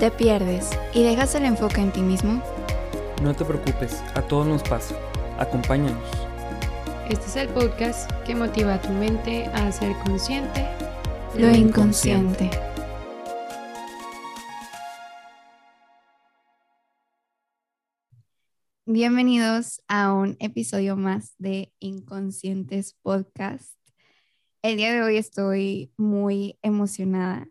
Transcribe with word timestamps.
¿Te 0.00 0.10
pierdes 0.10 0.70
y 0.94 1.02
dejas 1.02 1.34
el 1.34 1.44
enfoque 1.44 1.82
en 1.82 1.92
ti 1.92 2.00
mismo? 2.00 2.42
No 3.22 3.36
te 3.36 3.44
preocupes, 3.44 4.00
a 4.14 4.22
todos 4.22 4.46
nos 4.46 4.62
pasa. 4.62 4.96
Acompáñanos. 5.38 6.02
Este 7.10 7.26
es 7.26 7.36
el 7.36 7.48
podcast 7.50 8.10
que 8.24 8.34
motiva 8.34 8.76
a 8.76 8.80
tu 8.80 8.88
mente 8.88 9.44
a 9.44 9.70
ser 9.70 9.94
consciente 10.06 10.66
Lo 11.36 11.50
inconsciente. 11.50 12.48
Bienvenidos 18.86 19.82
a 19.86 20.14
un 20.14 20.38
episodio 20.40 20.96
más 20.96 21.34
de 21.36 21.74
Inconscientes 21.78 22.96
Podcast. 23.02 23.74
El 24.62 24.78
día 24.78 24.94
de 24.94 25.02
hoy 25.02 25.18
estoy 25.18 25.92
muy 25.98 26.58
emocionada 26.62 27.50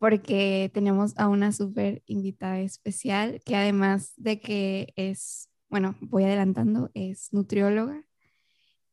porque 0.00 0.70
tenemos 0.72 1.12
a 1.18 1.28
una 1.28 1.52
súper 1.52 2.02
invitada 2.06 2.58
especial 2.60 3.42
que 3.44 3.54
además 3.54 4.14
de 4.16 4.40
que 4.40 4.94
es, 4.96 5.50
bueno, 5.68 5.94
voy 6.00 6.24
adelantando, 6.24 6.90
es 6.94 7.34
nutrióloga 7.34 8.02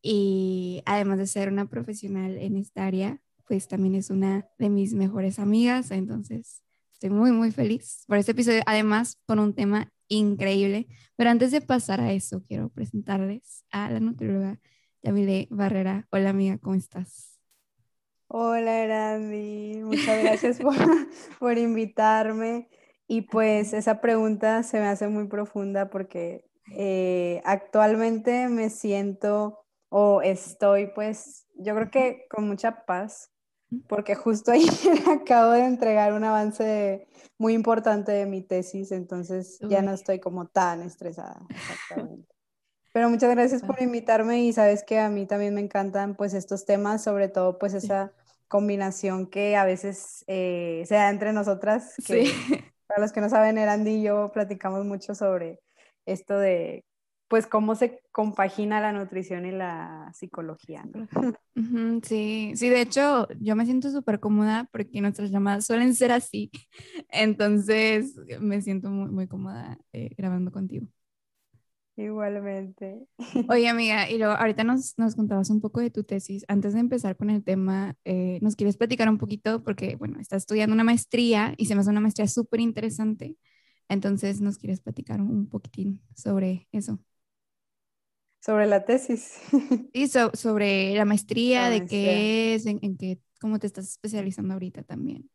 y 0.02 0.82
además 0.84 1.16
de 1.16 1.26
ser 1.26 1.48
una 1.48 1.66
profesional 1.66 2.36
en 2.36 2.58
esta 2.58 2.84
área, 2.84 3.22
pues 3.46 3.68
también 3.68 3.94
es 3.94 4.10
una 4.10 4.48
de 4.58 4.68
mis 4.68 4.92
mejores 4.92 5.38
amigas, 5.38 5.90
entonces 5.92 6.62
estoy 6.92 7.08
muy, 7.08 7.32
muy 7.32 7.52
feliz 7.52 8.04
por 8.06 8.18
este 8.18 8.32
episodio, 8.32 8.60
además 8.66 9.16
con 9.24 9.38
un 9.38 9.54
tema 9.54 9.90
increíble. 10.08 10.88
Pero 11.16 11.30
antes 11.30 11.52
de 11.52 11.62
pasar 11.62 12.02
a 12.02 12.12
eso, 12.12 12.42
quiero 12.46 12.68
presentarles 12.68 13.64
a 13.70 13.90
la 13.90 14.00
nutrióloga 14.00 14.60
Yamile 15.02 15.48
Barrera. 15.50 16.06
Hola 16.10 16.30
amiga, 16.30 16.58
¿cómo 16.58 16.74
estás? 16.74 17.37
Hola, 18.28 18.86
Randy. 18.86 19.82
Muchas 19.82 20.22
gracias 20.22 20.58
por, 20.60 20.74
por 21.38 21.58
invitarme. 21.58 22.68
Y 23.06 23.22
pues 23.22 23.72
esa 23.72 24.00
pregunta 24.00 24.62
se 24.62 24.78
me 24.80 24.86
hace 24.86 25.08
muy 25.08 25.28
profunda 25.28 25.88
porque 25.88 26.44
eh, 26.76 27.40
actualmente 27.44 28.48
me 28.48 28.68
siento 28.68 29.64
o 29.88 30.20
estoy 30.20 30.88
pues 30.94 31.46
yo 31.54 31.74
creo 31.74 31.90
que 31.90 32.26
con 32.28 32.46
mucha 32.46 32.84
paz 32.84 33.30
porque 33.88 34.14
justo 34.14 34.52
ayer 34.52 35.08
acabo 35.08 35.52
de 35.52 35.64
entregar 35.64 36.12
un 36.12 36.24
avance 36.24 37.08
muy 37.38 37.54
importante 37.54 38.12
de 38.12 38.26
mi 38.26 38.42
tesis, 38.42 38.92
entonces 38.92 39.58
ya 39.68 39.82
no 39.82 39.92
estoy 39.92 40.20
como 40.20 40.46
tan 40.46 40.82
estresada. 40.82 41.40
Exactamente. 41.48 42.37
Pero 42.92 43.10
muchas 43.10 43.30
gracias 43.30 43.62
por 43.62 43.80
invitarme 43.82 44.44
y 44.44 44.52
sabes 44.52 44.82
que 44.82 44.98
a 44.98 45.08
mí 45.08 45.26
también 45.26 45.54
me 45.54 45.60
encantan 45.60 46.14
pues 46.14 46.34
estos 46.34 46.64
temas, 46.64 47.04
sobre 47.04 47.28
todo 47.28 47.58
pues 47.58 47.74
esa 47.74 48.12
combinación 48.48 49.26
que 49.26 49.56
a 49.56 49.64
veces 49.64 50.24
eh, 50.26 50.82
se 50.86 50.94
da 50.94 51.10
entre 51.10 51.32
nosotras, 51.32 51.94
que 52.06 52.24
para 52.86 53.00
los 53.00 53.12
que 53.12 53.20
no 53.20 53.28
saben, 53.28 53.58
Erandi 53.58 53.96
y 53.96 54.02
yo 54.02 54.32
platicamos 54.32 54.84
mucho 54.84 55.14
sobre 55.14 55.60
esto 56.06 56.38
de 56.38 56.84
pues 57.28 57.46
cómo 57.46 57.74
se 57.74 58.00
compagina 58.10 58.80
la 58.80 58.92
nutrición 58.92 59.44
y 59.44 59.52
la 59.52 60.10
psicología. 60.14 60.84
¿no? 60.84 61.06
sí, 62.02 62.52
sí, 62.54 62.68
de 62.70 62.80
hecho 62.80 63.28
yo 63.38 63.54
me 63.54 63.66
siento 63.66 63.90
súper 63.90 64.18
cómoda 64.18 64.66
porque 64.72 65.00
nuestras 65.02 65.30
llamadas 65.30 65.66
suelen 65.66 65.94
ser 65.94 66.10
así, 66.10 66.50
entonces 67.10 68.16
me 68.40 68.62
siento 68.62 68.88
muy, 68.88 69.10
muy 69.10 69.28
cómoda 69.28 69.78
eh, 69.92 70.10
grabando 70.16 70.50
contigo. 70.50 70.86
Igualmente. 71.98 73.06
Oye, 73.46 73.66
amiga, 73.68 74.10
y 74.10 74.18
luego 74.18 74.34
ahorita 74.34 74.62
nos, 74.62 74.98
nos 74.98 75.14
contabas 75.16 75.48
un 75.48 75.60
poco 75.62 75.80
de 75.80 75.90
tu 75.90 76.04
tesis. 76.04 76.44
Antes 76.48 76.74
de 76.74 76.80
empezar 76.80 77.16
con 77.16 77.30
el 77.30 77.42
tema, 77.42 77.96
eh, 78.04 78.38
¿nos 78.42 78.56
quieres 78.56 78.76
platicar 78.76 79.08
un 79.08 79.16
poquito? 79.16 79.62
Porque, 79.64 79.96
bueno, 79.96 80.20
estás 80.20 80.42
estudiando 80.42 80.74
una 80.74 80.84
maestría 80.84 81.54
y 81.56 81.64
se 81.66 81.74
me 81.74 81.80
hace 81.80 81.88
una 81.90 82.00
maestría 82.00 82.28
súper 82.28 82.60
interesante. 82.60 83.36
Entonces, 83.88 84.40
¿nos 84.42 84.58
quieres 84.58 84.80
platicar 84.80 85.22
un 85.22 85.48
poquitín 85.48 86.02
sobre 86.14 86.68
eso? 86.72 86.98
Sobre 88.40 88.66
la 88.66 88.84
tesis. 88.84 89.38
Sí, 89.92 90.06
sobre 90.34 90.94
la 90.94 91.04
maestría, 91.04 91.70
de 91.70 91.84
qué 91.86 92.54
es, 92.54 92.66
en, 92.66 92.96
qué, 92.98 93.20
cómo 93.40 93.58
te 93.58 93.66
estás 93.66 93.88
especializando 93.88 94.54
ahorita 94.54 94.82
también. 94.82 95.30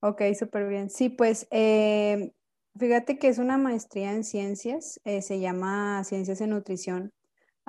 Ok, 0.00 0.22
súper 0.38 0.68
bien. 0.68 0.90
Sí, 0.90 1.08
pues 1.08 1.48
eh, 1.50 2.32
fíjate 2.78 3.18
que 3.18 3.28
es 3.28 3.38
una 3.38 3.58
maestría 3.58 4.12
en 4.12 4.24
ciencias, 4.24 5.00
eh, 5.04 5.22
se 5.22 5.40
llama 5.40 6.02
Ciencias 6.04 6.40
en 6.40 6.50
Nutrición. 6.50 7.12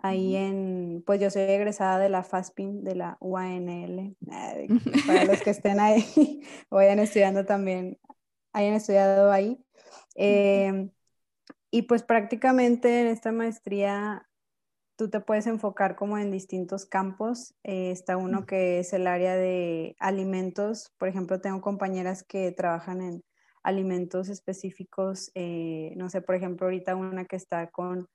Ahí 0.01 0.37
en, 0.37 1.03
pues 1.05 1.19
yo 1.19 1.29
soy 1.29 1.41
egresada 1.41 1.99
de 1.99 2.07
la 2.07 2.23
FASPIN, 2.23 2.83
de 2.83 2.95
la 2.95 3.17
UANL. 3.19 4.15
Para 5.07 5.25
los 5.25 5.41
que 5.41 5.49
estén 5.49 5.79
ahí 5.79 6.41
o 6.69 6.77
vayan 6.77 6.99
estudiando 6.99 7.45
también, 7.45 7.97
hayan 8.53 8.75
estudiado 8.75 9.31
ahí. 9.31 9.57
Eh, 10.15 10.89
y 11.71 11.83
pues 11.83 12.03
prácticamente 12.03 13.01
en 13.01 13.07
esta 13.07 13.31
maestría 13.31 14.27
tú 14.95 15.09
te 15.09 15.21
puedes 15.21 15.47
enfocar 15.47 15.95
como 15.95 16.17
en 16.17 16.31
distintos 16.31 16.85
campos. 16.85 17.55
Eh, 17.63 17.91
está 17.91 18.17
uno 18.17 18.45
que 18.45 18.79
es 18.79 18.93
el 18.93 19.07
área 19.07 19.35
de 19.35 19.95
alimentos. 19.99 20.93
Por 20.97 21.07
ejemplo, 21.07 21.41
tengo 21.41 21.61
compañeras 21.61 22.23
que 22.23 22.51
trabajan 22.51 23.01
en 23.01 23.23
alimentos 23.63 24.29
específicos. 24.29 25.31
Eh, 25.35 25.93
no 25.97 26.09
sé, 26.09 26.21
por 26.21 26.35
ejemplo, 26.35 26.67
ahorita 26.67 26.95
una 26.95 27.25
que 27.25 27.35
está 27.35 27.69
con 27.69 28.07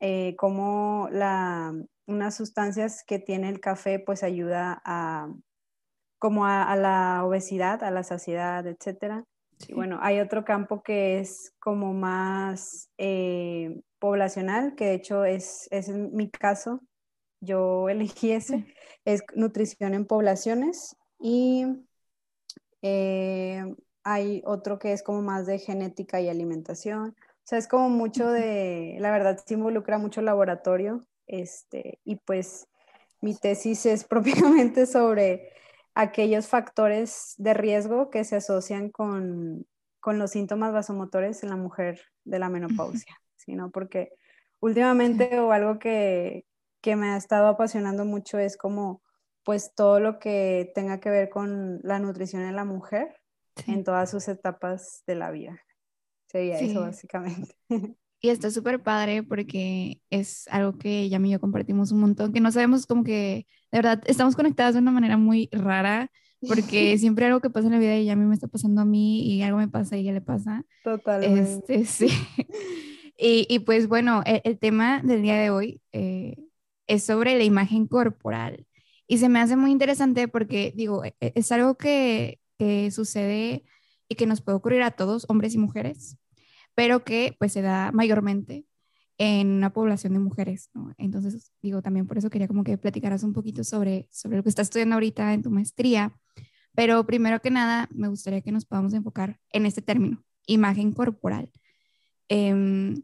eh, 0.00 0.34
cómo 0.36 1.08
la, 1.10 1.74
unas 2.06 2.34
sustancias 2.34 3.04
que 3.06 3.18
tiene 3.18 3.48
el 3.48 3.60
café 3.60 3.98
pues 3.98 4.22
ayuda 4.22 4.82
a 4.84 5.32
como 6.18 6.46
a, 6.46 6.76
la 6.76 7.24
obesidad, 7.24 7.82
a 7.82 7.90
la 7.90 8.04
saciedad, 8.04 8.64
etcétera. 8.68 9.24
Y 9.66 9.74
bueno, 9.74 9.98
hay 10.00 10.20
otro 10.20 10.44
campo 10.44 10.80
que 10.82 11.18
es 11.18 11.52
como 11.58 11.92
más 11.94 12.88
poblacional, 13.98 14.76
que 14.76 14.84
de 14.84 14.94
hecho 14.94 15.24
es, 15.24 15.66
es 15.72 15.88
mi 15.88 16.30
caso, 16.30 16.80
yo 17.40 17.88
elegí 17.88 18.32
ese, 18.32 18.66
es 19.04 19.22
nutrición 19.34 19.94
en 19.94 20.06
poblaciones 20.06 20.96
y 21.18 21.66
eh, 22.82 23.64
hay 24.04 24.42
otro 24.44 24.78
que 24.78 24.92
es 24.92 25.02
como 25.02 25.22
más 25.22 25.46
de 25.46 25.58
genética 25.58 26.20
y 26.20 26.28
alimentación. 26.28 27.16
O 27.18 27.44
sea, 27.44 27.58
es 27.58 27.68
como 27.68 27.88
mucho 27.88 28.30
de, 28.30 28.96
la 29.00 29.10
verdad, 29.10 29.38
se 29.44 29.54
involucra 29.54 29.98
mucho 29.98 30.22
laboratorio, 30.22 31.00
este, 31.26 31.98
y 32.04 32.16
pues 32.16 32.68
mi 33.20 33.34
tesis 33.34 33.86
es 33.86 34.04
propiamente 34.04 34.86
sobre 34.86 35.50
aquellos 35.94 36.48
factores 36.48 37.34
de 37.38 37.54
riesgo 37.54 38.10
que 38.10 38.24
se 38.24 38.36
asocian 38.36 38.90
con, 38.90 39.66
con 40.00 40.18
los 40.18 40.30
síntomas 40.32 40.72
vasomotores 40.72 41.42
en 41.42 41.50
la 41.50 41.56
mujer 41.56 42.00
de 42.24 42.38
la 42.38 42.48
menopausia. 42.48 43.16
¿no? 43.48 43.70
Porque 43.70 44.12
últimamente 44.60 45.38
o 45.40 45.52
algo 45.52 45.78
que, 45.78 46.44
me 46.84 47.10
ha 47.10 47.16
estado 47.16 47.46
apasionando 47.46 48.04
mucho 48.04 48.38
es 48.38 48.56
como 48.56 49.02
pues 49.44 49.74
todo 49.74 50.00
lo 50.00 50.18
que 50.18 50.72
tenga 50.74 51.00
que 51.00 51.10
ver 51.10 51.28
con 51.30 51.80
la 51.82 51.98
nutrición 51.98 52.42
en 52.42 52.56
la 52.56 52.64
mujer 52.64 53.21
en 53.66 53.84
todas 53.84 54.10
sus 54.10 54.28
etapas 54.28 55.02
de 55.06 55.14
la 55.14 55.30
vida. 55.30 55.60
Sería 56.26 56.58
eso 56.58 56.80
básicamente. 56.80 57.54
Y 58.24 58.28
está 58.28 58.52
súper 58.52 58.80
padre 58.80 59.24
porque 59.24 60.00
es 60.08 60.46
algo 60.46 60.78
que 60.78 61.00
ella 61.00 61.18
y 61.18 61.30
yo 61.30 61.40
compartimos 61.40 61.90
un 61.90 61.98
montón, 61.98 62.32
que 62.32 62.40
no 62.40 62.52
sabemos 62.52 62.86
como 62.86 63.02
que, 63.02 63.48
de 63.72 63.78
verdad, 63.78 64.00
estamos 64.06 64.36
conectadas 64.36 64.74
de 64.74 64.80
una 64.80 64.92
manera 64.92 65.16
muy 65.16 65.48
rara, 65.50 66.08
porque 66.46 66.96
siempre 66.98 67.26
algo 67.26 67.40
que 67.40 67.50
pasa 67.50 67.66
en 67.66 67.72
la 67.72 67.80
vida 67.80 67.90
de 67.90 67.98
ella 67.98 68.12
a 68.12 68.16
mí 68.16 68.24
me 68.24 68.34
está 68.34 68.46
pasando 68.46 68.80
a 68.80 68.84
mí 68.84 69.26
y 69.26 69.42
algo 69.42 69.58
me 69.58 69.66
pasa 69.66 69.96
y 69.96 70.02
ella 70.02 70.12
le 70.12 70.20
pasa. 70.20 70.64
Totalmente. 70.84 71.74
Este, 71.74 71.84
sí. 71.84 72.08
Y, 73.16 73.58
pues 73.60 73.88
bueno, 73.88 74.22
e, 74.24 74.40
el, 74.44 74.56
tema 74.58 75.00
del 75.02 75.22
día 75.22 75.36
de 75.36 75.50
hoy 75.50 75.80
eh, 75.90 76.36
es 76.86 77.02
sobre 77.02 77.36
la 77.36 77.44
imagen 77.44 77.88
corporal. 77.88 78.66
Y 79.08 79.18
se 79.18 79.28
me 79.28 79.40
hace 79.40 79.56
muy 79.56 79.72
interesante 79.72 80.28
porque, 80.28 80.72
digo, 80.76 81.04
e, 81.04 81.16
e, 81.20 81.32
es 81.34 81.50
algo 81.50 81.76
que, 81.76 82.38
que 82.62 82.90
sucede 82.90 83.64
y 84.08 84.14
que 84.14 84.26
nos 84.26 84.40
puede 84.40 84.56
ocurrir 84.56 84.82
a 84.82 84.92
todos, 84.92 85.26
hombres 85.28 85.54
y 85.54 85.58
mujeres, 85.58 86.18
pero 86.74 87.04
que 87.04 87.34
pues 87.38 87.52
se 87.52 87.62
da 87.62 87.90
mayormente 87.92 88.66
en 89.18 89.48
una 89.48 89.72
población 89.72 90.12
de 90.12 90.20
mujeres, 90.20 90.70
¿no? 90.74 90.94
Entonces, 90.98 91.52
digo, 91.60 91.82
también 91.82 92.06
por 92.06 92.18
eso 92.18 92.30
quería 92.30 92.48
como 92.48 92.64
que 92.64 92.78
platicaras 92.78 93.22
un 93.24 93.32
poquito 93.32 93.64
sobre, 93.64 94.08
sobre 94.10 94.36
lo 94.36 94.42
que 94.42 94.48
estás 94.48 94.66
estudiando 94.66 94.94
ahorita 94.94 95.34
en 95.34 95.42
tu 95.42 95.50
maestría, 95.50 96.16
pero 96.74 97.04
primero 97.04 97.40
que 97.40 97.50
nada, 97.50 97.88
me 97.92 98.08
gustaría 98.08 98.40
que 98.40 98.52
nos 98.52 98.64
podamos 98.64 98.94
enfocar 98.94 99.38
en 99.50 99.66
este 99.66 99.82
término, 99.82 100.22
imagen 100.46 100.92
corporal. 100.92 101.50
Eh, 102.28 102.94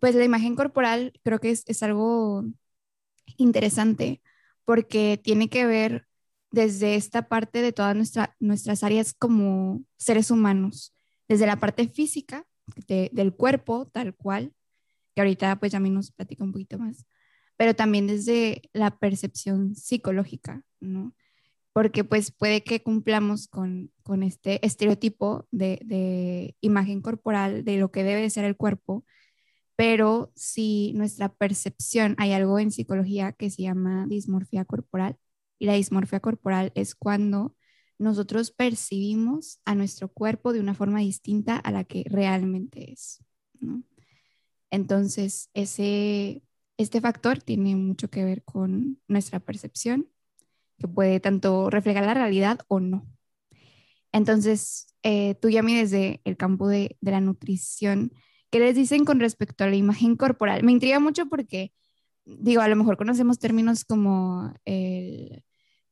pues 0.00 0.14
la 0.14 0.24
imagen 0.24 0.56
corporal 0.56 1.12
creo 1.22 1.38
que 1.40 1.50
es, 1.50 1.82
algo 1.82 2.44
interesante 3.36 4.22
porque 4.64 5.20
tiene 5.22 5.48
que 5.48 5.66
ver 5.66 6.06
desde 6.50 6.94
esta 6.94 7.28
parte 7.28 7.62
de 7.62 7.72
todas 7.72 7.94
nuestra, 7.96 8.36
nuestras 8.40 8.82
áreas 8.82 9.14
como 9.14 9.84
seres 9.96 10.30
humanos, 10.30 10.94
desde 11.28 11.46
la 11.46 11.56
parte 11.56 11.88
física 11.88 12.46
del 12.86 13.34
cuerpo 13.34 13.86
tal 13.86 14.14
cual, 14.14 14.52
que 15.14 15.22
ahorita 15.22 15.56
pues 15.58 15.72
ya 15.72 15.80
nos 15.80 16.12
platica 16.12 16.44
un 16.44 16.52
poquito 16.52 16.78
más, 16.78 17.06
pero 17.56 17.74
también 17.74 18.06
desde 18.06 18.62
la 18.72 18.98
percepción 18.98 19.74
psicológica, 19.74 20.62
¿no? 20.80 21.14
porque 21.76 22.04
pues 22.04 22.30
puede 22.30 22.62
que 22.62 22.82
cumplamos 22.82 23.48
con, 23.48 23.92
con 24.02 24.22
este 24.22 24.64
estereotipo 24.64 25.46
de, 25.50 25.78
de, 25.84 26.56
imagen 26.62 27.02
corporal, 27.02 27.66
de 27.66 27.76
lo 27.76 27.90
que 27.90 28.02
debe 28.02 28.30
ser 28.30 28.46
el 28.46 28.56
cuerpo, 28.56 29.04
pero 29.76 30.32
si 30.34 30.94
nuestra 30.94 31.28
percepción, 31.28 32.14
hay 32.16 32.32
algo 32.32 32.58
en 32.58 32.70
psicología 32.70 33.32
que 33.32 33.50
se 33.50 33.60
llama 33.60 34.06
dismorfia 34.08 34.64
corporal, 34.64 35.18
y 35.58 35.66
la 35.66 35.74
dismorfia 35.74 36.20
corporal 36.20 36.72
es 36.74 36.94
cuando 36.94 37.56
nosotros 37.98 38.50
percibimos 38.50 39.60
a 39.64 39.74
nuestro 39.74 40.08
cuerpo 40.08 40.52
de 40.52 40.60
una 40.60 40.74
forma 40.74 41.00
distinta 41.00 41.56
a 41.56 41.70
la 41.70 41.84
que 41.84 42.04
realmente 42.06 42.92
es. 42.92 43.24
Entonces, 44.70 45.50
ese, 45.54 46.42
este 46.76 47.00
factor 47.00 47.40
tiene 47.40 47.74
mucho 47.76 48.10
que 48.10 48.24
ver 48.24 48.42
con 48.44 49.00
nuestra 49.08 49.40
percepción, 49.40 50.08
que 50.78 50.88
puede 50.88 51.20
tanto 51.20 51.70
reflejar 51.70 52.04
la 52.04 52.14
realidad 52.14 52.60
o 52.68 52.80
no. 52.80 53.06
Entonces, 54.12 54.88
eh, 55.02 55.34
tú, 55.36 55.48
Yami, 55.48 55.76
desde 55.76 56.20
el 56.24 56.36
campo 56.36 56.68
de, 56.68 56.96
de, 57.00 57.10
la 57.10 57.20
nutrición, 57.20 58.12
¿qué 58.50 58.60
les 58.60 58.74
dicen 58.74 59.04
con 59.04 59.20
respecto 59.20 59.64
a 59.64 59.68
la 59.68 59.76
imagen 59.76 60.16
corporal? 60.16 60.62
Me 60.64 60.72
intriga 60.72 61.00
mucho 61.00 61.26
porque, 61.26 61.72
digo, 62.24 62.60
a 62.60 62.68
lo 62.68 62.76
mejor 62.76 62.98
conocemos 62.98 63.38
términos 63.38 63.84
como 63.84 64.52
el 64.64 65.45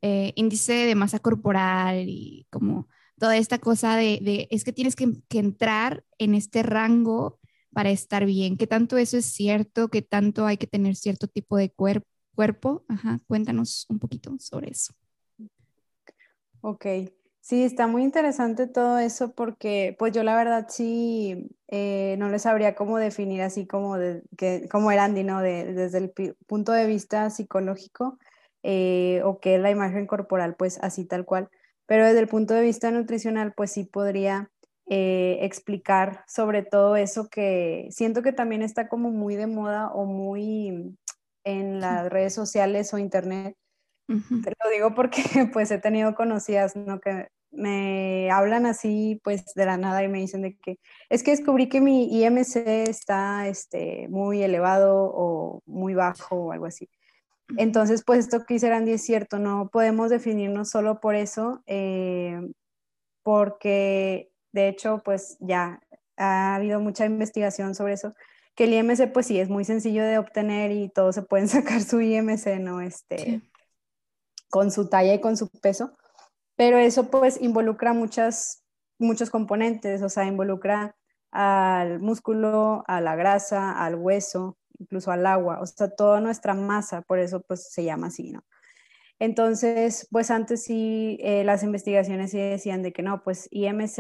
eh, 0.07 0.35
índice 0.37 0.75
de 0.75 0.95
masa 0.95 1.19
corporal 1.19 2.05
y 2.07 2.47
como 2.51 2.89
toda 3.19 3.39
esta 3.39 3.59
cosa 3.59 3.97
de, 3.97 4.47
es 4.51 4.63
que 4.63 4.75
tienes 4.75 4.97
que, 4.97 5.11
entrar 5.31 6.05
en 6.19 6.35
este 6.35 6.63
rango 6.63 7.41
para 7.73 7.89
estar 7.89 8.27
bien. 8.27 8.59
¿Qué 8.59 8.67
tanto 8.67 8.99
eso 8.99 9.17
es 9.17 9.25
cierto? 9.25 9.89
¿Qué 9.89 10.03
tanto 10.03 10.45
hay 10.45 10.59
que 10.59 10.67
tener 10.67 10.95
cierto 10.95 11.27
tipo 11.27 11.57
de 11.57 11.73
cuerpo. 11.73 12.85
Ajá, 12.87 13.19
cuéntanos 13.27 13.87
un 13.89 13.99
poquito 13.99 14.37
sobre 14.41 14.73
eso. 14.73 14.93
Ok, 16.61 16.85
sí, 17.41 17.63
está 17.63 17.87
muy 17.87 18.03
interesante 18.03 18.67
todo 18.67 18.99
eso 18.99 19.35
porque 19.35 19.97
pues 19.99 20.13
yo 20.13 20.23
la 20.23 20.37
verdad 20.37 20.67
sí 20.69 21.49
eh, 21.69 22.17
no 22.19 22.29
les 22.29 22.43
sabría 22.43 22.75
cómo 22.75 22.99
definir 22.99 23.41
así 23.41 23.67
como, 23.67 23.97
de, 23.97 24.23
que, 24.37 24.69
como 24.71 24.91
era 24.91 25.05
Andy, 25.05 25.25
¿no? 25.25 25.41
De, 25.41 25.73
desde 25.73 25.97
el 25.97 26.13
punto 26.47 26.73
de 26.73 26.87
vista 26.87 27.31
psicológico 27.31 28.19
eh, 28.65 29.21
o 29.25 29.41
qué 29.41 29.57
es 29.57 29.61
la 29.61 29.71
imagen 29.71 30.07
corporal, 30.07 30.57
pues 30.57 30.79
así 30.83 31.05
tal 31.05 31.27
cual. 31.27 31.51
Pero 31.87 32.07
desde 32.07 32.21
el 32.21 32.29
punto 32.29 32.55
de 32.55 32.63
vista 32.63 32.91
nutricional, 32.91 33.53
pues 33.55 33.73
sí 33.73 33.85
podría 33.85 34.51
eh, 34.87 35.39
explicar 35.43 36.25
sobre 36.27 36.63
todo 36.63 36.97
eso 36.97 37.29
que 37.29 37.89
siento 37.91 38.23
que 38.23 38.33
también 38.33 38.63
está 38.63 38.89
como 38.89 39.11
muy 39.11 39.37
de 39.37 39.47
moda 39.47 39.89
o 39.93 40.07
muy 40.07 40.97
en 41.45 41.81
las 41.81 42.09
redes 42.11 42.35
sociales 42.35 42.93
o 42.95 42.99
internet. 42.99 43.55
Te 44.07 44.53
lo 44.63 44.71
digo 44.71 44.95
porque 44.95 45.23
pues 45.53 45.71
he 45.71 45.79
tenido 45.79 46.15
conocidas, 46.15 46.75
¿no? 46.75 47.01
Que 47.01 47.29
me 47.51 48.31
hablan 48.31 48.65
así 48.65 49.21
pues 49.23 49.45
de 49.55 49.67
la 49.67 49.77
nada 49.77 50.03
y 50.03 50.09
me 50.09 50.21
dicen 50.21 50.41
de 50.41 50.57
que 50.57 50.79
es 51.11 51.23
que 51.23 51.33
descubrí 51.33 51.69
que 51.69 51.83
mi 51.83 52.05
IMC 52.23 52.57
está 52.89 53.47
este, 53.47 54.09
muy 54.09 54.43
elevado 54.43 55.13
o 55.15 55.63
muy 55.67 55.95
bajo 55.95 56.37
o 56.37 56.53
algo 56.53 56.65
así. 56.65 56.89
Entonces, 57.57 58.03
pues 58.05 58.21
esto 58.21 58.45
que 58.45 58.55
dice 58.55 58.73
es 58.93 59.05
cierto, 59.05 59.39
no 59.39 59.69
podemos 59.71 60.11
definirnos 60.11 60.71
solo 60.71 61.01
por 61.01 61.15
eso, 61.15 61.63
eh, 61.67 62.41
porque 63.23 64.31
de 64.55 64.69
hecho, 64.69 65.03
pues 65.05 65.37
ya 65.41 65.81
ha 66.17 66.55
habido 66.55 66.79
mucha 66.79 67.05
investigación 67.07 67.75
sobre 67.75 67.95
eso, 67.95 68.15
que 68.55 68.65
el 68.65 68.75
IMC 68.75 69.13
pues 69.13 69.27
sí 69.27 69.41
es 69.41 69.49
muy 69.49 69.65
sencillo 69.65 70.05
de 70.05 70.17
obtener 70.17 70.71
y 70.71 70.89
todos 70.89 71.17
se 71.17 71.23
pueden 71.23 71.49
sacar 71.49 71.83
su 71.83 72.01
IMC, 72.01 72.61
¿no? 72.61 72.81
Este, 72.81 73.43
con 74.49 74.71
su 74.71 74.89
talla 74.89 75.13
y 75.13 75.21
con 75.21 75.37
su 75.37 75.49
peso, 75.49 75.97
pero 76.55 76.79
eso 76.79 77.11
pues 77.11 77.41
involucra 77.43 77.93
muchas, 77.93 78.63
muchos 78.99 79.29
componentes, 79.29 80.03
o 80.03 80.09
sea, 80.09 80.25
involucra 80.27 80.95
al 81.33 81.99
músculo, 81.99 82.85
a 82.87 83.01
la 83.01 83.17
grasa, 83.17 83.73
al 83.85 83.97
hueso, 83.97 84.57
incluso 84.79 85.11
al 85.11 85.27
agua, 85.27 85.61
o 85.61 85.67
sea, 85.67 85.89
toda 85.89 86.21
nuestra 86.21 86.55
masa, 86.55 87.03
por 87.03 87.19
eso 87.19 87.41
pues 87.41 87.71
se 87.73 87.85
llama 87.85 88.09
así, 88.09 88.31
¿no? 88.33 88.45
Entonces, 89.19 90.09
pues 90.11 90.31
antes 90.31 90.65
sí, 90.65 91.19
eh, 91.23 91.45
las 91.45 91.63
investigaciones 91.63 92.33
sí 92.33 92.39
decían 92.39 92.83
de 92.83 92.93
que 92.93 93.03
no, 93.03 93.23
pues 93.23 93.49
IMC 93.51 93.99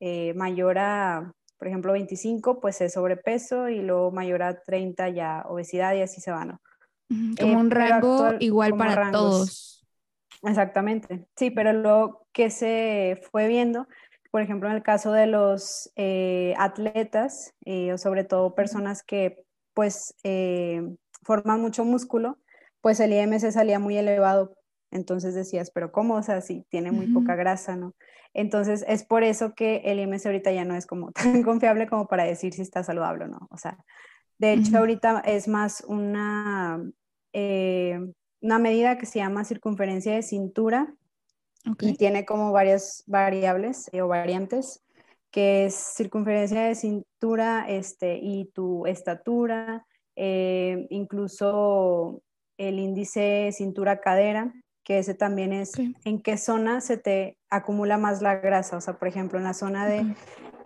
eh, 0.00 0.32
mayor 0.34 0.78
a 0.78 1.34
por 1.58 1.68
ejemplo, 1.68 1.92
25 1.92 2.60
pues 2.60 2.80
es 2.80 2.92
sobrepeso 2.92 3.68
y 3.68 3.80
luego 3.80 4.10
mayor 4.10 4.42
a 4.42 4.62
30 4.62 5.08
ya 5.08 5.44
obesidad 5.48 5.94
y 5.94 6.02
así 6.02 6.20
se 6.20 6.30
va, 6.30 6.44
¿no? 6.44 6.60
Como 7.08 7.52
eh, 7.52 7.56
un 7.56 7.70
rango 7.70 8.34
igual 8.40 8.76
para 8.76 9.10
todos. 9.10 9.86
Exactamente, 10.42 11.26
sí, 11.34 11.50
pero 11.50 11.72
lo 11.72 12.26
que 12.32 12.50
se 12.50 13.22
fue 13.30 13.48
viendo, 13.48 13.88
por 14.30 14.42
ejemplo, 14.42 14.68
en 14.68 14.76
el 14.76 14.82
caso 14.82 15.12
de 15.12 15.26
los 15.26 15.90
eh, 15.96 16.54
atletas, 16.58 17.54
o 17.64 17.96
sobre 17.96 18.24
todo 18.24 18.54
personas 18.54 19.02
que 19.02 19.45
pues 19.76 20.14
forman 21.22 21.60
mucho 21.60 21.84
músculo, 21.84 22.38
pues 22.80 22.98
el 22.98 23.12
IMC 23.12 23.50
salía 23.50 23.78
muy 23.78 23.98
elevado. 23.98 24.56
Entonces 24.90 25.34
decías, 25.34 25.70
pero 25.70 25.92
¿cómo? 25.92 26.14
O 26.14 26.22
sea, 26.22 26.40
si 26.40 26.62
tiene 26.70 26.92
muy 26.92 27.08
poca 27.08 27.34
grasa, 27.34 27.76
¿no? 27.76 27.94
Entonces, 28.32 28.84
es 28.86 29.04
por 29.04 29.22
eso 29.22 29.54
que 29.54 29.82
el 29.84 29.98
IMC 29.98 30.26
ahorita 30.26 30.52
ya 30.52 30.64
no 30.64 30.74
es 30.74 30.86
como 30.86 31.10
tan 31.12 31.42
confiable 31.42 31.86
como 31.86 32.06
para 32.06 32.24
decir 32.24 32.54
si 32.54 32.62
está 32.62 32.82
saludable 32.82 33.24
o 33.24 33.28
no. 33.28 33.48
O 33.50 33.58
sea, 33.58 33.78
de 34.38 34.52
hecho, 34.52 34.78
ahorita 34.78 35.20
es 35.26 35.48
más 35.48 35.82
una, 35.86 36.82
eh, 37.32 37.98
una 38.40 38.58
medida 38.58 38.98
que 38.98 39.06
se 39.06 39.18
llama 39.18 39.44
circunferencia 39.44 40.14
de 40.14 40.22
cintura 40.22 40.94
y 41.80 41.96
tiene 41.96 42.24
como 42.24 42.52
varias 42.52 43.02
variables 43.06 43.90
eh, 43.92 44.02
o 44.02 44.08
variantes, 44.08 44.82
que 45.36 45.66
es 45.66 45.74
circunferencia 45.74 46.62
de 46.62 46.74
cintura 46.74 47.66
este, 47.68 48.18
y 48.22 48.46
tu 48.54 48.86
estatura, 48.86 49.86
eh, 50.16 50.86
incluso 50.88 52.22
el 52.56 52.78
índice 52.78 53.50
cintura-cadera, 53.52 54.54
que 54.82 54.98
ese 54.98 55.12
también 55.12 55.52
es 55.52 55.74
en 56.06 56.22
qué 56.22 56.38
zona 56.38 56.80
se 56.80 56.96
te 56.96 57.36
acumula 57.50 57.98
más 57.98 58.22
la 58.22 58.36
grasa. 58.36 58.78
O 58.78 58.80
sea, 58.80 58.98
por 58.98 59.08
ejemplo, 59.08 59.36
en 59.36 59.44
la 59.44 59.52
zona 59.52 59.86
de, 59.86 60.16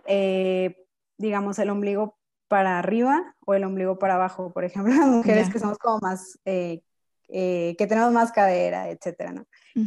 eh, 0.05 0.77
digamos, 1.17 1.59
el 1.59 1.69
ombligo 1.69 2.15
para 2.47 2.79
arriba 2.79 3.35
o 3.45 3.53
el 3.55 3.65
ombligo 3.65 3.99
para 3.99 4.15
abajo. 4.15 4.53
Por 4.53 4.63
ejemplo, 4.63 4.93
las 4.95 5.09
mujeres 5.09 5.49
que 5.49 5.59
somos 5.59 5.79
como 5.79 5.99
más, 5.99 6.39
eh, 6.45 6.81
eh, 7.31 7.75
que 7.77 7.87
tenemos 7.87 8.11
más 8.11 8.31
cadera, 8.31 8.89
etcétera, 8.89 9.31
¿no? 9.31 9.45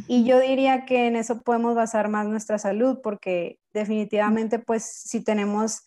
Y 0.08 0.24
yo 0.24 0.40
diría 0.40 0.86
que 0.86 1.06
en 1.06 1.16
eso 1.16 1.42
podemos 1.42 1.74
basar 1.74 2.08
más 2.08 2.26
nuestra 2.26 2.58
salud, 2.58 3.00
porque 3.02 3.58
definitivamente, 3.74 4.58
pues, 4.58 4.84
si 4.84 5.22
tenemos 5.22 5.82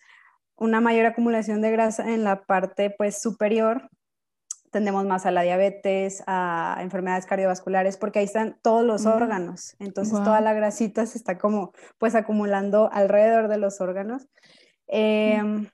una 0.56 0.82
mayor 0.82 1.08
acumulación 1.08 1.62
de 1.62 1.72
grasa 1.72 2.14
en 2.14 2.24
la 2.24 2.44
parte, 2.44 2.92
pues, 2.92 3.20
superior, 3.20 3.90
tendemos 4.72 5.06
más 5.06 5.26
a 5.26 5.32
la 5.32 5.42
diabetes, 5.42 6.24
a 6.28 6.78
enfermedades 6.82 7.26
cardiovasculares, 7.26 7.98
porque 7.98 8.20
ahí 8.20 8.26
están 8.26 8.60
todos 8.62 8.86
los 8.86 9.06
órganos. 9.06 9.76
Entonces 9.80 10.14
toda 10.24 10.42
la 10.42 10.54
grasita 10.54 11.06
se 11.06 11.18
está 11.18 11.38
como 11.38 11.72
pues 11.98 12.14
acumulando 12.16 12.90
alrededor 12.92 13.48
de 13.48 13.58
los 13.58 13.82
órganos. 13.82 14.28
Em, 14.88 15.68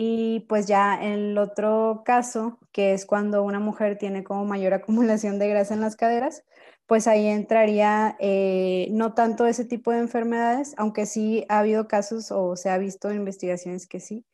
y 0.00 0.46
pues 0.48 0.66
ya 0.68 0.94
en 0.94 1.12
el 1.12 1.38
otro 1.38 2.02
caso, 2.04 2.60
que 2.70 2.92
es 2.94 3.04
cuando 3.04 3.42
una 3.42 3.58
mujer 3.58 3.98
tiene 3.98 4.22
como 4.22 4.44
mayor 4.44 4.72
acumulación 4.74 5.40
de 5.40 5.48
grasa 5.48 5.74
en 5.74 5.80
las 5.80 5.96
caderas, 5.96 6.44
pues 6.86 7.08
ahí 7.08 7.26
entraría 7.26 8.16
eh, 8.20 8.86
no 8.92 9.14
tanto 9.14 9.46
ese 9.46 9.64
tipo 9.64 9.90
de 9.90 9.98
enfermedades, 9.98 10.74
aunque 10.78 11.04
sí 11.04 11.44
ha 11.48 11.58
habido 11.58 11.88
casos 11.88 12.30
o 12.30 12.54
se 12.54 12.70
ha 12.70 12.78
visto 12.78 13.12
investigaciones 13.12 13.88
que 13.88 13.98
sí, 13.98 14.24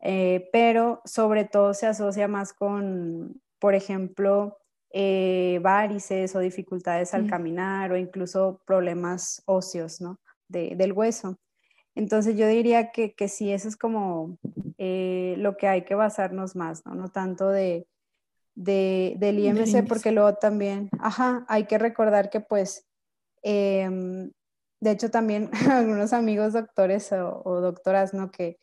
eh, 0.00 0.48
pero 0.52 1.02
sobre 1.04 1.44
todo 1.44 1.74
se 1.74 1.88
asocia 1.88 2.28
más 2.28 2.52
con, 2.52 3.42
por 3.58 3.74
ejemplo, 3.74 4.58
eh, 4.92 5.58
varices 5.60 6.36
o 6.36 6.38
dificultades 6.38 7.14
al 7.14 7.26
caminar 7.28 7.90
o 7.90 7.96
incluso 7.96 8.62
problemas 8.64 9.42
óseos, 9.46 10.00
¿no? 10.00 10.20
del 10.48 10.92
hueso. 10.92 11.36
Entonces 12.00 12.34
yo 12.34 12.48
diría 12.48 12.92
que, 12.92 13.12
que 13.12 13.28
sí, 13.28 13.52
eso 13.52 13.68
es 13.68 13.76
como 13.76 14.38
eh, 14.78 15.34
lo 15.36 15.58
que 15.58 15.68
hay 15.68 15.84
que 15.84 15.94
basarnos 15.94 16.56
más, 16.56 16.86
¿no? 16.86 16.94
No 16.94 17.10
tanto 17.10 17.50
de, 17.50 17.86
de 18.54 19.16
del 19.18 19.38
IMC, 19.38 19.86
porque 19.86 20.10
luego 20.10 20.32
también, 20.36 20.88
ajá, 20.98 21.44
hay 21.46 21.66
que 21.66 21.76
recordar 21.76 22.30
que 22.30 22.40
pues, 22.40 22.86
em, 23.42 24.32
de 24.80 24.90
hecho 24.90 25.10
también 25.10 25.50
algunos 25.70 26.14
amigos 26.14 26.54
doctores 26.54 27.12
o, 27.12 27.42
o 27.44 27.60
doctoras, 27.60 28.14
¿no? 28.14 28.30
Que, 28.30 28.58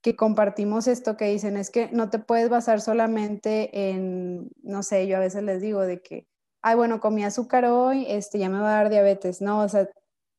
que 0.00 0.16
compartimos 0.16 0.86
esto 0.86 1.18
que 1.18 1.26
dicen 1.26 1.58
es 1.58 1.68
que 1.68 1.90
no 1.92 2.08
te 2.08 2.18
puedes 2.18 2.48
basar 2.48 2.80
solamente 2.80 3.90
en, 3.90 4.48
no 4.62 4.82
sé, 4.82 5.06
yo 5.06 5.18
a 5.18 5.20
veces 5.20 5.42
les 5.42 5.60
digo 5.60 5.82
de 5.82 6.00
que, 6.00 6.26
ay, 6.62 6.76
bueno, 6.76 6.98
comí 6.98 7.24
azúcar 7.24 7.66
hoy, 7.66 8.06
este, 8.08 8.38
ya 8.38 8.48
me 8.48 8.58
va 8.58 8.70
a 8.70 8.82
dar 8.84 8.88
diabetes, 8.88 9.42
¿no? 9.42 9.60
O 9.60 9.68
sea, 9.68 9.86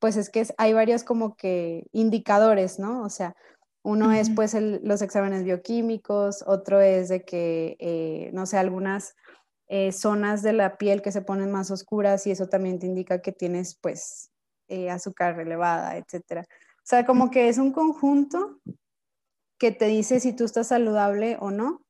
pues 0.06 0.18
es 0.18 0.30
que 0.30 0.46
hay 0.60 0.72
varios 0.72 1.04
como 1.04 1.36
que 1.36 1.88
indicadores, 1.92 2.78
¿no? 2.78 3.02
O 3.02 3.10
sea, 3.10 3.36
uno 3.82 4.12
es 4.12 4.30
pues 4.30 4.54
los 4.54 5.02
exámenes 5.02 5.44
bioquímicos, 5.44 6.44
otro 6.46 6.80
es 6.80 7.10
de 7.10 7.26
que, 7.26 7.76
eh, 7.80 8.30
no 8.32 8.46
sé, 8.46 8.60
algunas 8.60 9.16
eh, 9.68 9.92
zonas 9.92 10.44
de 10.44 10.54
la 10.54 10.78
piel 10.78 11.02
que 11.02 11.12
se 11.12 11.24
ponen 11.24 11.52
más 11.52 11.72
oscuras 11.72 12.28
y 12.28 12.30
eso 12.30 12.48
también 12.48 12.78
te 12.78 12.86
indica 12.86 13.24
que 13.24 13.32
tienes 13.32 13.80
pues 13.82 14.30
eh, 14.68 14.92
azúcar 14.92 15.40
elevada, 15.40 15.98
etcétera. 15.98 16.46
O 16.52 16.84
sea, 16.84 17.04
como 17.08 17.32
que 17.32 17.50
es 17.50 17.58
un 17.58 17.72
conjunto 17.72 18.60
que 19.58 19.72
te 19.72 19.86
dice 19.86 20.20
si 20.20 20.34
tú 20.34 20.46
estás 20.46 20.68
saludable 20.68 21.36
o 21.40 21.50
no. 21.50 21.82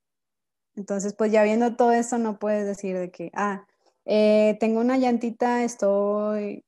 Entonces, 0.77 1.13
pues 1.17 1.33
ya 1.33 1.43
viendo 1.43 1.75
todo 1.75 1.91
esto, 1.91 2.17
no 2.17 2.39
puedes 2.39 2.65
decir 2.65 2.97
de 2.97 3.11
que, 3.11 3.29
ah, 3.33 3.65
eh, 4.05 4.55
tengo 4.61 4.79
una 4.79 4.97
llantita, 4.97 5.65
estoy 5.65 6.63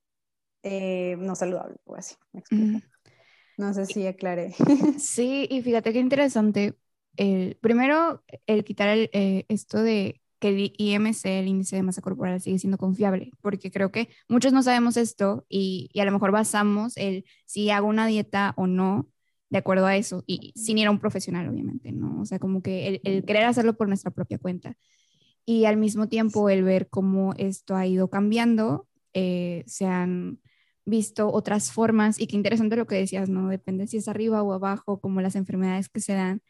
no 0.62 1.34
saludable 1.34 1.76
o 1.84 1.94
así. 1.94 2.14
¿me 2.32 2.40
explico? 2.40 2.80
No 3.56 3.74
sé 3.74 3.86
si 3.86 4.06
aclaré. 4.06 4.54
Sí, 4.98 5.46
y 5.50 5.62
fíjate 5.62 5.92
qué 5.92 5.98
interesante. 5.98 6.74
El, 7.16 7.56
primero, 7.56 8.22
el 8.46 8.64
quitar 8.64 8.88
el, 8.88 9.10
esto 9.48 9.82
de 9.82 10.20
que 10.38 10.48
el 10.50 10.72
IMC, 10.76 11.26
el 11.26 11.48
índice 11.48 11.74
de 11.74 11.82
masa 11.82 12.00
corporal, 12.00 12.40
sigue 12.40 12.60
siendo 12.60 12.78
confiable, 12.78 13.32
porque 13.40 13.72
creo 13.72 13.90
que 13.90 14.08
muchos 14.28 14.52
no 14.52 14.62
sabemos 14.62 14.96
esto 14.96 15.44
y, 15.48 15.90
y, 15.92 15.98
a 15.98 16.04
lo 16.04 16.12
mejor 16.12 16.30
basamos 16.30 16.96
el 16.96 17.24
si 17.44 17.70
hago 17.70 17.88
una 17.88 18.06
dieta 18.06 18.54
o 18.56 18.68
no 18.68 19.08
de 19.50 19.58
acuerdo 19.58 19.86
a 19.86 19.96
eso, 19.96 20.24
y 20.26 20.52
sin 20.56 20.78
ir 20.78 20.86
a 20.86 20.90
un 20.90 20.98
profesional, 20.98 21.48
obviamente, 21.48 21.92
¿no? 21.92 22.20
O 22.20 22.24
sea, 22.26 22.38
como 22.38 22.62
que 22.62 22.86
el, 22.86 23.00
el 23.04 23.24
querer 23.24 23.44
hacerlo 23.44 23.76
por 23.76 23.88
nuestra 23.88 24.10
propia 24.10 24.38
cuenta. 24.38 24.76
Y 25.46 25.64
al 25.64 25.78
mismo 25.78 26.08
tiempo 26.08 26.50
el 26.50 26.62
ver 26.62 26.88
cómo 26.88 27.32
esto 27.38 27.74
ha 27.74 27.86
ido 27.86 28.10
cambiando, 28.10 28.86
eh, 29.14 29.64
se 29.66 29.86
han 29.86 30.40
visto 30.88 31.32
otras 31.32 31.72
formas, 31.72 32.20
y 32.20 32.26
qué 32.26 32.36
interesante 32.36 32.76
lo 32.76 32.86
que 32.86 32.96
decías, 32.96 33.28
¿no? 33.28 33.48
Depende 33.48 33.86
si 33.86 33.98
es 33.98 34.08
arriba 34.08 34.42
o 34.42 34.52
abajo, 34.52 35.00
como 35.00 35.20
las 35.20 35.36
enfermedades 35.36 35.88
que 35.88 36.00
se 36.00 36.14
dan 36.14 36.42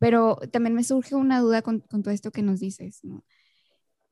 pero 0.00 0.36
también 0.50 0.74
me 0.74 0.82
surge 0.82 1.14
una 1.14 1.40
duda 1.40 1.60
con, 1.60 1.82
todo 1.82 2.10
esto 2.10 2.32
que 2.32 2.42
nos 2.42 2.58
dices, 2.58 3.04
¿no? 3.04 3.22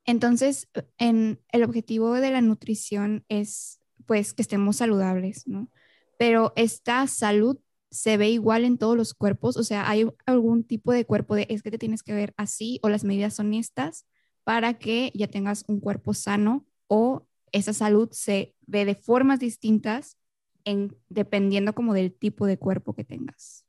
Entonces, 0.05 0.69
en, 0.99 1.41
el 1.51 1.65
objetivo 1.65 2.13
de 2.13 2.31
la 2.31 2.43
nutrición 2.43 3.25
es, 3.29 3.81
pues, 4.07 4.35
que 4.35 4.43
estemos 4.43 4.77
saludables, 4.77 5.49
¿no? 5.49 5.71
Pero 6.19 6.53
esta 6.57 7.07
salud 7.07 7.59
se 7.91 8.19
ve 8.19 8.29
igual 8.29 8.67
en 8.67 8.77
todos 8.77 8.99
los 8.99 9.15
cuerpos, 9.15 9.57
o 9.57 9.65
sea, 9.65 9.89
hay 9.89 10.07
algún 10.27 10.63
tipo 10.63 10.93
de 10.93 11.07
cuerpo 11.07 11.35
de 11.35 11.47
es 11.49 11.63
que 11.63 11.71
te 11.71 11.79
tienes 11.79 12.03
que 12.03 12.13
ver 12.13 12.35
así 12.37 12.81
o 12.83 12.91
las 12.91 13.03
medidas 13.03 13.35
son 13.35 13.55
estas 13.55 14.07
para 14.45 14.75
que 14.75 15.11
ya 15.15 15.29
tengas 15.29 15.65
un 15.69 15.81
cuerpo 15.81 16.13
sano 16.13 16.67
o 16.87 17.27
esa 17.53 17.73
salud 17.73 18.09
se 18.13 18.55
ve 18.67 18.85
de 18.85 18.95
formas 18.95 19.41
distintas 19.41 20.17
en, 20.65 20.97
dependiendo 21.09 21.75
como 21.75 21.95
del 21.95 22.15
tipo 22.15 22.47
de 22.47 22.59
cuerpo 22.59 22.95
que 22.95 23.05
tengas. 23.05 23.65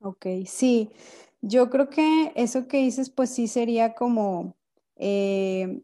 Ok, 0.00 0.26
sí, 0.46 0.90
yo 1.40 1.70
creo 1.70 1.88
que 1.90 2.32
eso 2.36 2.68
que 2.68 2.78
dices, 2.78 3.10
pues 3.10 3.30
sí 3.30 3.48
sería 3.48 3.94
como, 3.94 4.56
eh, 4.96 5.82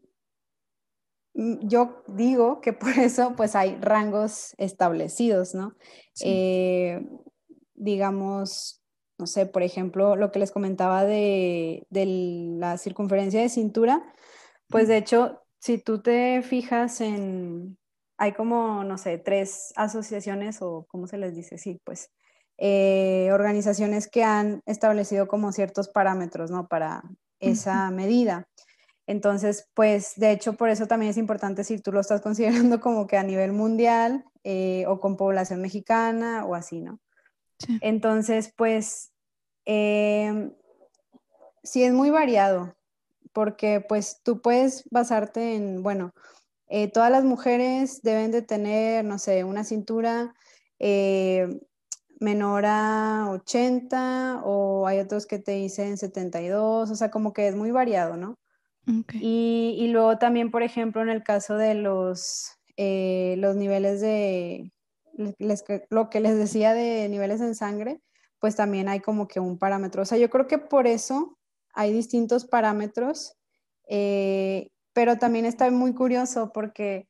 mm, 1.33 1.67
yo 1.67 2.03
digo 2.07 2.61
que 2.61 2.73
por 2.73 2.91
eso 2.99 3.33
pues 3.35 3.55
hay 3.55 3.77
rangos 3.81 4.53
establecidos, 4.57 5.53
¿no? 5.55 5.75
Eh, 6.19 7.05
digamos, 7.75 8.81
no 9.17 9.27
sé, 9.27 9.45
por 9.45 9.63
ejemplo, 9.63 10.15
lo 10.15 10.31
que 10.31 10.39
les 10.39 10.51
comentaba 10.51 11.05
de, 11.05 11.85
de 11.89 12.05
la 12.59 12.77
circunferencia 12.77 13.41
de 13.41 13.49
cintura, 13.49 14.03
pues 14.69 14.87
de 14.89 14.97
hecho, 14.97 15.42
si 15.63 15.77
tú 15.77 16.01
te 16.01 16.41
fijas 16.41 16.99
en, 16.99 17.77
hay 18.17 18.33
como, 18.33 18.83
no 18.83 18.97
sé, 18.97 19.17
tres 19.17 19.71
asociaciones 19.77 20.61
o 20.61 20.85
cómo 20.89 21.07
se 21.07 21.17
les 21.17 21.37
dice, 21.37 21.57
sí, 21.57 21.79
pues 21.85 22.11
eh, 22.57 23.29
organizaciones 23.31 24.09
que 24.09 24.25
han 24.25 24.59
establecido 24.65 25.29
como 25.29 25.53
ciertos 25.53 25.87
parámetros, 25.87 26.51
¿no? 26.51 26.67
Para 26.67 27.01
esa 27.39 27.89
medida. 27.91 28.45
Entonces, 29.07 29.69
pues 29.73 30.15
de 30.17 30.31
hecho 30.31 30.51
por 30.51 30.67
eso 30.67 30.85
también 30.85 31.11
es 31.11 31.17
importante 31.17 31.63
si 31.63 31.79
tú 31.79 31.93
lo 31.93 32.01
estás 32.01 32.19
considerando 32.27 32.81
como 32.81 33.07
que 33.07 33.15
a 33.15 33.23
nivel 33.23 33.53
mundial 33.53 34.25
eh, 34.43 34.83
o 34.89 34.99
con 34.99 35.15
población 35.15 35.61
mexicana 35.61 36.45
o 36.45 36.55
así, 36.55 36.81
¿no? 36.81 36.99
Entonces, 37.79 38.53
pues 38.57 39.13
em, 39.63 40.51
sí 41.63 41.83
es 41.83 41.93
muy 41.93 42.09
variado 42.09 42.75
porque 43.33 43.81
pues 43.81 44.21
tú 44.23 44.41
puedes 44.41 44.83
basarte 44.91 45.55
en, 45.55 45.83
bueno, 45.83 46.11
eh, 46.67 46.87
todas 46.89 47.11
las 47.11 47.23
mujeres 47.23 48.01
deben 48.01 48.31
de 48.31 48.41
tener, 48.41 49.03
no 49.05 49.19
sé, 49.19 49.43
una 49.43 49.63
cintura 49.63 50.33
menor 52.19 52.65
a 52.65 53.27
80 53.29 54.41
o 54.43 54.87
hay 54.87 54.99
otros 54.99 55.25
que 55.27 55.39
te 55.39 55.51
dicen 55.51 55.97
72, 55.97 56.89
o 56.89 56.95
sea, 56.95 57.11
como 57.11 57.33
que 57.33 57.47
es 57.47 57.55
muy 57.55 57.71
variado, 57.71 58.17
¿no? 58.17 58.39
Y, 59.13 59.77
y, 59.79 59.87
luego 59.87 60.17
también, 60.17 60.51
por 60.51 60.61
ejemplo, 60.61 61.01
en 61.01 61.07
el 61.07 61.23
caso 61.23 61.55
de 61.55 61.73
los, 61.73 62.51
eh, 62.75 63.35
los 63.37 63.55
niveles 63.55 64.01
de, 64.01 64.73
lo 65.89 66.09
que 66.09 66.19
les 66.19 66.37
decía 66.37 66.73
de 66.73 67.07
niveles 67.07 67.39
en 67.39 67.55
sangre, 67.55 68.01
pues 68.39 68.57
también 68.57 68.89
hay 68.89 68.99
como 68.99 69.29
que 69.29 69.39
un 69.39 69.57
parámetro. 69.57 70.01
O 70.01 70.05
sea, 70.05 70.17
yo 70.17 70.29
creo 70.29 70.47
que 70.47 70.57
por 70.57 70.85
eso 70.85 71.37
hay 71.73 71.93
distintos 71.93 72.45
parámetros, 72.45 73.35
eh, 73.87 74.69
pero 74.93 75.17
también 75.17 75.45
está 75.45 75.69
muy 75.71 75.93
curioso 75.93 76.51
porque 76.53 77.07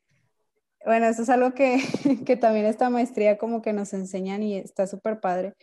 bueno, 0.86 1.06
esto 1.06 1.24
es 1.24 1.30
algo 1.30 1.54
que, 1.54 1.78
que, 2.26 2.36
también 2.36 2.66
esta 2.66 2.90
maestría 2.90 3.38
como 3.38 3.62
que 3.62 3.74
nos 3.74 3.94
enseñan 3.94 4.44
y 4.44 4.58
está 4.58 4.88
súper 4.88 5.20
padre. 5.20 5.54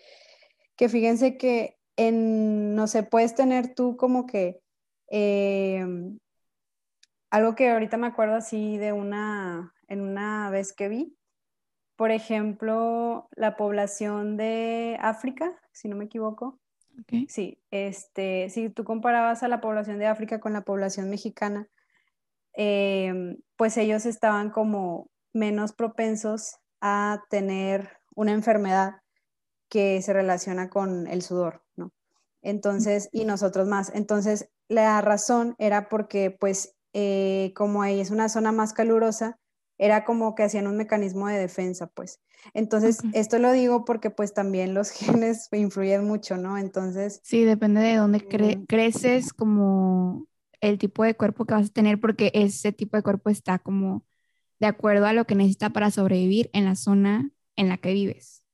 Que 0.77 0.89
fíjense 0.89 1.37
que 1.37 1.77
en, 1.97 2.75
no 2.75 2.87
sé, 2.87 3.03
puedes 3.03 3.35
tener 3.35 3.75
tú 3.75 3.97
como 3.97 4.27
que 4.27 4.61
eh, 5.11 5.85
algo 7.31 7.55
que 7.55 7.71
ahorita 7.71 7.97
me 7.97 8.07
acuerdo 8.07 8.37
así 8.37 8.79
de 8.79 8.93
una, 8.93 9.75
en 9.89 10.01
una 10.01 10.51
vez 10.51 10.73
que 10.73 10.89
vi, 10.89 11.17
por 11.97 12.11
ejemplo, 12.11 13.29
la 13.33 13.57
población 13.57 14.37
de 14.39 14.97
África, 15.01 15.61
si 15.73 15.89
no 15.89 15.97
me 15.97 16.07
equivoco. 16.07 16.59
Sí, 17.29 17.59
este, 17.71 18.49
si 18.51 18.71
tú 18.71 18.85
comparabas 18.85 19.43
a 19.43 19.49
la 19.49 19.61
población 19.61 19.99
de 19.99 20.07
África 20.07 20.41
con 20.41 20.53
la 20.53 20.63
población 20.63 21.11
mexicana, 21.11 21.69
Em, 22.53 23.39
pues 23.57 23.77
ellos 23.77 24.07
estaban 24.07 24.51
como 24.51 25.11
menos 25.33 25.73
propensos 25.73 26.57
a 26.81 27.23
tener 27.31 27.91
una 28.15 28.33
enfermedad 28.33 28.97
que 29.69 30.03
se 30.03 30.13
relaciona 30.13 30.69
con 30.69 31.07
el 31.07 31.23
sudor, 31.23 31.63
¿no? 31.77 31.93
Entonces, 32.43 33.09
y 33.13 33.25
nosotros 33.25 33.69
más. 33.69 33.93
Entonces, 33.95 34.51
la 34.69 35.01
razón 35.01 35.55
era 35.59 35.89
porque, 35.89 36.31
pues, 36.31 36.75
eh, 36.93 37.53
como 37.55 37.83
ahí 37.83 38.01
es 38.01 38.11
una 38.11 38.29
zona 38.29 38.51
más 38.53 38.73
calurosa, 38.73 39.39
era 39.79 40.05
como 40.05 40.35
que 40.35 40.43
hacían 40.43 40.67
un 40.67 40.77
mecanismo 40.77 41.29
de 41.29 41.39
defensa, 41.39 41.87
pues. 41.89 42.21
Entonces, 42.55 42.99
esto 43.13 43.39
lo 43.39 43.53
digo 43.53 43.85
porque, 43.85 44.11
pues, 44.11 44.35
también 44.35 44.75
los 44.75 44.91
genes 45.23 45.49
influyen 45.53 46.05
mucho, 46.05 46.37
¿no? 46.37 46.59
Entonces... 46.59 47.21
Sí, 47.23 47.45
depende 47.45 47.81
de 47.81 47.97
dónde 47.97 48.67
creces, 48.67 49.33
como 49.33 50.27
el 50.61 50.79
tipo 50.79 51.05
de 51.05 51.17
cuerpo 51.17 51.45
que 51.45 51.55
vas 51.55 51.69
a 51.69 51.73
tener 51.73 52.01
porque 52.01 52.31
ese 52.35 52.73
tipo 52.73 52.97
de 52.97 53.03
cuerpo 53.03 53.31
está 53.31 53.59
como 53.59 54.05
de 54.59 54.67
acuerdo 54.67 55.07
a 55.07 55.13
lo 55.13 55.25
que 55.25 55.35
necesita 55.35 55.71
para 55.71 55.91
sobrevivir 55.91 56.51
en 56.53 56.67
la 56.67 56.77
zona 56.77 57.31
en 57.57 57.69
la 57.69 57.79
que 57.79 57.93
vives. 57.93 58.45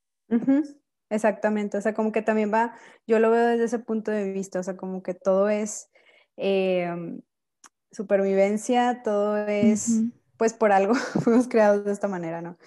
Exactamente, 1.11 1.79
o 1.79 1.81
sea, 1.81 1.95
como 1.95 2.13
que 2.13 2.23
también 2.23 2.53
va, 2.53 2.75
yo 3.07 3.19
lo 3.19 3.31
veo 3.31 3.47
desde 3.47 3.65
ese 3.65 3.79
punto 3.79 4.11
de 4.11 4.33
vista, 4.33 4.59
o 4.59 4.63
sea, 4.63 4.77
como 4.77 5.03
que 5.03 5.15
todo 5.15 5.49
es 5.49 5.89
em, 6.37 7.21
supervivencia, 7.93 9.03
todo 9.05 9.37
es, 9.37 10.03
pues 10.37 10.53
por 10.55 10.73
algo 10.73 10.95
fuimos 11.23 11.49
creados 11.49 11.85
de 11.85 11.93
esta 11.93 12.09
manera, 12.09 12.43
¿no? 12.43 12.59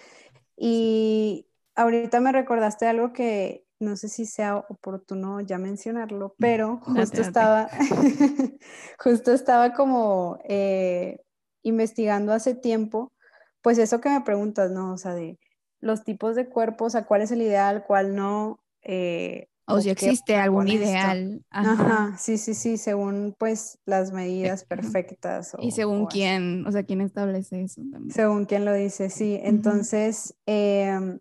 Y 0.62 1.48
ahorita 1.76 2.20
me 2.20 2.34
recordaste 2.34 2.86
algo 2.86 3.14
que 3.14 3.66
no 3.80 3.96
sé 3.96 4.10
si 4.10 4.26
sea 4.26 4.58
oportuno 4.58 5.40
ya 5.40 5.58
mencionarlo, 5.58 6.30
mm, 6.30 6.42
pero 6.42 6.78
justo 6.82 7.22
estaba, 7.22 7.70
justo 9.00 9.32
estaba 9.32 9.74
como 9.74 10.38
eh, 10.44 11.22
investigando 11.64 12.34
hace 12.34 12.56
tiempo, 12.56 13.14
pues 13.62 13.78
eso 13.78 14.02
que 14.02 14.10
me 14.10 14.22
preguntas, 14.22 14.70
¿no? 14.72 14.94
O 14.94 14.98
sea, 14.98 15.14
de 15.14 15.40
los 15.80 16.04
tipos 16.04 16.36
de 16.36 16.50
cuerpos, 16.50 16.96
a 16.96 17.06
cuál 17.06 17.22
es 17.22 17.32
el 17.32 17.42
ideal, 17.42 17.86
cuál 17.88 18.16
no. 18.16 18.60
Eh, 18.82 19.49
o, 19.70 19.82
si 19.82 19.90
existe 19.90 20.36
algún 20.36 20.68
ideal. 20.68 21.46
Ajá. 21.50 22.18
sí, 22.18 22.38
sí, 22.38 22.54
sí, 22.54 22.78
según 22.78 23.36
pues 23.38 23.80
las 23.86 24.12
medidas 24.12 24.64
perfectas. 24.66 25.56
y 25.60 25.72
según 25.72 26.08
quién, 26.08 26.66
o 26.66 26.72
sea, 26.72 26.84
quién 26.84 27.02
establece 27.02 27.64
eso 27.64 27.82
también. 27.92 28.12
Según 28.12 28.46
quién 28.46 28.66
lo 28.66 28.74
dice, 28.74 29.10
sí. 29.10 29.40
Entonces, 29.44 30.36
eh, 30.46 31.20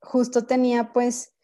justo 0.00 0.44
tenía 0.44 0.92
pues, 0.92 1.34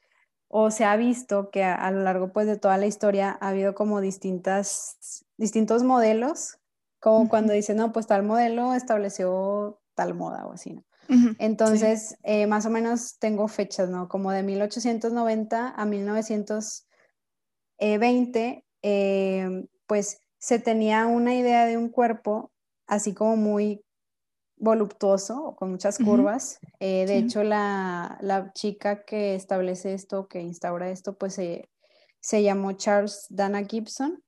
o 0.48 0.70
se 0.70 0.84
ha 0.84 0.96
visto 0.96 1.50
que 1.50 1.64
a, 1.64 1.90
lo 1.90 2.02
largo 2.02 2.32
pues 2.32 2.46
de 2.46 2.56
toda 2.56 2.76
la 2.78 2.86
historia 2.86 3.36
ha 3.40 3.48
habido 3.48 3.74
como 3.74 4.00
distintas, 4.00 5.24
distintos 5.36 5.82
modelos, 5.82 6.58
como 7.00 7.28
cuando 7.28 7.52
dicen, 7.52 7.76
no, 7.76 7.92
pues 7.92 8.06
tal 8.06 8.22
modelo 8.22 8.74
estableció 8.74 9.80
tal 9.94 10.14
moda 10.14 10.46
o 10.46 10.52
así, 10.52 10.74
¿no? 10.74 10.84
Entonces, 11.38 12.16
eh, 12.22 12.46
más 12.46 12.66
o 12.66 12.70
menos 12.70 13.18
tengo 13.18 13.48
fechas, 13.48 13.90
¿no? 13.90 14.08
Como 14.08 14.32
de 14.32 14.42
1890 14.42 15.70
a 15.70 15.84
1920, 15.84 18.64
eh, 18.82 19.66
pues 19.86 20.18
se 20.38 20.58
tenía 20.58 21.06
una 21.06 21.34
idea 21.34 21.66
de 21.66 21.76
un 21.76 21.88
cuerpo 21.88 22.52
así 22.86 23.14
como 23.14 23.36
muy 23.36 23.82
voluptuoso 24.56 25.54
con 25.56 25.70
muchas 25.70 25.98
curvas. 25.98 26.58
Eh, 26.80 27.04
de 27.06 27.18
hecho, 27.18 27.42
la, 27.42 28.50
chica 28.54 29.04
que 29.04 29.34
establece 29.34 29.94
esto, 29.94 30.28
que 30.28 30.40
instaura 30.40 30.90
esto, 30.90 31.16
pues 31.16 31.34
se 31.34 32.42
llamó 32.42 32.72
Charles 32.72 33.26
Dana 33.28 33.64
Gibson. 33.64 34.22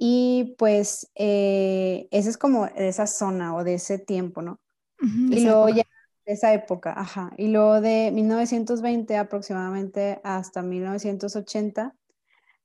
Y 0.00 0.54
pues 0.58 1.10
eh, 1.16 2.06
esa 2.12 2.30
es 2.30 2.38
como 2.38 2.66
de 2.66 2.88
esa 2.88 3.08
zona 3.08 3.56
o 3.56 3.64
de 3.64 3.74
ese 3.74 3.98
tiempo, 3.98 4.42
¿no? 4.42 4.60
y 5.00 5.44
luego 5.44 5.68
ya 5.68 5.84
esa 6.28 6.52
época, 6.52 6.92
ajá. 6.96 7.30
Y 7.36 7.48
luego 7.48 7.80
de 7.80 8.10
1920 8.12 9.16
aproximadamente 9.16 10.20
hasta 10.22 10.62
1980, 10.62 11.94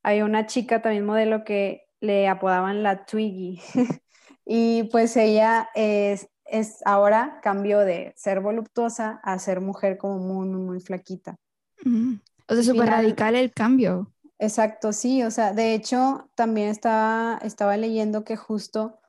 hay 0.04 0.22
una 0.22 0.46
chica 0.46 0.82
también 0.82 1.06
modelo 1.06 1.44
que 1.46 1.86
le 2.02 2.28
apodaban 2.28 2.84
la 2.84 3.06
Twiggy. 3.06 3.62
y 4.46 4.84
pues 4.92 5.16
ella 5.16 5.70
es, 5.76 6.28
es, 6.46 6.80
ahora 6.86 7.40
cambió 7.42 7.80
de 7.80 8.14
ser 8.18 8.42
voluptuosa 8.42 9.22
a 9.24 9.40
ser 9.40 9.62
mujer 9.62 9.98
como 9.98 10.20
muy, 10.20 10.48
muy, 10.48 10.62
muy 10.62 10.80
flaquita. 10.82 11.38
O 11.86 12.54
sea, 12.54 12.64
súper 12.64 12.90
radical 12.90 13.36
el 13.36 13.54
cambio. 13.54 14.12
Exacto, 14.40 14.92
sí, 14.92 15.24
o 15.24 15.32
sea, 15.32 15.54
de 15.54 15.74
hecho 15.74 16.30
también 16.36 16.68
estaba, 16.68 17.40
estaba 17.44 17.78
leyendo 17.78 18.26
que 18.26 18.36
justo, 18.36 19.00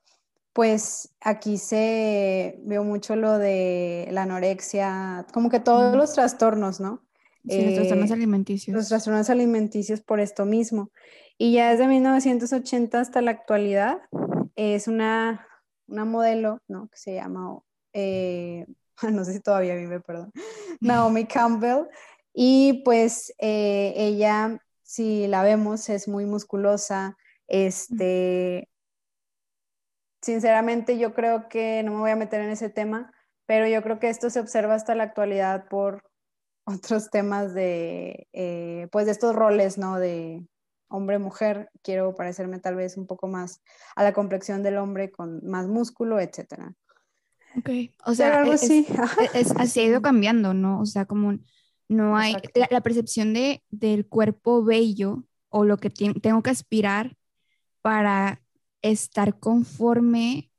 pues 0.55 1.13
aquí 1.21 1.59
se 1.59 2.61
vio 2.63 2.85
mucho 2.85 3.17
lo 3.17 3.39
de 3.39 4.09
la 4.13 4.23
anorexia, 4.23 5.27
como 5.35 5.51
que 5.51 5.61
todos 5.61 5.95
los 5.95 6.15
trastornos, 6.15 6.81
¿no? 6.81 7.03
Sí, 7.47 7.63
los 7.63 7.75
trastornos 7.75 8.11
eh, 8.11 8.15
alimenticios. 8.15 8.75
Los 8.75 8.89
trastornos 8.89 9.29
alimenticios 9.29 10.01
por 10.01 10.21
esto 10.21 10.47
mismo. 10.47 10.91
Y 11.37 11.53
ya 11.53 11.73
desde 11.73 11.89
1980 11.89 13.01
hasta 13.01 13.21
la 13.21 13.33
actualidad 13.33 13.99
es 14.55 14.89
una, 14.89 15.47
una 15.89 16.05
modelo, 16.05 16.63
¿no? 16.69 16.89
Que 16.89 16.97
se 16.97 17.15
llama, 17.15 17.59
eh, 17.93 18.65
no 19.13 19.25
sé 19.25 19.35
si 19.35 19.41
todavía 19.41 19.75
vive, 19.75 20.01
perdón, 20.01 20.33
Naomi 20.81 21.27
Campbell. 21.27 21.89
Y 22.33 22.83
pues 22.85 23.35
eh, 23.39 23.93
ella 23.97 24.61
si 24.85 25.27
la 25.27 25.43
vemos, 25.43 25.89
es 25.89 26.07
muy 26.07 26.25
musculosa. 26.25 27.17
Este, 27.49 28.69
sinceramente, 30.25 30.99
yo 30.99 31.13
creo 31.13 31.49
que 31.49 31.83
no 31.83 31.93
me 31.93 31.99
voy 31.99 32.11
a 32.11 32.17
meter 32.17 32.41
en 32.41 32.51
ese 32.51 32.71
tema, 32.71 33.13
pero 33.47 33.69
yo 33.69 33.83
creo 33.83 33.99
que 33.99 34.09
esto 34.09 34.31
se 34.31 34.41
observa 34.41 34.75
hasta 34.75 34.95
la 34.95 35.05
actualidad 35.05 35.69
por 35.69 36.03
otros 36.65 37.11
temas 37.11 37.53
de, 37.53 38.27
eh, 38.33 38.89
pues 38.91 39.05
de 39.05 39.13
estos 39.13 39.37
roles, 39.37 39.77
¿no? 39.77 39.99
De 39.99 40.43
hombre-mujer. 40.89 41.69
Quiero 41.83 42.15
parecerme 42.15 42.59
tal 42.59 42.77
vez 42.77 42.97
un 42.97 43.07
poco 43.07 43.29
más 43.29 43.63
a 43.97 44.03
la 44.03 44.15
complexión 44.15 44.63
del 44.63 44.79
hombre 44.79 45.11
con 45.11 45.47
más 45.47 45.67
músculo, 45.67 46.19
etcétera. 46.19 46.73
Ok, 47.59 47.71
o 48.07 48.15
sea, 48.15 48.41
algo 48.41 48.53
así. 48.53 48.87
Es, 49.35 49.53
así 49.59 49.81
ha 49.81 49.85
ido 49.85 50.03
cambiando, 50.03 50.55
¿no? 50.55 50.81
O 50.81 50.87
sea, 50.87 51.05
como 51.05 51.39
no 51.89 52.17
hay 52.17 52.35
la, 52.71 52.81
percepción 52.81 53.35
de, 53.35 53.63
del 53.69 54.07
cuerpo 54.07 54.65
bello 54.65 55.25
o 55.51 55.65
lo 55.65 55.77
que 55.77 55.91
tengo 55.91 56.43
que 56.43 56.51
aspirar 56.51 57.15
para 57.83 58.44
estar 58.91 59.39
conforme 59.39 60.51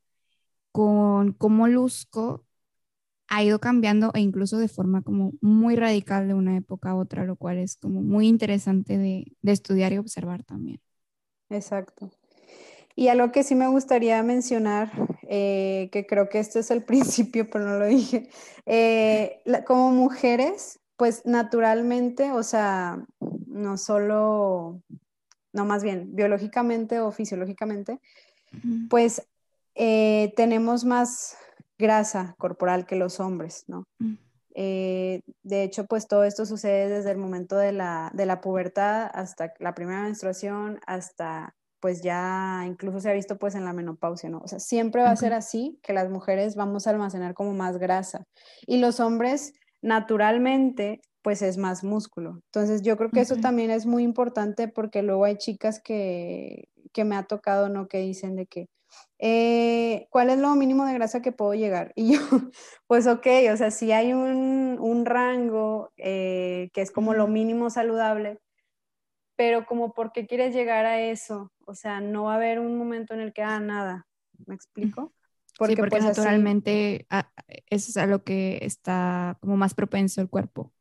con 0.72 1.32
cómo 1.32 1.68
luzco 1.68 2.44
ha 3.28 3.44
ido 3.44 3.60
cambiando 3.60 4.12
e 4.14 4.20
incluso 4.20 4.58
de 4.58 4.68
forma 4.68 5.02
como 5.02 5.32
muy 5.42 5.76
radical 5.76 6.28
de 6.28 6.34
una 6.34 6.58
época 6.58 6.92
a 6.92 6.96
otra, 6.96 7.24
lo 7.24 7.36
cual 7.38 7.58
es 7.58 7.78
como 7.78 8.02
muy 8.02 8.28
interesante 8.28 8.98
de, 8.98 9.32
estudiar 9.44 9.94
y 9.94 9.98
observar 9.98 10.44
también. 10.44 10.82
Exacto. 11.50 12.12
Y 12.96 13.08
algo 13.08 13.32
que 13.32 13.44
sí 13.44 13.56
me 13.56 13.68
gustaría 13.68 14.22
mencionar, 14.24 14.92
eh, 15.24 15.90
que 15.92 16.06
creo 16.06 16.30
que 16.30 16.40
esto 16.40 16.60
es 16.60 16.72
el 16.72 16.84
principio, 16.86 17.50
pero 17.50 17.66
no 17.66 17.80
lo 17.80 17.86
dije, 17.86 18.30
eh, 18.66 19.42
como 19.66 19.92
mujeres 19.92 20.80
pues 20.98 21.26
naturalmente, 21.26 22.32
o 22.32 22.44
sea, 22.44 23.06
no 23.48 23.78
solo, 23.78 24.82
no 25.56 25.66
más 25.66 25.84
bien, 25.84 26.16
biológicamente 26.16 27.00
o 27.00 27.12
fisiológicamente, 27.12 28.00
pues 28.90 29.26
eh, 29.74 30.34
tenemos 30.36 30.86
más 30.86 31.38
grasa 31.78 32.36
corporal 32.38 32.86
que 32.86 32.96
los 32.96 33.20
hombres, 33.20 33.64
¿no? 33.68 33.88
Mm. 34.00 34.14
Eh, 34.58 35.22
de 35.44 35.64
hecho, 35.64 35.86
pues 35.86 36.08
todo 36.08 36.24
esto 36.24 36.46
sucede 36.46 36.88
desde 36.88 37.12
el 37.12 37.18
momento 37.18 37.58
de 37.58 37.74
la, 37.74 38.12
de 38.14 38.26
la 38.26 38.40
pubertad 38.40 39.10
hasta 39.14 39.54
la 39.60 39.74
primera 39.74 40.02
menstruación, 40.04 40.80
hasta 40.88 41.56
pues 41.82 42.02
ya 42.02 42.64
incluso 42.66 43.00
se 43.00 43.10
ha 43.10 43.14
visto 43.14 43.38
pues 43.38 43.54
en 43.56 43.66
la 43.66 43.74
menopausia, 43.74 44.30
¿no? 44.30 44.40
O 44.40 44.48
sea, 44.48 44.60
siempre 44.60 45.04
va 45.04 45.12
a 45.12 45.16
ser 45.16 45.34
así 45.34 45.80
que 45.84 45.94
las 45.94 46.10
mujeres 46.10 46.56
vamos 46.56 46.88
a 46.88 46.92
almacenar 46.92 47.34
como 47.34 47.54
más 47.54 47.78
grasa 47.78 48.26
y 48.66 48.78
los 48.78 49.00
hombres 49.00 49.54
naturalmente 49.82 51.02
pues 51.26 51.42
es 51.42 51.58
más 51.58 51.84
músculo. 51.84 52.40
Entonces 52.52 52.84
yo 52.84 52.98
creo 52.98 53.10
que 53.10 53.22
eso 53.22 53.38
también 53.38 53.72
es 53.72 53.88
muy 53.88 54.04
importante 54.04 54.68
porque 54.68 55.02
luego 55.02 55.26
hay 55.26 55.38
chicas 55.38 55.82
que, 55.82 56.70
me 57.04 57.16
ha 57.16 57.24
tocado, 57.24 57.68
¿no? 57.68 57.88
Que 57.88 57.98
dicen 57.98 58.36
de 58.36 58.46
que, 58.46 58.70
eh, 59.18 60.06
¿cuál 60.12 60.30
es 60.30 60.38
lo 60.38 60.54
mínimo 60.54 60.86
de 60.86 60.94
grasa 60.94 61.24
que 61.24 61.32
puedo 61.32 61.56
llegar? 61.56 61.94
Y 61.96 62.14
yo, 62.14 62.20
pues 62.86 63.08
ok, 63.08 63.26
o 63.52 63.58
sea, 63.58 63.72
si 63.72 63.92
hay 63.92 64.14
un, 64.14 65.04
rango 65.04 65.92
eh, 65.98 66.70
que 66.74 66.82
es 66.82 66.92
como 66.92 67.16
lo 67.16 67.26
mínimo 67.26 67.72
saludable, 67.72 68.40
pero 69.36 69.66
como 69.66 69.96
por 69.96 70.12
qué 70.12 70.28
quieres 70.28 70.54
llegar 70.54 70.86
a 70.86 71.02
eso, 71.02 71.52
o 71.66 71.74
sea, 71.74 72.02
no 72.02 72.26
va 72.26 72.34
a 72.34 72.36
haber 72.36 72.60
un 72.60 72.78
momento 72.78 73.16
en 73.16 73.22
el 73.22 73.34
que, 73.34 73.42
ah, 73.42 73.60
nada, 73.60 74.06
¿me 74.46 74.54
explico? 74.54 75.12
Porque, 75.58 75.76
porque 75.76 75.90
pues, 75.90 76.04
naturalmente 76.04 77.08
ah, 77.10 77.32
eso 77.72 77.90
es 77.90 77.98
a 77.98 78.06
lo 78.06 78.24
que 78.24 78.60
está 78.62 79.40
como 79.42 79.58
más 79.58 79.74
propenso 79.74 80.22
el 80.22 80.30
cuerpo. 80.30 80.72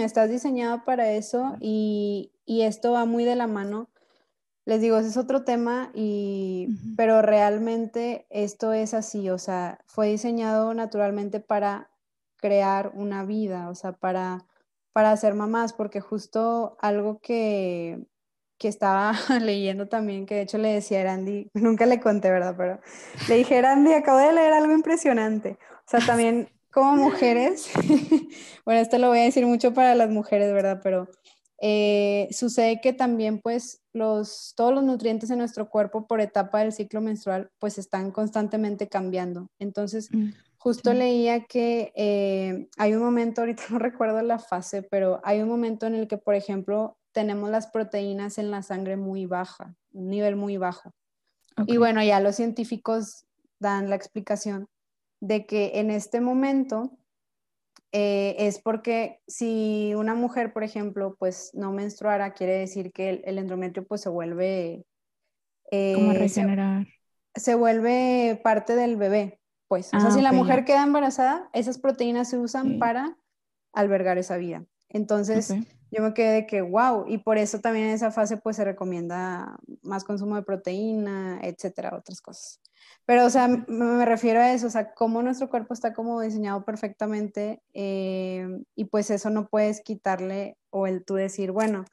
Estás 0.00 0.30
diseñado 0.30 0.84
para 0.84 1.12
eso 1.12 1.56
y, 1.60 2.30
esto 2.46 2.92
va 2.92 3.06
muy 3.06 3.24
de 3.24 3.36
la 3.36 3.46
mano. 3.46 3.88
Les 4.64 4.80
digo, 4.80 4.96
ese 4.96 5.08
es 5.08 5.16
otro 5.16 5.42
tema, 5.42 5.90
y, 5.94 6.68
pero 6.96 7.20
realmente 7.22 8.26
esto 8.30 8.72
es 8.72 8.94
así, 8.94 9.28
o 9.30 9.38
sea, 9.38 9.80
fue 9.86 10.08
diseñado 10.08 10.72
naturalmente 10.74 11.40
para 11.40 11.90
crear 12.36 12.92
una 12.94 13.24
vida, 13.24 13.68
o 13.70 13.74
sea, 13.74 13.92
para, 13.92 14.46
para 14.92 15.10
hacer 15.10 15.34
mamás, 15.34 15.72
porque 15.72 16.00
justo 16.00 16.76
algo 16.80 17.20
que, 17.20 18.06
que 18.62 18.68
estaba 18.68 19.12
leyendo 19.40 19.88
también, 19.88 20.24
que 20.24 20.36
de 20.36 20.42
hecho 20.42 20.56
le 20.56 20.72
decía 20.72 21.00
a 21.00 21.04
Randy, 21.04 21.50
nunca 21.54 21.84
le 21.84 22.00
conté, 22.00 22.30
¿verdad? 22.30 22.54
Pero 22.56 22.80
le 23.28 23.36
dije, 23.36 23.60
Randy, 23.60 23.92
acabo 23.92 24.18
de 24.18 24.32
leer 24.32 24.52
algo 24.52 24.72
impresionante. 24.72 25.58
O 25.84 25.90
sea, 25.90 26.00
también 26.06 26.48
como 26.72 26.96
mujeres, 26.96 27.70
bueno, 28.64 28.80
esto 28.80 28.98
lo 28.98 29.08
voy 29.08 29.18
a 29.18 29.24
decir 29.24 29.46
mucho 29.46 29.74
para 29.74 29.94
las 29.94 30.10
mujeres, 30.10 30.52
¿verdad? 30.52 30.80
Pero 30.82 31.06
eh, 31.60 32.28
sucede 32.32 32.80
que 32.80 32.92
también 32.92 33.40
pues 33.40 33.82
los, 33.92 34.54
todos 34.56 34.74
los 34.74 34.82
nutrientes 34.82 35.30
en 35.30 35.38
nuestro 35.38 35.68
cuerpo 35.68 36.06
por 36.06 36.20
etapa 36.20 36.60
del 36.60 36.72
ciclo 36.72 37.00
menstrual 37.00 37.50
pues 37.58 37.78
están 37.78 38.10
constantemente 38.10 38.88
cambiando. 38.88 39.48
Entonces, 39.58 40.08
mm, 40.12 40.30
justo 40.56 40.94
leía 40.94 41.44
que 41.44 41.92
eh, 41.94 42.68
hay 42.78 42.94
un 42.94 43.02
momento, 43.02 43.40
ahorita 43.42 43.62
no 43.70 43.78
recuerdo 43.78 44.22
la 44.22 44.38
fase, 44.38 44.82
pero 44.82 45.20
hay 45.24 45.42
un 45.42 45.48
momento 45.48 45.86
en 45.86 45.94
el 45.94 46.08
que, 46.08 46.16
por 46.16 46.34
ejemplo, 46.34 46.96
tenemos 47.12 47.50
las 47.50 47.66
proteínas 47.66 48.38
en 48.38 48.50
la 48.50 48.62
sangre 48.62 48.96
muy 48.96 49.26
baja, 49.26 49.76
un 49.92 50.08
nivel 50.08 50.36
muy 50.36 50.56
bajo. 50.56 50.94
Y 51.66 51.76
bueno, 51.76 52.02
ya 52.02 52.18
los 52.18 52.36
científicos 52.36 53.26
dan 53.60 53.90
la 53.90 53.96
explicación 53.96 54.68
de 55.22 55.46
que 55.46 55.78
en 55.78 55.92
este 55.92 56.20
momento 56.20 56.98
eh, 57.92 58.34
es 58.38 58.58
porque 58.58 59.20
si 59.28 59.94
una 59.94 60.16
mujer, 60.16 60.52
por 60.52 60.64
ejemplo, 60.64 61.14
pues 61.16 61.52
no 61.54 61.70
menstruara, 61.70 62.34
quiere 62.34 62.58
decir 62.58 62.92
que 62.92 63.22
el, 63.24 63.38
endometrio 63.38 63.86
pues 63.86 64.00
se 64.00 64.08
vuelve... 64.08 64.84
Eh, 65.70 65.92
Como 65.94 66.12
regenerar. 66.12 66.88
Se, 67.36 67.54
vuelve 67.54 68.40
parte 68.42 68.74
del 68.74 68.96
bebé, 68.96 69.38
pues. 69.68 69.94
o 69.94 70.00
sea, 70.00 70.08
ah, 70.08 70.10
si 70.10 70.20
la 70.20 70.32
mujer 70.32 70.64
queda 70.64 70.82
embarazada, 70.82 71.48
esas 71.52 71.78
proteínas 71.78 72.28
se 72.28 72.38
usan 72.38 72.80
para 72.80 73.16
albergar 73.72 74.18
esa 74.18 74.36
vida. 74.38 74.64
Entonces, 74.88 75.54
yo 75.92 76.02
me 76.02 76.14
quedé 76.14 76.32
de 76.32 76.46
que, 76.46 76.62
wow, 76.62 77.04
y 77.06 77.18
por 77.18 77.38
eso 77.38 77.60
también 77.60 77.86
en 77.86 77.92
esa 77.92 78.10
fase 78.10 78.38
pues 78.38 78.56
se 78.56 78.64
recomienda 78.64 79.56
más 79.82 80.02
consumo 80.02 80.34
de 80.34 80.42
proteína, 80.42 81.38
etcétera, 81.42 81.94
otras 81.96 82.20
cosas. 82.20 82.60
Pero, 83.04 83.26
o 83.26 83.30
sea, 83.30 83.48
me 83.48 84.04
refiero 84.04 84.40
a 84.40 84.52
eso, 84.52 84.68
o 84.68 84.70
sea, 84.70 84.94
cómo 84.94 85.22
nuestro 85.22 85.50
cuerpo 85.50 85.74
está 85.74 85.92
como 85.92 86.20
diseñado 86.20 86.64
perfectamente 86.64 87.60
eh, 87.74 88.46
y 88.76 88.84
pues 88.86 89.10
eso 89.10 89.30
no 89.30 89.48
puedes 89.48 89.80
quitarle 89.80 90.56
o 90.70 90.86
el 90.86 91.04
tú 91.04 91.14
decir, 91.14 91.50
bueno, 91.50 91.84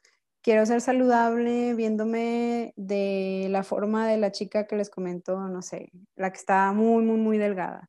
quiero 0.42 0.64
ser 0.66 0.80
saludable 0.80 1.74
viéndome 1.74 2.72
de 2.76 3.48
la 3.50 3.64
forma 3.64 4.06
de 4.06 4.18
la 4.18 4.30
chica 4.30 4.66
que 4.66 4.76
les 4.76 4.88
comento, 4.88 5.38
no 5.48 5.62
sé, 5.62 5.90
la 6.16 6.30
que 6.30 6.38
está 6.38 6.72
muy, 6.72 7.04
muy, 7.04 7.18
muy 7.18 7.38
delgada. 7.38 7.88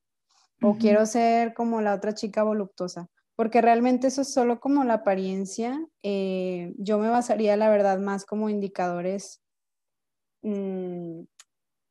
O 0.63 0.77
quiero 0.77 1.07
ser 1.07 1.55
como 1.55 1.81
la 1.81 1.95
otra 1.95 2.13
chica 2.13 2.43
voluptuosa 2.43 3.09
porque 3.41 3.59
realmente 3.59 4.05
eso 4.05 4.21
es 4.21 4.31
solo 4.31 4.59
como 4.59 4.83
la 4.83 4.93
apariencia. 4.93 5.83
Eh, 6.03 6.73
yo 6.77 6.99
me 6.99 7.09
basaría, 7.09 7.57
la 7.57 7.69
verdad, 7.69 7.97
más 7.97 8.23
como 8.23 8.49
indicadores 8.49 9.41
mm, 10.43 11.21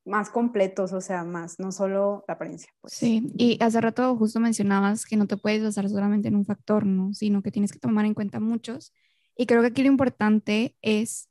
más 0.05 0.31
completos, 0.31 0.93
o 0.93 1.01
sea, 1.01 1.25
más, 1.25 1.59
no 1.59 1.73
solo 1.73 2.25
la 2.27 2.35
apariencia. 2.35 2.73
Pues. 2.81 2.95
Sí, 2.95 3.33
y 3.37 3.63
hace 3.63 3.81
rato 3.81 4.17
justo 4.17 4.41
mencionabas 4.41 5.05
que 5.05 5.17
no 5.17 5.27
te 5.27 5.37
puedes 5.37 5.63
basar 5.63 5.89
solamente 5.89 6.29
en 6.29 6.37
un 6.37 6.45
factor, 6.45 6.87
¿no? 6.87 7.13
Sino 7.13 7.43
que 7.43 7.51
tienes 7.51 7.73
que 7.73 7.79
tomar 7.79 8.05
en 8.07 8.15
cuenta 8.15 8.41
muchos. 8.41 8.93
Y 9.37 9.47
creo 9.47 9.61
que 9.61 9.69
aquí 9.69 9.83
lo 9.83 9.89
importante 9.89 10.77
es 10.83 11.29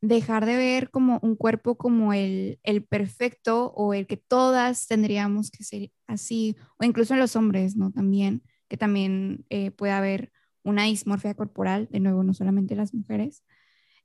dejar 0.00 0.46
de 0.46 0.56
ver 0.56 0.90
como 0.90 1.20
un 1.22 1.36
cuerpo 1.36 1.76
como 1.76 2.12
el, 2.12 2.58
el 2.64 2.84
perfecto 2.84 3.72
o 3.74 3.94
el 3.94 4.06
que 4.06 4.16
todas 4.16 4.88
tendríamos 4.88 5.50
que 5.50 5.62
ser 5.62 5.90
así, 6.08 6.56
o 6.78 6.84
incluso 6.84 7.14
en 7.14 7.20
los 7.20 7.36
hombres, 7.36 7.76
¿no? 7.76 7.92
También, 7.92 8.42
que 8.68 8.76
también 8.76 9.46
eh, 9.48 9.70
puede 9.70 9.92
haber 9.92 10.32
una 10.64 10.84
dismorfia 10.84 11.34
corporal, 11.34 11.88
de 11.90 12.00
nuevo, 12.00 12.24
no 12.24 12.34
solamente 12.34 12.74
las 12.74 12.94
mujeres. 12.94 13.44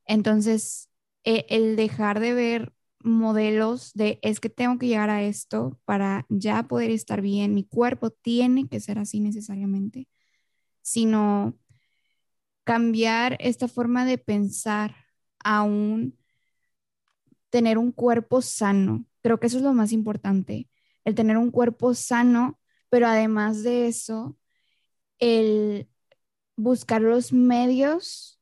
Entonces, 0.05 0.89
e, 1.23 1.45
el 1.49 1.75
dejar 1.75 2.19
de 2.19 2.33
ver 2.33 2.73
modelos 3.07 3.93
de 3.93 4.19
es 4.21 4.39
que 4.39 4.49
tengo 4.49 4.77
que 4.77 4.87
llegar 4.87 5.09
a 5.09 5.23
esto 5.23 5.79
para 5.85 6.25
ya 6.29 6.63
poder 6.63 6.91
estar 6.91 7.21
bien, 7.21 7.53
mi 7.53 7.63
cuerpo 7.63 8.09
tiene 8.11 8.67
que 8.67 8.79
ser 8.79 8.99
así 8.99 9.19
necesariamente, 9.19 10.07
sino 10.81 11.57
cambiar 12.63 13.37
esta 13.39 13.67
forma 13.67 14.05
de 14.05 14.17
pensar 14.17 14.95
a 15.43 15.63
un 15.63 16.17
tener 17.49 17.77
un 17.77 17.91
cuerpo 17.91 18.41
sano. 18.41 19.05
Creo 19.21 19.39
que 19.39 19.47
eso 19.47 19.57
es 19.57 19.63
lo 19.63 19.73
más 19.73 19.91
importante, 19.91 20.69
el 21.05 21.15
tener 21.15 21.37
un 21.37 21.51
cuerpo 21.51 21.93
sano, 21.93 22.59
pero 22.89 23.07
además 23.07 23.63
de 23.63 23.87
eso, 23.87 24.37
el 25.19 25.89
buscar 26.55 27.01
los 27.01 27.33
medios 27.33 28.41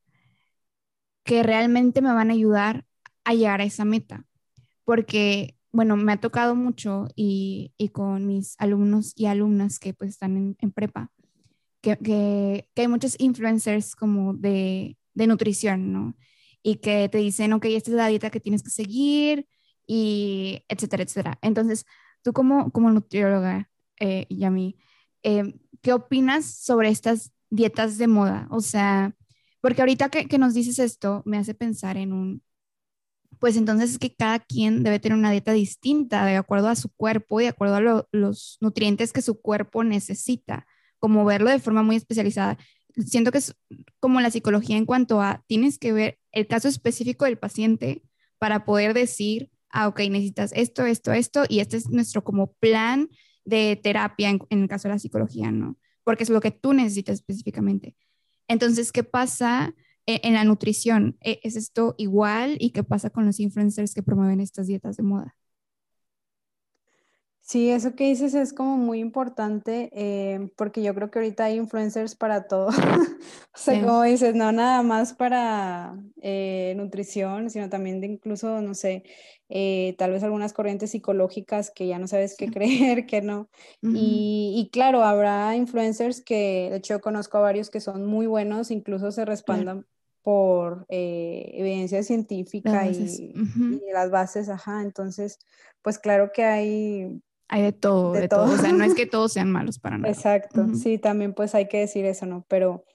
que 1.24 1.44
realmente 1.44 2.02
me 2.02 2.14
van 2.14 2.30
a 2.30 2.34
ayudar 2.34 2.86
a 3.24 3.34
llegar 3.34 3.62
a 3.62 3.66
esa 3.66 3.86
meta 3.86 4.26
porque, 4.86 5.58
bueno, 5.72 5.98
me 5.98 6.14
ha 6.14 6.18
tocado 6.18 6.56
mucho 6.56 7.08
y, 7.16 7.74
y 7.78 7.90
con 7.90 8.28
mis 8.28 8.56
alumnos 8.60 9.14
y 9.16 9.26
alumnas 9.26 9.80
que 9.80 9.94
pues 9.94 10.12
están 10.12 10.56
en, 10.60 10.72
prepa, 10.72 11.12
que, 11.82 11.98
que, 11.98 12.82
hay 12.82 12.88
muchos 12.88 13.16
influencers 13.20 13.96
como 13.96 14.34
de, 14.34 14.98
de, 15.14 15.28
nutrición, 15.28 15.92
¿no? 15.92 16.16
Y 16.64 16.78
que 16.78 17.10
te 17.10 17.18
dicen, 17.18 17.54
ok, 17.54 17.66
esta 17.66 17.92
es 17.92 17.98
la 17.98 18.08
dieta 18.08 18.30
que 18.30 18.40
tienes 18.40 18.64
que 18.64 18.70
seguir 18.70 19.48
y 19.88 20.64
etcétera, 20.70 21.04
etcétera. 21.04 21.40
Entonces, 21.42 21.86
tú 22.24 22.34
como, 22.34 22.72
como 22.72 22.92
nutrióloga, 22.92 23.70
eh, 24.00 24.28
Yami, 24.30 24.78
eh, 25.24 25.56
¿qué 25.82 25.94
opinas 25.94 26.46
sobre 26.46 26.90
estas 26.90 27.32
dietas 27.50 27.98
de 27.98 28.08
moda? 28.08 28.48
O 28.52 28.62
sea, 28.62 29.16
porque 29.62 29.82
ahorita 29.82 30.10
que, 30.10 30.28
que 30.28 30.38
nos 30.38 30.54
dices 30.54 30.80
esto, 30.80 31.22
me 31.26 31.38
hace 31.38 31.54
pensar 31.54 31.98
en 31.98 32.14
un, 32.14 32.44
pues 33.40 33.58
entonces 33.58 33.92
es 33.92 34.00
que 34.00 34.14
cada 34.14 34.40
quien 34.40 34.84
debe 34.84 35.00
tener 35.00 35.18
una 35.18 35.32
dieta 35.32 35.52
distinta 35.52 36.26
de 36.26 36.36
acuerdo 36.36 36.70
a 36.70 36.76
su 36.76 36.90
cuerpo 36.90 37.40
y 37.40 37.44
de 37.44 37.50
acuerdo 37.50 37.76
a 37.76 38.08
los 38.12 38.58
nutrientes 38.62 39.14
que 39.14 39.22
su 39.22 39.42
cuerpo 39.42 39.84
necesita, 39.84 40.68
como 41.00 41.26
verlo 41.26 41.50
de 41.50 41.60
forma 41.60 41.84
muy 41.84 41.96
especializada. 41.96 42.58
Siento 42.98 43.32
que 43.32 43.40
es 43.40 43.56
como 44.00 44.22
la 44.22 44.32
psicología 44.32 44.78
en 44.78 44.86
cuanto 44.86 45.22
a 45.22 45.44
tienes 45.48 45.78
que 45.78 45.94
ver 45.94 46.20
el 46.32 46.48
caso 46.48 46.68
específico 46.68 47.26
del 47.26 47.38
paciente 47.38 48.04
para 48.40 48.66
poder 48.66 48.94
decir, 48.94 49.50
ah, 49.70 49.88
ok, 49.88 50.00
necesitas 50.10 50.52
esto, 50.56 50.86
esto, 50.86 51.12
esto, 51.12 51.44
y 51.50 51.60
este 51.60 51.78
es 51.78 51.90
nuestro 51.90 52.24
como 52.24 52.54
plan 52.54 53.10
de 53.44 53.80
terapia 53.82 54.30
en, 54.30 54.40
en 54.50 54.64
el 54.64 54.68
caso 54.68 54.88
de 54.88 54.96
la 54.96 55.00
psicología, 55.00 55.52
¿no? 55.52 55.78
Porque 56.04 56.24
es 56.24 56.30
lo 56.30 56.42
que 56.42 56.52
tú 56.52 56.74
necesitas 56.74 57.16
específicamente. 57.16 57.96
Entonces, 58.48 58.92
¿qué 58.92 59.04
pasa 59.04 59.74
en 60.06 60.34
la 60.34 60.44
nutrición, 60.44 61.18
¿e, 61.22 61.40
¿es 61.44 61.56
esto 61.56 61.96
igual? 61.98 62.58
¿Y 62.60 62.72
qué 62.72 62.84
pasa 62.84 63.10
con 63.10 63.26
los 63.26 63.40
influencers 63.40 63.94
que 63.94 64.04
promueven 64.04 64.40
estas 64.40 64.68
dietas 64.68 64.98
de 64.98 65.04
moda? 65.04 65.36
Sí, 67.48 67.70
eso 67.70 67.94
que 67.96 68.06
dices 68.06 68.34
es 68.34 68.54
como 68.54 68.76
muy 68.76 69.00
importante 69.00 69.92
eh, 69.94 70.50
porque 70.58 70.82
yo 70.82 70.96
creo 70.96 71.12
que 71.12 71.20
ahorita 71.20 71.44
hay 71.44 71.58
influencers 71.58 72.16
para 72.16 72.48
todo. 72.48 72.70
o 73.54 73.58
sea, 73.58 73.80
como 73.82 74.02
dices, 74.02 74.34
no 74.34 74.52
nada 74.52 74.82
más 74.82 75.14
para 75.14 75.96
eh, 76.24 76.74
nutrición, 76.76 77.52
sino 77.52 77.70
también 77.70 78.02
de 78.02 78.08
incluso, 78.08 78.62
no 78.62 78.74
sé, 78.74 79.04
eh, 79.50 79.94
tal 80.00 80.10
vez 80.10 80.24
algunas 80.24 80.54
corrientes 80.54 80.90
psicológicas 80.90 81.70
que 81.70 81.86
ya 81.86 82.00
no 82.00 82.08
sabes 82.08 82.36
qué 82.36 82.50
creer, 82.50 83.06
qué 83.06 83.22
no. 83.22 83.48
y, 83.84 84.56
y, 84.58 84.72
claro, 84.72 85.04
habrá 85.04 85.56
influencers 85.56 86.24
que, 86.24 86.70
de 86.72 86.78
hecho, 86.78 86.96
yo 86.96 87.02
conozco 87.02 87.38
a 87.38 87.42
varios 87.42 87.70
que 87.70 87.80
son 87.80 88.08
muy 88.08 88.26
buenos, 88.26 88.72
incluso 88.72 89.12
se 89.12 89.24
respaldan 89.24 89.86
por 90.26 90.88
eh, 90.90 91.52
evidencia 91.54 92.02
científica 92.02 92.88
y, 92.88 93.32
las 93.94 94.10
bases, 94.10 94.50
ajá, 94.50 94.82
entonces, 94.82 95.38
pues 95.84 96.00
claro 96.00 96.32
que 96.34 96.44
hay... 96.44 97.22
Hay 97.48 97.62
de 97.62 97.72
todo, 97.74 98.14
de, 98.14 98.28
todo. 98.28 98.52
o 98.52 98.58
sea, 98.58 98.72
no 98.72 98.84
es 98.84 98.96
que 98.96 99.06
todos 99.06 99.34
sean 99.34 99.52
malos 99.52 99.78
para 99.78 99.98
nada. 100.00 100.12
Exacto, 100.12 100.66
sí, 100.74 100.98
también 100.98 101.36
pues 101.36 101.54
hay 101.54 101.68
que 101.68 101.82
decir 101.82 102.06
eso, 102.06 102.26
¿no? 102.26 102.44
Pero 102.48 102.86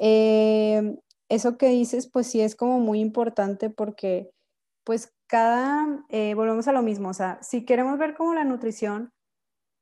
eh, 0.00 0.96
eso 1.28 1.58
que 1.58 1.68
dices, 1.68 2.08
pues 2.10 2.26
sí 2.26 2.40
es 2.40 2.56
como 2.56 2.80
muy 2.80 3.00
importante 3.00 3.68
porque, 3.68 4.30
pues 4.82 5.12
cada, 5.26 6.06
eh, 6.08 6.32
volvemos 6.32 6.68
a 6.68 6.72
lo 6.72 6.80
mismo, 6.80 7.10
o 7.10 7.14
sea, 7.14 7.38
si 7.42 7.66
queremos 7.66 7.98
ver 7.98 8.14
como 8.14 8.32
la 8.32 8.44
nutrición, 8.44 9.12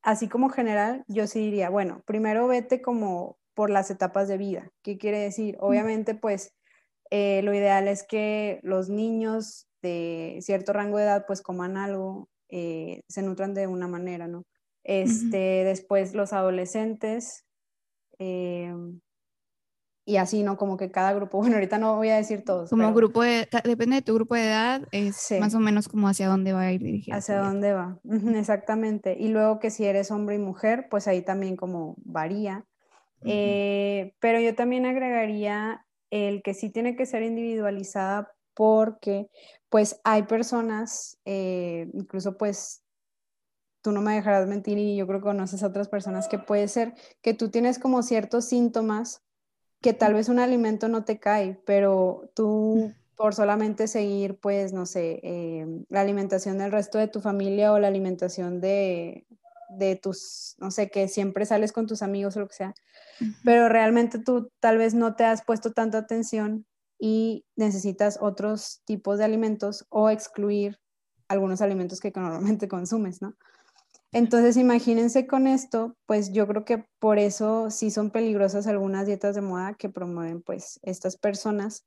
así 0.03 0.27
como 0.27 0.49
general, 0.49 1.05
yo 1.07 1.25
sí 1.25 1.39
diría, 1.39 1.69
bueno, 1.69 2.01
primero 2.05 2.49
vete 2.49 2.81
como 2.81 3.37
por 3.53 3.69
las 3.69 3.89
etapas 3.91 4.27
de 4.27 4.37
vida. 4.37 4.69
¿Qué 4.83 4.97
quiere 4.97 5.19
decir? 5.19 5.55
Obviamente, 5.61 6.15
pues 6.15 6.53
eh, 7.11 7.41
lo 7.43 7.53
ideal 7.53 7.89
es 7.89 8.03
que 8.03 8.61
los 8.63 8.89
niños 8.89 9.67
de 9.81 10.37
cierto 10.41 10.71
rango 10.71 10.97
de 10.97 11.03
edad 11.03 11.25
pues 11.27 11.41
coman 11.41 11.75
algo, 11.75 12.29
eh, 12.47 13.01
se 13.09 13.21
nutran 13.21 13.53
de 13.53 13.67
una 13.67 13.87
manera, 13.89 14.29
¿no? 14.29 14.45
Este, 14.83 15.65
Después 15.65 16.15
los 16.15 16.31
adolescentes 16.31 17.45
eh, 18.17 18.73
y 20.05 20.15
así, 20.15 20.41
¿no? 20.41 20.55
Como 20.55 20.77
que 20.77 20.89
cada 20.89 21.11
grupo, 21.11 21.37
bueno, 21.39 21.55
ahorita 21.55 21.77
no 21.77 21.97
voy 21.97 22.09
a 22.09 22.15
decir 22.15 22.45
todos. 22.45 22.69
Como 22.69 22.93
grupo 22.93 23.23
de, 23.23 23.45
depende 23.65 23.97
de 23.97 24.01
tu 24.03 24.13
grupo 24.13 24.35
de 24.35 24.45
edad, 24.45 24.87
es 24.93 25.33
más 25.37 25.53
o 25.53 25.59
menos 25.59 25.89
como 25.89 26.07
hacia 26.07 26.29
dónde 26.29 26.53
va 26.53 26.61
a 26.61 26.71
ir 26.71 26.81
dirigido. 26.81 27.17
Hacia 27.17 27.39
dónde 27.39 27.73
va, 27.73 27.99
exactamente. 28.37 29.17
Y 29.19 29.27
luego 29.27 29.59
que 29.59 29.69
si 29.69 29.83
eres 29.83 30.11
hombre 30.11 30.35
y 30.35 30.39
mujer, 30.39 30.87
pues 30.89 31.09
ahí 31.09 31.23
también 31.23 31.57
como 31.57 31.95
varía. 32.05 32.65
pero 33.21 34.39
yo 34.39 34.55
también 34.55 34.85
agregaría 34.85 35.85
el 36.11 36.43
que 36.43 36.53
sí 36.53 36.69
tiene 36.69 36.95
que 36.95 37.05
ser 37.05 37.23
individualizada 37.23 38.31
porque 38.53 39.29
pues 39.69 39.99
hay 40.03 40.23
personas, 40.23 41.17
eh, 41.25 41.89
incluso 41.93 42.37
pues 42.37 42.83
tú 43.81 43.91
no 43.91 44.01
me 44.01 44.13
dejarás 44.13 44.47
mentir 44.47 44.77
y 44.77 44.95
yo 44.95 45.07
creo 45.07 45.19
que 45.19 45.25
conoces 45.25 45.63
a 45.63 45.67
otras 45.67 45.87
personas 45.87 46.27
que 46.27 46.37
puede 46.37 46.67
ser 46.67 46.93
que 47.21 47.33
tú 47.33 47.49
tienes 47.49 47.79
como 47.79 48.03
ciertos 48.03 48.45
síntomas 48.45 49.23
que 49.81 49.93
tal 49.93 50.13
vez 50.13 50.29
un 50.29 50.39
alimento 50.39 50.87
no 50.87 51.03
te 51.03 51.19
cae, 51.19 51.59
pero 51.65 52.29
tú 52.35 52.93
por 53.15 53.35
solamente 53.35 53.87
seguir, 53.87 54.39
pues, 54.39 54.73
no 54.73 54.85
sé, 54.85 55.19
eh, 55.23 55.65
la 55.89 56.01
alimentación 56.01 56.57
del 56.57 56.71
resto 56.71 56.97
de 56.97 57.07
tu 57.07 57.21
familia 57.21 57.71
o 57.71 57.79
la 57.79 57.87
alimentación 57.87 58.61
de, 58.61 59.25
de 59.77 59.95
tus, 59.95 60.55
no 60.59 60.71
sé, 60.71 60.89
que 60.89 61.07
siempre 61.07 61.45
sales 61.45 61.71
con 61.71 61.87
tus 61.87 62.01
amigos 62.01 62.35
o 62.35 62.41
lo 62.41 62.47
que 62.47 62.55
sea, 62.55 62.73
pero 63.43 63.69
realmente 63.69 64.19
tú 64.19 64.51
tal 64.59 64.77
vez 64.77 64.93
no 64.93 65.15
te 65.15 65.23
has 65.23 65.43
puesto 65.43 65.71
tanta 65.71 65.97
atención 65.97 66.65
y 66.99 67.45
necesitas 67.55 68.19
otros 68.21 68.81
tipos 68.85 69.17
de 69.17 69.25
alimentos 69.25 69.85
o 69.89 70.09
excluir 70.09 70.79
algunos 71.27 71.61
alimentos 71.61 71.99
que 71.99 72.11
normalmente 72.15 72.67
consumes, 72.67 73.21
¿no? 73.21 73.35
Entonces, 74.13 74.57
imagínense 74.57 75.25
con 75.25 75.47
esto, 75.47 75.95
pues 76.05 76.33
yo 76.33 76.45
creo 76.45 76.65
que 76.65 76.85
por 76.99 77.17
eso 77.17 77.69
sí 77.71 77.91
son 77.91 78.11
peligrosas 78.11 78.67
algunas 78.67 79.07
dietas 79.07 79.35
de 79.35 79.41
moda 79.41 79.73
que 79.75 79.87
promueven 79.87 80.41
pues 80.41 80.81
estas 80.83 81.15
personas, 81.15 81.85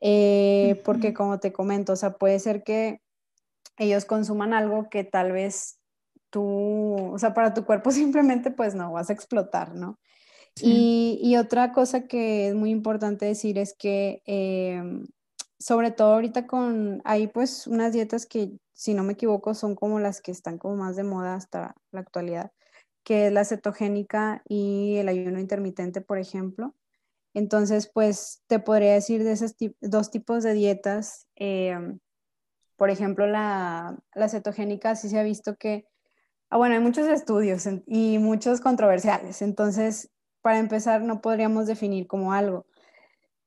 eh, 0.00 0.82
porque 0.84 1.14
como 1.14 1.38
te 1.38 1.52
comento, 1.52 1.92
o 1.92 1.96
sea, 1.96 2.18
puede 2.18 2.40
ser 2.40 2.64
que 2.64 3.00
ellos 3.76 4.04
consuman 4.04 4.52
algo 4.52 4.88
que 4.90 5.04
tal 5.04 5.30
vez 5.30 5.78
tú, 6.34 7.12
o 7.12 7.16
sea, 7.16 7.32
para 7.32 7.54
tu 7.54 7.64
cuerpo 7.64 7.90
simplemente 7.92 8.50
pues 8.50 8.74
no, 8.74 8.92
vas 8.92 9.08
a 9.08 9.12
explotar, 9.12 9.76
¿no? 9.76 10.00
Y, 10.60 11.36
otra 11.36 11.72
cosa 11.72 12.06
que 12.06 12.48
es 12.48 12.54
muy 12.54 12.70
importante 12.70 13.26
decir 13.26 13.58
es 13.58 13.74
que, 13.74 14.22
em, 14.24 15.06
sobre 15.58 15.90
todo 15.90 16.14
ahorita 16.14 16.46
con, 16.46 17.02
hay 17.04 17.26
pues 17.28 17.66
unas 17.66 17.92
dietas 17.92 18.26
que, 18.26 18.52
si 18.72 18.94
no 18.94 19.02
me 19.02 19.14
equivoco, 19.14 19.54
son 19.54 19.74
como 19.74 19.98
las 19.98 20.20
que 20.20 20.30
están 20.30 20.58
como 20.58 20.76
más 20.76 20.96
de 20.96 21.04
moda 21.04 21.34
hasta 21.34 21.74
la 21.90 22.00
actualidad, 22.00 22.52
que 23.04 23.26
es 23.26 23.32
la 23.32 23.44
cetogénica 23.44 24.42
y 24.48 24.96
el 24.96 25.08
ayuno 25.08 25.40
intermitente, 25.40 26.00
por 26.00 26.18
ejemplo. 26.18 26.74
Entonces, 27.34 27.90
pues 27.92 28.42
te 28.46 28.60
podría 28.60 28.94
decir 28.94 29.24
de 29.24 29.32
esos 29.32 29.54
dos 29.80 30.10
tipos 30.10 30.44
de 30.44 30.54
dietas. 30.54 31.26
Em, 31.36 31.98
por 32.76 32.90
ejemplo, 32.90 33.26
la, 33.26 33.98
la 34.14 34.28
cetogénica 34.28 34.94
sí 34.96 35.08
se 35.08 35.18
ha 35.18 35.24
visto 35.24 35.56
que 35.56 35.86
Ah, 36.54 36.56
bueno, 36.56 36.76
hay 36.76 36.80
muchos 36.80 37.08
estudios 37.08 37.68
y 37.88 38.18
muchos 38.20 38.60
controversiales, 38.60 39.42
entonces, 39.42 40.12
para 40.40 40.60
empezar, 40.60 41.02
no 41.02 41.20
podríamos 41.20 41.66
definir 41.66 42.06
como 42.06 42.32
algo. 42.32 42.64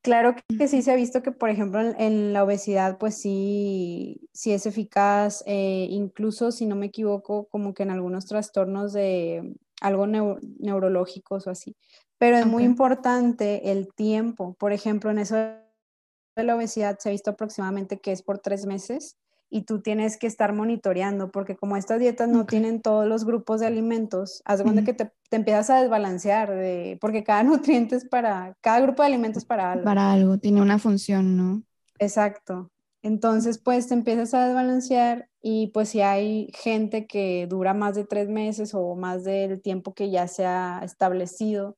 Claro 0.01 0.35
que 0.59 0.67
sí 0.67 0.81
se 0.81 0.91
ha 0.91 0.95
visto 0.97 1.23
que, 1.23 1.31
por 1.31 1.49
ejemplo, 1.49 1.79
en, 1.79 2.33
la 2.33 2.43
obesidad, 2.43 2.97
pues 2.97 3.15
sí, 3.15 4.27
sí 4.33 4.51
es 4.51 4.65
eficaz, 4.65 5.41
eh, 5.47 5.87
incluso 5.89 6.51
si 6.51 6.65
no 6.65 6.75
me 6.75 6.87
equivoco, 6.87 7.47
como 7.47 7.73
que 7.73 7.83
en 7.83 7.91
algunos 7.91 8.25
trastornos 8.25 8.91
de 8.91 9.55
algo 9.79 10.05
neurológicos 10.05 11.47
o 11.47 11.49
así. 11.49 11.77
Pero 12.17 12.35
es 12.35 12.45
muy 12.45 12.65
importante 12.65 13.71
el 13.71 13.87
tiempo. 13.93 14.53
Por 14.55 14.73
ejemplo, 14.73 15.11
en 15.11 15.19
eso 15.19 15.37
de 15.37 16.43
la 16.43 16.57
obesidad 16.57 16.99
se 16.99 17.07
ha 17.07 17.13
visto 17.13 17.31
aproximadamente 17.31 18.01
que 18.01 18.11
es 18.11 18.21
por 18.21 18.39
tres 18.39 18.65
meses 18.65 19.15
y 19.49 19.61
tú 19.63 19.81
tienes 19.81 20.17
que 20.17 20.27
estar 20.27 20.53
monitoreando, 20.53 21.31
porque 21.31 21.55
como 21.55 21.77
estas 21.77 21.99
dietas 21.99 22.27
no 22.27 22.45
tienen 22.45 22.81
todos 22.81 23.07
los 23.07 23.25
grupos 23.25 23.61
de 23.61 23.67
alimentos, 23.67 24.41
haz 24.45 24.63
de 24.63 24.83
que 24.83 24.93
te, 24.93 25.11
empiezas 25.31 25.69
a 25.69 25.81
desbalancear, 25.81 26.53
de, 26.53 26.97
porque 26.99 27.23
cada 27.23 27.43
nutriente 27.43 27.95
es 27.95 28.05
para, 28.05 28.57
cada 28.61 28.81
grupo 28.81 29.03
de 29.03 29.07
alimentos 29.07 29.43
es 29.43 29.47
para 29.47 29.71
algo. 29.71 29.85
Para 29.85 30.11
algo, 30.11 30.37
tiene 30.37 30.61
una 30.61 30.79
función, 30.79 31.37
¿no? 31.37 31.63
Exacto. 31.99 32.71
Entonces, 33.01 33.57
pues 33.57 33.87
te 33.87 33.93
empiezas 33.93 34.33
a 34.33 34.45
desbalancear 34.45 35.29
y 35.41 35.67
pues 35.67 35.89
si 35.89 36.01
hay 36.01 36.51
gente 36.53 37.07
que 37.07 37.47
dura 37.47 37.73
más 37.73 37.95
de 37.95 38.03
tres 38.03 38.27
meses 38.27 38.73
o 38.73 38.95
más 38.95 39.23
del 39.23 39.61
tiempo 39.61 39.93
que 39.93 40.09
ya 40.09 40.27
se 40.27 40.45
ha 40.45 40.81
establecido, 40.83 41.77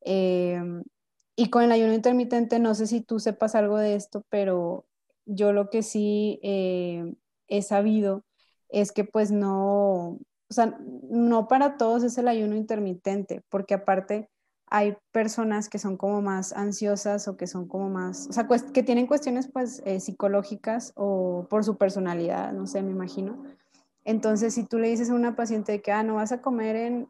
em, 0.00 0.82
y 1.36 1.50
con 1.50 1.62
el 1.62 1.72
ayuno 1.72 1.92
intermitente, 1.92 2.58
no 2.58 2.74
sé 2.74 2.86
si 2.86 3.02
tú 3.02 3.18
sepas 3.18 3.54
algo 3.54 3.78
de 3.78 3.94
esto, 3.94 4.24
pero 4.30 4.86
yo 5.30 5.52
lo 5.52 5.70
que 5.70 5.82
sí 5.82 6.40
eh, 6.42 7.14
he 7.48 7.62
sabido 7.62 8.24
es 8.68 8.92
que 8.92 9.04
pues 9.04 9.30
no, 9.30 10.18
o 10.50 10.52
sea, 10.54 10.78
no 11.08 11.48
para 11.48 11.76
todos 11.76 12.02
es 12.02 12.18
el 12.18 12.28
ayuno 12.28 12.56
intermitente, 12.56 13.42
porque 13.48 13.74
aparte 13.74 14.28
hay 14.66 14.96
personas 15.10 15.68
que 15.68 15.78
son 15.78 15.96
como 15.96 16.22
más 16.22 16.52
ansiosas 16.52 17.26
o 17.26 17.36
que 17.36 17.48
son 17.48 17.66
como 17.66 17.90
más, 17.90 18.28
o 18.28 18.32
sea, 18.32 18.46
que 18.72 18.82
tienen 18.84 19.08
cuestiones 19.08 19.48
pues 19.52 19.82
eh, 19.84 19.98
psicológicas 19.98 20.92
o 20.94 21.46
por 21.50 21.64
su 21.64 21.76
personalidad, 21.76 22.52
no 22.52 22.66
sé, 22.66 22.82
me 22.82 22.92
imagino. 22.92 23.42
Entonces, 24.04 24.54
si 24.54 24.64
tú 24.64 24.78
le 24.78 24.88
dices 24.88 25.10
a 25.10 25.14
una 25.14 25.36
paciente 25.36 25.82
que, 25.82 25.92
ah, 25.92 26.02
no 26.02 26.14
vas 26.14 26.32
a 26.32 26.40
comer 26.40 26.76
en, 26.76 27.08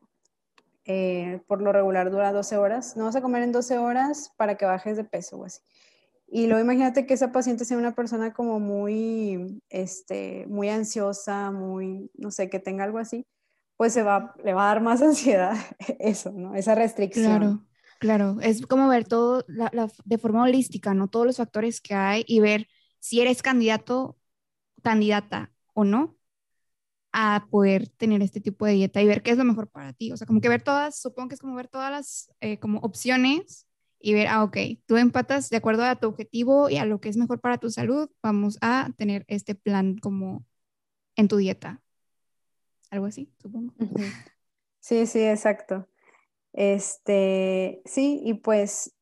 eh, 0.87 1.43
por 1.47 1.61
lo 1.61 1.73
regular 1.73 2.11
dura 2.11 2.33
12 2.33 2.57
horas, 2.57 2.97
no 2.97 3.05
vas 3.05 3.17
a 3.17 3.23
comer 3.23 3.43
en 3.43 3.53
12 3.53 3.79
horas 3.79 4.33
para 4.37 4.57
que 4.57 4.65
bajes 4.65 4.97
de 4.97 5.05
peso 5.05 5.39
o 5.39 5.45
así. 5.45 5.61
Y 6.33 6.47
luego 6.47 6.63
imagínate 6.63 7.07
que 7.07 7.15
esa 7.15 7.33
paciente 7.33 7.65
sea 7.65 7.77
una 7.77 7.95
persona 7.97 8.33
como 8.33 8.61
muy, 8.61 9.61
este, 9.69 10.47
muy 10.49 10.69
ansiosa, 10.69 11.51
muy, 11.51 12.09
no 12.15 12.31
sé, 12.31 12.49
que 12.49 12.61
tenga 12.61 12.85
algo 12.85 12.99
así, 12.99 13.27
pues 13.77 13.93
se 13.93 14.05
va, 14.05 14.33
le 14.45 14.55
va 14.55 14.65
a 14.65 14.75
dar 14.75 14.83
más 14.83 15.03
ansiedad 15.03 15.57
eso, 15.99 16.31
¿no? 16.31 16.55
Esa 16.55 16.77
restricción. 16.77 17.25
Claro, 17.25 17.67
claro. 17.99 18.37
Es 18.43 18.65
como 18.65 18.89
ver 18.89 19.09
todo 19.09 19.45
de 20.05 20.19
forma 20.19 20.45
holística, 20.45 20.95
¿no? 20.95 21.09
Todos 21.09 21.27
los 21.27 21.39
factores 21.39 21.81
que 21.81 21.95
hay 21.95 22.25
y 22.29 22.39
ver 22.39 22.69
si 23.01 23.21
eres 23.21 23.43
candidato, 23.43 24.17
candidata 24.83 25.51
o 25.75 25.85
no 25.85 26.17
a 27.13 27.49
poder 27.51 27.89
tener 27.89 28.23
este 28.23 28.41
tipo 28.41 28.67
de 28.67 28.73
dieta 28.75 29.03
y 29.03 29.07
ver 29.07 29.23
qué 29.23 29.33
es 29.33 29.37
lo 29.37 29.45
mejor 29.45 29.69
para 29.69 29.93
ti. 29.93 30.13
O 30.13 30.17
sea, 30.17 30.29
como 30.29 30.41
que 30.41 30.49
ver 30.49 30.63
todas, 30.63 31.01
supongo 31.01 31.29
que 31.31 31.35
es 31.35 31.41
como 31.41 31.57
ver 31.57 31.67
todas 31.67 31.91
las 31.91 32.31
eh, 32.41 32.61
como 32.61 32.79
opciones 32.81 33.67
y 34.01 34.15
ver, 34.15 34.29
ah, 34.29 34.43
ok, 34.43 34.57
tú 34.87 34.97
empatas 34.97 35.51
de 35.51 35.59
acuerdo 35.59 35.85
a 35.85 35.97
tu 35.97 36.09
objetivo 36.09 36.71
y 36.71 36.79
a 36.79 36.87
lo 36.87 37.01
que 37.01 37.11
es 37.11 37.17
mejor 37.17 37.41
para 37.41 37.59
tu 37.59 37.71
salud, 37.71 38.09
vamos 38.23 38.59
a 38.63 38.91
tener 38.97 39.25
este 39.29 39.55
plan 39.55 39.99
como 39.99 40.45
en 41.17 41.29
tu 41.29 41.37
dieta. 41.37 41.83
Algo 42.91 43.07
así, 43.07 43.31
supongo. 43.41 43.75
Sí, 44.81 45.07
sí, 45.07 45.21
exacto. 45.21 45.87
Este, 46.55 47.83
sí, 47.85 48.21
y 48.25 48.35
pues 48.35 48.95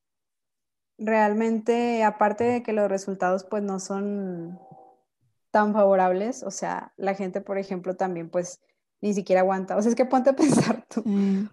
realmente, 0.98 2.02
aparte 2.02 2.44
de 2.44 2.62
que 2.64 2.72
los 2.72 2.88
resultados 2.88 3.44
pues 3.44 3.62
no 3.62 3.78
son 3.78 4.58
tan 5.52 5.72
favorables, 5.72 6.42
o 6.42 6.50
sea, 6.50 6.92
la 6.96 7.14
gente, 7.14 7.40
por 7.40 7.56
ejemplo, 7.56 7.96
también 7.96 8.28
pues 8.28 8.60
ni 9.00 9.14
siquiera 9.14 9.42
aguanta. 9.42 9.76
O 9.76 9.82
sea, 9.82 9.90
es 9.90 9.94
que 9.94 10.04
ponte 10.04 10.30
a 10.30 10.36
pensar 10.36 10.84
tú. 10.88 11.04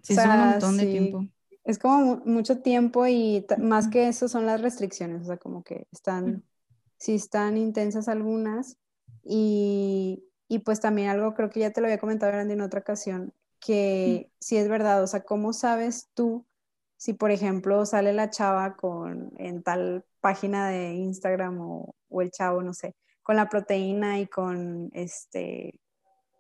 Sí, 0.02 0.14
es 0.14 0.26
un 0.26 0.40
montón 0.40 0.78
de 0.78 0.86
tiempo 0.88 1.26
es 1.66 1.80
como 1.80 2.18
mucho 2.26 2.62
tiempo 2.62 3.08
y 3.08 3.46
más 3.58 3.88
que 3.88 4.08
eso 4.08 4.30
son 4.30 4.46
las 4.46 4.62
restricciones, 4.62 5.24
o 5.24 5.26
sea, 5.26 5.38
como 5.38 5.64
que 5.64 5.88
están, 5.92 6.44
sí 6.98 7.16
están 7.16 7.58
intensas 7.58 8.08
algunas 8.08 8.78
y, 9.24 10.24
y, 10.48 10.60
pues 10.60 10.80
también 10.80 11.10
algo, 11.10 11.34
creo 11.34 11.50
que 11.50 11.62
ya 11.62 11.72
te 11.72 11.82
lo 11.82 11.88
había 11.88 11.98
comentado 11.98 12.32
Randy 12.32 12.54
en 12.54 12.62
otra 12.62 12.82
ocasión, 12.82 13.34
que 13.60 14.30
sí 14.40 14.58
es 14.58 14.70
verdad, 14.70 15.02
o 15.02 15.08
sea, 15.08 15.24
¿cómo 15.24 15.54
sabes 15.54 16.10
tú 16.14 16.46
si, 16.98 17.14
por 17.14 17.32
ejemplo, 17.32 17.86
sale 17.86 18.14
la 18.14 18.30
chava 18.30 18.76
con, 18.78 19.34
en 19.38 19.64
tal 19.64 20.06
página 20.22 20.70
de 20.70 20.94
Instagram 20.94 21.60
o, 21.62 21.96
o 22.10 22.22
el 22.22 22.30
chavo, 22.30 22.62
no 22.62 22.74
sé, 22.76 22.96
con 23.24 23.36
la 23.36 23.50
proteína 23.50 24.20
y 24.20 24.28
con 24.28 24.92
este 24.94 25.80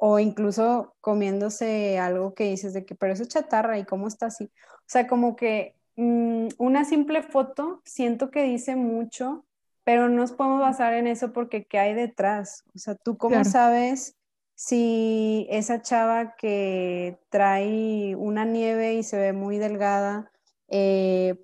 o 0.07 0.19
incluso 0.19 0.93
comiéndose 1.01 1.97
algo 1.97 2.35
que 2.35 2.43
dices 2.43 2.73
de 2.75 2.85
que, 2.85 2.93
pero 2.93 3.13
eso 3.13 3.23
es 3.23 3.29
chatarra 3.29 3.79
y 3.79 3.85
cómo 3.85 4.07
está 4.07 4.27
así. 4.27 4.43
O 4.43 4.85
sea, 4.85 5.07
como 5.07 5.35
que 5.35 5.73
mm, 5.95 6.49
una 6.59 6.85
simple 6.85 7.23
foto 7.23 7.81
siento 7.85 8.29
que 8.29 8.43
dice 8.43 8.75
mucho, 8.75 9.45
pero 9.83 10.07
no 10.07 10.17
nos 10.17 10.31
podemos 10.31 10.59
basar 10.59 10.93
en 10.93 11.07
eso 11.07 11.33
porque 11.33 11.65
¿qué 11.65 11.79
hay 11.79 11.95
detrás? 11.95 12.65
O 12.75 12.77
sea, 12.77 12.93
¿tú 12.93 13.17
cómo 13.17 13.43
sabes 13.45 14.15
si 14.53 15.47
esa 15.49 15.81
chava 15.81 16.35
que 16.35 17.17
trae 17.29 18.15
una 18.15 18.45
nieve 18.45 18.93
y 18.93 19.01
se 19.01 19.17
ve 19.17 19.33
muy 19.33 19.57
delgada, 19.57 20.31
eh, 20.67 21.43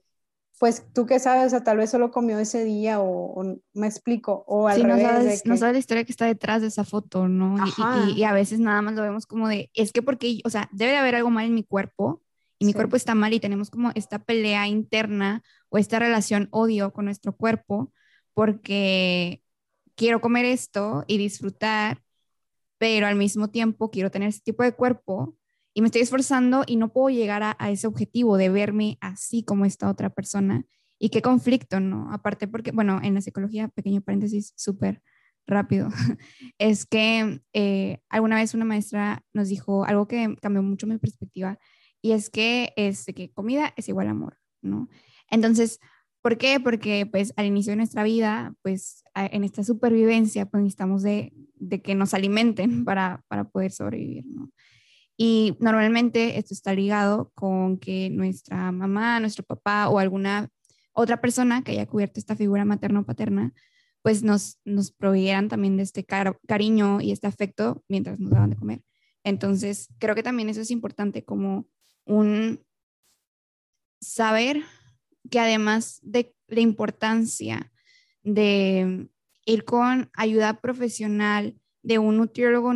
pues 0.61 0.85
tú 0.93 1.07
qué 1.07 1.17
sabes, 1.17 1.47
o 1.47 1.49
sea, 1.49 1.63
tal 1.63 1.77
vez 1.77 1.89
solo 1.89 2.11
comió 2.11 2.37
ese 2.37 2.63
día 2.63 3.01
o, 3.01 3.43
me 3.73 3.87
explico, 3.87 4.43
o 4.45 4.67
al 4.67 4.83
revés. 4.83 5.01
No 5.01 5.09
sabes, 5.09 5.45
no 5.47 5.57
sabes 5.57 5.73
la 5.73 5.79
historia 5.79 6.03
que 6.03 6.11
está 6.11 6.27
detrás 6.27 6.61
de 6.61 6.67
esa 6.67 6.83
foto, 6.83 7.27
¿no? 7.27 7.55
Y, 7.65 8.19
y, 8.19 8.23
a 8.25 8.31
veces 8.31 8.59
nada 8.59 8.83
más 8.83 8.93
lo 8.93 9.01
vemos 9.01 9.25
como 9.25 9.47
de, 9.47 9.71
es 9.73 9.91
que 9.91 10.03
porque, 10.03 10.39
o 10.45 10.51
sea, 10.51 10.69
debe 10.71 10.91
de 10.91 10.97
haber 10.99 11.15
algo 11.15 11.31
mal 11.31 11.47
en 11.47 11.55
mi 11.55 11.63
cuerpo 11.63 12.21
y 12.59 12.65
mi 12.65 12.73
cuerpo 12.73 12.95
está 12.95 13.15
mal 13.15 13.33
y 13.33 13.39
tenemos 13.39 13.71
como 13.71 13.89
esta 13.95 14.19
pelea 14.19 14.67
interna 14.67 15.41
o 15.69 15.79
esta 15.79 15.97
relación 15.97 16.47
odio 16.51 16.93
con 16.93 17.05
nuestro 17.05 17.35
cuerpo 17.35 17.91
porque 18.35 19.41
quiero 19.95 20.21
comer 20.21 20.45
esto 20.45 21.05
y 21.07 21.17
disfrutar, 21.17 22.03
pero 22.77 23.07
al 23.07 23.15
mismo 23.15 23.49
tiempo 23.49 23.89
quiero 23.89 24.11
tener 24.11 24.29
ese 24.29 24.41
tipo 24.41 24.61
de 24.61 24.73
cuerpo 24.73 25.35
y 25.73 25.81
me 25.81 25.87
estoy 25.87 26.01
esforzando 26.01 26.63
y 26.67 26.75
no 26.75 26.91
puedo 26.91 27.09
llegar 27.09 27.43
a, 27.43 27.71
ese 27.71 27.87
objetivo 27.87 28.37
de 28.37 28.49
verme 28.49 28.97
así 29.01 29.43
como 29.43 29.65
esta 29.65 29.89
otra 29.89 30.09
persona. 30.09 30.65
Y 30.99 31.09
qué 31.09 31.21
conflicto, 31.21 31.79
¿no? 31.79 32.11
Aparte 32.11 32.47
porque, 32.47 32.71
bueno, 32.71 32.99
en 33.01 33.13
la 33.13 33.21
psicología, 33.21 33.69
pequeño 33.69 34.01
paréntesis, 34.01 34.53
súper 34.55 35.01
rápido, 35.47 35.89
es 36.59 36.85
que 36.85 37.41
eh, 37.53 37.99
alguna 38.09 38.35
vez 38.35 38.53
una 38.53 38.65
maestra 38.65 39.23
nos 39.33 39.47
dijo 39.47 39.85
algo 39.85 40.07
que 40.07 40.35
cambió 40.41 40.61
mucho 40.61 40.87
mi 40.87 40.97
perspectiva 40.97 41.57
y 42.01 42.11
es 42.11 42.29
que, 42.29 42.73
es 42.75 43.05
que 43.05 43.31
comida 43.31 43.73
es 43.77 43.89
igual 43.89 44.07
a 44.07 44.11
amor, 44.11 44.37
¿no? 44.61 44.89
Entonces, 45.29 45.79
¿por 46.21 46.37
qué? 46.37 46.59
Porque 46.59 47.05
pues 47.05 47.33
al 47.37 47.45
inicio 47.45 47.71
de 47.71 47.77
nuestra 47.77 48.03
vida, 48.03 48.53
pues 48.61 49.03
en 49.15 49.43
esta 49.43 49.63
supervivencia, 49.63 50.45
pues 50.45 50.63
necesitamos 50.63 51.01
de, 51.01 51.33
de 51.55 51.81
que 51.81 51.95
nos 51.95 52.13
alimenten 52.13 52.85
para, 52.85 53.23
para 53.27 53.45
poder 53.45 53.71
sobrevivir, 53.71 54.25
¿no? 54.27 54.51
Y 55.23 55.55
normalmente 55.59 56.39
esto 56.39 56.55
está 56.55 56.73
ligado 56.73 57.31
con 57.35 57.77
que 57.77 58.09
nuestra 58.09 58.71
mamá, 58.71 59.19
nuestro 59.19 59.45
papá 59.45 59.87
o 59.87 59.99
alguna 59.99 60.49
otra 60.93 61.21
persona 61.21 61.63
que 61.63 61.73
haya 61.73 61.85
cubierto 61.85 62.19
esta 62.19 62.35
figura 62.35 62.65
materna 62.65 63.01
o 63.01 63.05
paterna, 63.05 63.53
pues 64.01 64.23
nos, 64.23 64.57
nos 64.65 64.91
proveyeran 64.91 65.47
también 65.47 65.77
de 65.77 65.83
este 65.83 66.03
cariño 66.03 67.01
y 67.01 67.11
este 67.11 67.27
afecto 67.27 67.83
mientras 67.87 68.19
nos 68.19 68.31
daban 68.31 68.49
de 68.49 68.55
comer. 68.55 68.81
Entonces, 69.23 69.89
creo 69.99 70.15
que 70.15 70.23
también 70.23 70.49
eso 70.49 70.61
es 70.61 70.71
importante 70.71 71.23
como 71.23 71.67
un 72.05 72.65
saber 74.01 74.63
que 75.29 75.39
además 75.39 75.99
de 76.01 76.33
la 76.47 76.61
importancia 76.61 77.71
de 78.23 79.07
ir 79.45 79.65
con 79.65 80.09
ayuda 80.15 80.59
profesional 80.61 81.61
de 81.83 81.99
un 81.99 82.17
nutriólogo, 82.17 82.73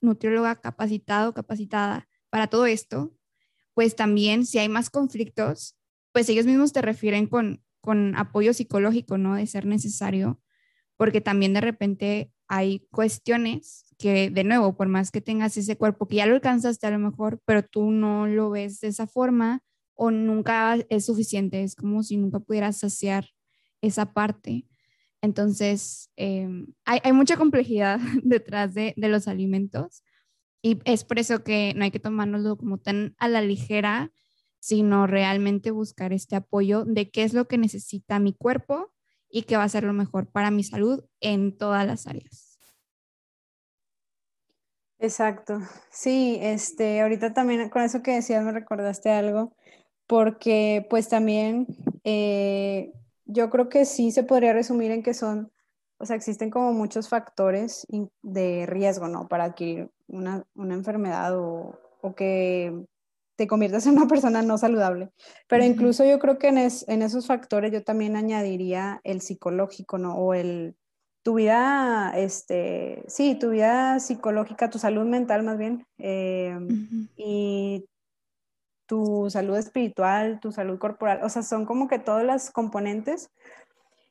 nutrióloga 0.00 0.60
capacitado, 0.60 1.34
capacitada 1.34 2.08
para 2.30 2.46
todo 2.46 2.66
esto, 2.66 3.12
pues 3.74 3.96
también 3.96 4.46
si 4.46 4.58
hay 4.58 4.68
más 4.68 4.90
conflictos, 4.90 5.76
pues 6.12 6.28
ellos 6.28 6.46
mismos 6.46 6.72
te 6.72 6.82
refieren 6.82 7.26
con, 7.26 7.62
con 7.80 8.16
apoyo 8.16 8.52
psicológico, 8.52 9.18
¿no? 9.18 9.34
De 9.34 9.46
ser 9.46 9.66
necesario, 9.66 10.40
porque 10.96 11.20
también 11.20 11.54
de 11.54 11.60
repente 11.60 12.32
hay 12.48 12.86
cuestiones 12.90 13.84
que 13.96 14.30
de 14.30 14.44
nuevo, 14.44 14.76
por 14.76 14.88
más 14.88 15.10
que 15.10 15.20
tengas 15.20 15.56
ese 15.56 15.76
cuerpo 15.76 16.08
que 16.08 16.16
ya 16.16 16.26
lo 16.26 16.34
alcanzaste 16.34 16.86
a 16.86 16.90
lo 16.90 16.98
mejor, 16.98 17.40
pero 17.44 17.62
tú 17.62 17.90
no 17.90 18.26
lo 18.26 18.50
ves 18.50 18.80
de 18.80 18.88
esa 18.88 19.06
forma 19.06 19.62
o 19.94 20.10
nunca 20.10 20.76
es 20.88 21.06
suficiente, 21.06 21.62
es 21.62 21.74
como 21.74 22.02
si 22.02 22.16
nunca 22.16 22.40
pudieras 22.40 22.78
saciar 22.78 23.26
esa 23.82 24.12
parte. 24.14 24.66
Entonces, 25.22 26.10
em, 26.16 26.68
hay, 26.84 27.12
mucha 27.12 27.36
complejidad 27.36 27.98
detrás 28.24 28.74
de, 28.74 28.94
de, 28.96 29.08
los 29.08 29.28
alimentos 29.28 30.02
y 30.62 30.78
es 30.84 31.04
por 31.04 31.18
eso 31.18 31.42
que 31.42 31.72
no 31.76 31.84
hay 31.84 31.90
que 31.90 32.00
tomárnoslo 32.00 32.56
como 32.56 32.78
tan 32.78 33.14
a 33.18 33.28
la 33.28 33.40
ligera 33.40 34.12
sino 34.60 35.06
realmente 35.06 35.70
buscar 35.70 36.12
este 36.12 36.36
apoyo 36.36 36.84
de 36.84 37.10
qué 37.10 37.24
es 37.24 37.32
lo 37.32 37.48
que 37.48 37.58
necesita 37.58 38.18
mi 38.18 38.34
cuerpo 38.34 38.92
y 39.28 39.42
qué 39.42 39.56
va 39.56 39.64
a 39.64 39.68
ser 39.68 39.84
lo 39.84 39.92
mejor 39.92 40.30
para 40.30 40.50
mi 40.50 40.62
salud 40.62 41.04
en 41.20 41.56
todas 41.56 41.86
las 41.86 42.06
áreas. 42.06 42.58
Exacto. 44.98 45.60
Sí, 45.90 46.38
este, 46.42 47.00
ahorita 47.00 47.32
también 47.32 47.70
con 47.70 47.82
eso 47.82 48.02
que 48.02 48.12
decías 48.12 48.44
me 48.44 48.52
recordaste 48.52 49.10
algo, 49.10 49.56
porque 50.06 50.86
pues 50.90 51.08
también 51.08 51.66
eh, 52.04 52.92
yo 53.32 53.50
creo 53.50 53.68
que 53.68 53.84
sí 53.84 54.10
se 54.10 54.22
podría 54.22 54.52
resumir 54.52 54.90
en 54.90 55.02
que 55.02 55.14
son, 55.14 55.52
o 55.98 56.06
sea, 56.06 56.16
existen 56.16 56.50
como 56.50 56.72
muchos 56.72 57.08
factores 57.08 57.86
de 58.22 58.66
riesgo, 58.66 59.08
¿no? 59.08 59.28
Para 59.28 59.44
adquirir 59.44 59.90
una, 60.08 60.44
enfermedad 60.56 61.38
o, 61.38 61.78
que 62.16 62.86
te 63.36 63.46
conviertas 63.46 63.86
en 63.86 63.92
una 63.92 64.06
persona 64.08 64.42
no 64.42 64.58
saludable. 64.58 65.10
Pero 65.48 65.64
incluso 65.64 66.04
yo 66.04 66.18
creo 66.18 66.38
que 66.38 66.48
en, 66.48 66.58
en, 66.58 67.02
esos 67.02 67.26
factores 67.26 67.72
yo 67.72 67.82
también 67.82 68.16
añadiría 68.16 69.00
el 69.04 69.20
psicológico, 69.20 69.98
¿no? 69.98 70.16
O 70.16 70.34
el, 70.34 70.76
tu 71.22 71.34
vida, 71.34 72.12
este, 72.16 73.04
sí, 73.06 73.34
tu 73.38 73.50
vida 73.50 74.00
psicológica, 74.00 74.70
tu 74.70 74.78
salud 74.78 75.04
mental 75.04 75.42
más 75.42 75.58
bien, 75.58 75.86
eh, 75.98 76.58
y 77.16 77.84
tu 78.90 79.30
salud 79.30 79.56
espiritual, 79.56 80.40
tu 80.40 80.50
salud 80.50 80.80
corporal, 80.80 81.20
o 81.22 81.28
sea, 81.28 81.44
son 81.44 81.64
como 81.64 81.86
que 81.86 82.00
todas 82.00 82.24
las 82.24 82.50
componentes. 82.50 83.30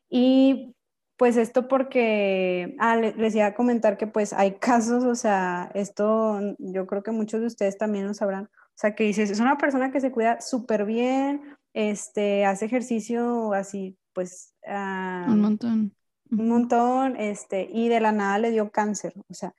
Y 0.08 0.74
pues 1.18 1.36
esto 1.36 1.68
porque, 1.68 2.74
ah, 2.78 2.96
les 2.96 3.34
iba 3.34 3.44
a 3.44 3.54
comentar 3.54 3.98
que 3.98 4.06
pues 4.06 4.32
hay 4.32 4.52
casos, 4.52 5.04
o 5.04 5.14
sea, 5.14 5.70
esto 5.74 6.40
yo 6.58 6.86
creo 6.86 7.02
que 7.02 7.10
muchos 7.10 7.42
de 7.42 7.48
ustedes 7.48 7.76
también 7.76 8.06
lo 8.06 8.14
sabrán, 8.14 8.44
o 8.44 8.76
sea, 8.80 8.94
que 8.94 9.04
dices, 9.04 9.30
es 9.30 9.40
una 9.40 9.58
persona 9.58 9.92
que 9.92 10.00
se 10.00 10.10
cuida 10.10 10.40
súper 10.40 10.86
bien, 10.86 11.42
este, 11.74 12.46
hace 12.46 12.64
ejercicio 12.64 13.52
así, 13.52 13.98
pues... 14.14 14.54
un 15.28 15.42
montón 15.42 15.92
un 16.30 16.48
montón, 16.48 17.16
este, 17.16 17.68
y 17.70 17.88
de 17.88 18.00
la 18.00 18.12
nada 18.12 18.38
le 18.38 18.52
dio 18.52 18.70
cáncer. 18.70 19.12
O 19.28 19.34
sea, 19.34 19.52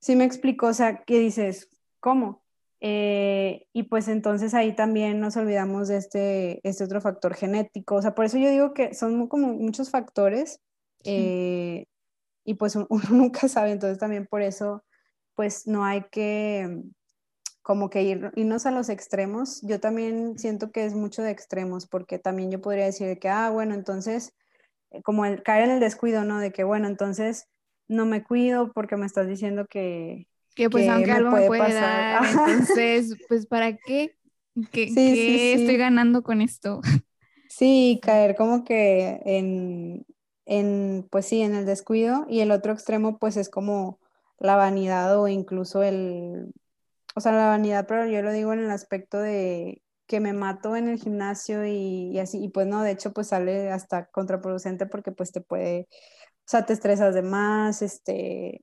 sí 0.00 0.16
me 0.16 0.24
explicó, 0.24 0.66
o 0.66 0.74
sea, 0.74 1.04
¿qué 1.04 1.20
dices? 1.20 1.70
¿Cómo? 2.00 2.42
Eh, 2.80 3.66
y 3.72 3.84
pues 3.84 4.06
entonces 4.08 4.54
ahí 4.54 4.74
también 4.74 5.18
nos 5.20 5.36
olvidamos 5.36 5.88
de 5.88 5.96
este, 5.96 6.60
este 6.68 6.84
otro 6.84 7.00
factor 7.00 7.34
genético. 7.34 7.96
O 7.96 8.02
sea, 8.02 8.14
por 8.14 8.24
eso 8.24 8.38
yo 8.38 8.50
digo 8.50 8.74
que 8.74 8.94
son 8.94 9.26
como 9.28 9.48
muchos 9.54 9.90
factores 9.90 10.60
eh, 11.04 11.86
y 12.44 12.54
pues 12.54 12.76
uno 12.88 13.02
nunca 13.10 13.48
sabe. 13.48 13.72
Entonces 13.72 13.98
también 13.98 14.26
por 14.26 14.42
eso 14.42 14.84
pues 15.34 15.66
no 15.66 15.84
hay 15.84 16.04
que 16.10 16.82
como 17.62 17.90
que 17.90 18.02
ir, 18.02 18.32
irnos 18.34 18.64
a 18.66 18.70
los 18.70 18.88
extremos. 18.88 19.60
Yo 19.62 19.78
también 19.78 20.38
siento 20.38 20.72
que 20.72 20.86
es 20.86 20.94
mucho 20.94 21.22
de 21.22 21.30
extremos 21.30 21.86
porque 21.86 22.18
también 22.18 22.50
yo 22.50 22.62
podría 22.62 22.86
decir 22.86 23.18
que, 23.18 23.28
ah, 23.28 23.50
bueno, 23.50 23.74
entonces 23.74 24.32
eh, 24.90 25.02
como 25.02 25.26
el 25.26 25.42
caer 25.42 25.64
en 25.64 25.70
el 25.72 25.80
descuido, 25.80 26.24
¿no? 26.24 26.40
De 26.40 26.52
que, 26.52 26.64
bueno, 26.64 26.88
entonces 26.88 27.46
no 27.86 28.06
me 28.06 28.24
cuido 28.24 28.72
porque 28.72 28.96
me 28.96 29.06
estás 29.06 29.26
diciendo 29.26 29.66
que... 29.66 30.28
Que 30.58 30.68
pues 30.68 30.88
aunque 30.88 31.12
algo 31.12 31.30
me 31.30 31.46
puede 31.46 31.72
dar, 31.72 32.24
entonces, 32.24 33.16
pues 33.28 33.46
¿para 33.46 33.76
qué? 33.76 34.16
¿Qué, 34.72 35.54
estoy 35.54 35.76
ganando 35.76 36.22
con 36.22 36.40
esto? 36.42 36.80
Sí, 37.48 37.98
caer 38.02 38.36
como 38.36 38.62
que 38.62 39.20
en, 39.24 40.04
en, 40.44 41.08
pues 41.10 41.24
sí, 41.26 41.40
en 41.40 41.54
el 41.54 41.64
descuido 41.64 42.26
y 42.28 42.40
el 42.40 42.50
otro 42.50 42.72
extremo 42.72 43.18
pues 43.18 43.38
es 43.38 43.48
como 43.48 43.98
la 44.38 44.54
vanidad 44.54 45.18
o 45.18 45.28
incluso 45.28 45.82
el, 45.82 46.52
o 47.14 47.20
sea, 47.20 47.32
la 47.32 47.46
vanidad, 47.46 47.86
pero 47.88 48.06
yo 48.06 48.20
lo 48.20 48.32
digo 48.32 48.52
en 48.52 48.58
el 48.58 48.70
aspecto 48.70 49.18
de 49.18 49.80
que 50.06 50.20
me 50.20 50.34
mato 50.34 50.76
en 50.76 50.88
el 50.88 50.98
gimnasio 50.98 51.64
y, 51.64 52.18
así, 52.18 52.44
y 52.44 52.48
pues 52.48 52.66
no, 52.66 52.82
de 52.82 52.90
hecho 52.90 53.12
pues 53.12 53.28
sale 53.28 53.70
hasta 53.70 54.06
contraproducente 54.06 54.86
porque 54.86 55.10
pues 55.10 55.32
te 55.32 55.40
puede, 55.40 55.88
o 55.90 56.44
sea, 56.44 56.66
te 56.66 56.74
estresas 56.74 57.14
de 57.14 57.22
más, 57.22 57.80
este... 57.80 58.62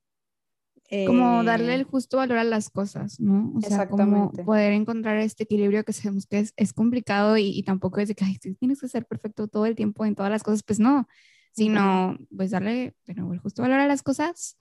como 1.07 1.43
darle 1.43 1.73
eh, 1.73 1.75
el 1.75 1.83
justo 1.83 2.17
valor 2.17 2.37
a 2.37 2.43
las 2.43 2.69
cosas, 2.69 3.19
¿no? 3.19 3.51
O 3.55 3.61
sea, 3.61 3.87
como 3.87 4.31
poder 4.31 4.73
encontrar 4.73 5.17
este 5.17 5.43
equilibrio 5.43 5.83
que 5.83 5.93
sabemos 5.93 6.25
que 6.27 6.47
es, 6.55 6.73
complicado 6.73 7.37
y, 7.37 7.63
tampoco 7.63 7.99
es 7.99 8.07
de 8.07 8.15
que 8.15 8.25
tienes 8.59 8.81
que 8.81 8.87
ser 8.87 9.05
perfecto 9.05 9.47
todo 9.47 9.65
el 9.65 9.75
tiempo 9.75 10.05
en 10.05 10.15
todas 10.15 10.31
las 10.31 10.43
cosas, 10.43 10.63
pues 10.63 10.79
no, 10.79 11.07
sino 11.53 12.17
pues 12.35 12.51
darle 12.51 12.95
de 13.05 13.15
nuevo 13.15 13.33
el 13.33 13.39
justo 13.39 13.61
valor 13.61 13.79
a 13.79 13.87
las 13.87 14.03
cosas. 14.03 14.57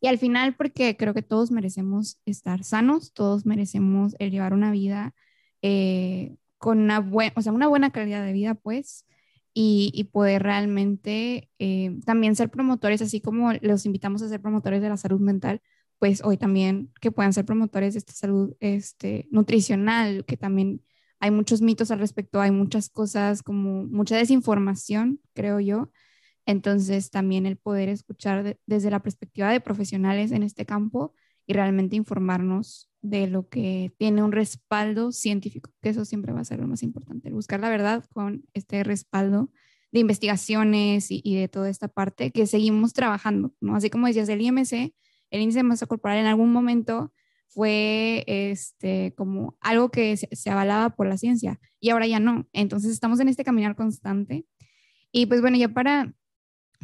Y 0.00 0.08
al 0.08 0.18
final, 0.18 0.56
porque 0.56 0.96
creo 0.96 1.14
que 1.14 1.22
todos 1.22 1.52
merecemos 1.52 2.20
estar 2.24 2.64
sanos, 2.64 3.12
todos 3.12 3.46
merecemos 3.46 4.16
el 4.18 4.32
llevar 4.32 4.52
una 4.52 4.72
vida 4.72 5.14
eh, 5.62 6.34
con 6.58 6.78
una, 6.78 6.98
buena, 6.98 7.32
o 7.36 7.42
sea, 7.42 7.52
una 7.52 7.68
buena 7.68 7.90
calidad 7.90 8.24
de 8.24 8.32
vida, 8.32 8.54
pues, 8.54 9.06
y, 9.54 10.04
poder 10.12 10.42
realmente 10.42 11.50
eh, 11.58 11.98
también 12.06 12.36
ser 12.36 12.50
promotores, 12.50 13.02
así 13.02 13.20
como 13.20 13.52
los 13.60 13.86
invitamos 13.86 14.22
a 14.22 14.28
ser 14.28 14.40
promotores 14.40 14.82
de 14.82 14.88
la 14.88 14.96
salud 14.96 15.20
mental, 15.20 15.60
pues 15.98 16.22
hoy 16.24 16.36
también 16.36 16.92
que 17.00 17.12
puedan 17.12 17.32
ser 17.32 17.44
promotores 17.44 17.94
de 17.94 17.98
esta 17.98 18.12
salud 18.12 18.56
este, 18.60 19.28
nutricional, 19.30 20.24
que 20.24 20.36
también 20.36 20.82
hay 21.20 21.30
muchos 21.30 21.62
mitos 21.62 21.90
al 21.90 22.00
respecto, 22.00 22.40
hay 22.40 22.50
muchas 22.50 22.88
cosas 22.88 23.42
como 23.42 23.84
mucha 23.84 24.16
desinformación, 24.16 25.20
creo 25.34 25.60
yo. 25.60 25.90
Entonces 26.46 27.10
también 27.10 27.46
el 27.46 27.56
poder 27.56 27.88
escuchar 27.88 28.58
desde 28.66 28.90
la 28.90 29.00
perspectiva 29.00 29.50
de 29.50 29.60
profesionales 29.60 30.32
en 30.32 30.42
este 30.42 30.66
campo 30.66 31.14
y 31.46 31.52
realmente 31.52 31.96
informarnos 31.96 32.90
de 33.00 33.26
lo 33.26 33.48
que 33.48 33.92
tiene 33.98 34.22
un 34.22 34.32
respaldo 34.32 35.12
científico, 35.12 35.70
que 35.82 35.88
eso 35.88 36.04
siempre 36.04 36.32
va 36.32 36.40
a 36.40 36.44
ser 36.44 36.60
lo 36.60 36.68
más 36.68 36.82
importante, 36.82 37.32
buscar 37.32 37.60
la 37.60 37.68
verdad 37.68 38.04
con 38.12 38.44
este 38.54 38.84
respaldo 38.84 39.50
de 39.90 40.00
investigaciones 40.00 41.08
y, 41.10 41.34
de 41.34 41.48
toda 41.48 41.68
esta 41.68 41.88
parte 41.88 42.30
que 42.30 42.46
seguimos 42.46 42.94
trabajando, 42.94 43.52
¿no? 43.60 43.76
Así 43.76 43.90
como 43.90 44.06
decías, 44.06 44.28
el 44.28 44.40
IMC, 44.40 44.94
el 45.30 45.40
índice 45.40 45.58
de 45.58 45.64
masa 45.64 45.86
corporal 45.86 46.18
en 46.18 46.26
algún 46.26 46.52
momento 46.52 47.12
fue 47.48 48.24
este, 48.26 49.12
como 49.16 49.58
algo 49.60 49.90
que 49.90 50.16
se, 50.16 50.28
se, 50.34 50.48
avalaba 50.48 50.90
por 50.90 51.06
la 51.06 51.18
ciencia 51.18 51.60
y 51.78 51.90
ahora 51.90 52.06
ya 52.06 52.20
no. 52.20 52.48
Entonces 52.54 52.90
estamos 52.90 53.20
en 53.20 53.28
este 53.28 53.44
caminar 53.44 53.76
constante. 53.76 54.46
Y 55.10 55.26
pues 55.26 55.42
bueno, 55.42 55.58
ya 55.58 55.68
para 55.68 56.14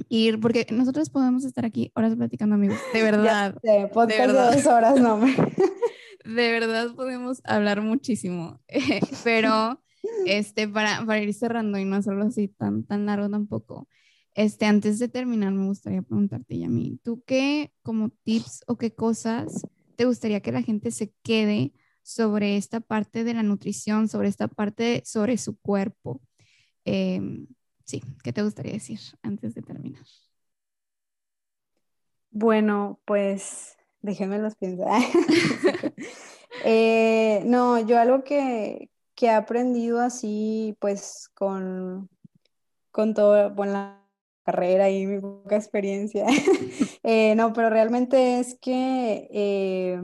ir, 0.08 0.40
porque 0.40 0.66
nosotros 0.70 1.10
podemos 1.10 1.44
estar 1.44 1.64
aquí 1.64 1.92
horas 1.94 2.14
platicando, 2.16 2.54
amigos, 2.54 2.78
de 2.92 3.02
verdad. 3.02 3.54
de 3.62 3.88
dos 4.32 4.66
horas, 4.66 5.00
no. 5.00 5.20
de 6.24 6.52
verdad 6.52 6.94
podemos 6.94 7.40
hablar 7.44 7.80
muchísimo, 7.82 8.60
pero 9.24 9.82
este, 10.26 10.68
para, 10.68 11.04
para 11.06 11.22
ir 11.22 11.32
cerrando 11.34 11.78
y 11.78 11.84
no 11.84 11.96
hacerlo 11.96 12.24
así 12.24 12.48
tan, 12.48 12.84
tan 12.84 13.06
largo 13.06 13.28
tampoco, 13.28 13.88
este, 14.34 14.66
antes 14.66 14.98
de 14.98 15.08
terminar 15.08 15.52
me 15.52 15.66
gustaría 15.66 16.02
preguntarte, 16.02 16.58
Yami, 16.58 17.00
¿tú 17.02 17.22
qué 17.26 17.72
como 17.82 18.10
tips 18.22 18.62
o 18.66 18.76
qué 18.76 18.94
cosas 18.94 19.66
te 19.96 20.04
gustaría 20.04 20.40
que 20.40 20.52
la 20.52 20.62
gente 20.62 20.90
se 20.90 21.12
quede 21.22 21.72
sobre 22.02 22.56
esta 22.56 22.80
parte 22.80 23.24
de 23.24 23.34
la 23.34 23.42
nutrición, 23.42 24.08
sobre 24.08 24.28
esta 24.28 24.46
parte, 24.48 25.02
sobre 25.04 25.38
su 25.38 25.58
cuerpo? 25.58 26.22
Eh, 26.84 27.20
sí, 27.88 28.02
¿qué 28.22 28.32
te 28.32 28.42
gustaría 28.42 28.74
decir 28.74 29.00
antes 29.22 29.54
de 29.54 29.62
terminar? 29.62 30.04
Bueno, 32.30 33.00
pues 33.06 33.76
déjenme 34.02 34.38
los 34.38 34.54
pensar. 34.54 35.02
Eh, 36.64 37.42
no, 37.44 37.78
yo 37.78 38.00
algo 38.00 38.24
que, 38.24 38.90
he 39.20 39.30
aprendido 39.30 40.00
así, 40.00 40.76
pues 40.80 41.30
con, 41.34 42.08
con 42.90 43.14
todo, 43.14 43.54
la 43.64 44.02
carrera 44.44 44.90
y 44.90 45.06
mi 45.06 45.20
poca 45.20 45.56
experiencia. 45.56 46.26
Eh, 47.04 47.34
no, 47.36 47.52
pero 47.52 47.70
realmente 47.70 48.40
es 48.40 48.58
que 48.60 49.28
eh, 49.30 50.00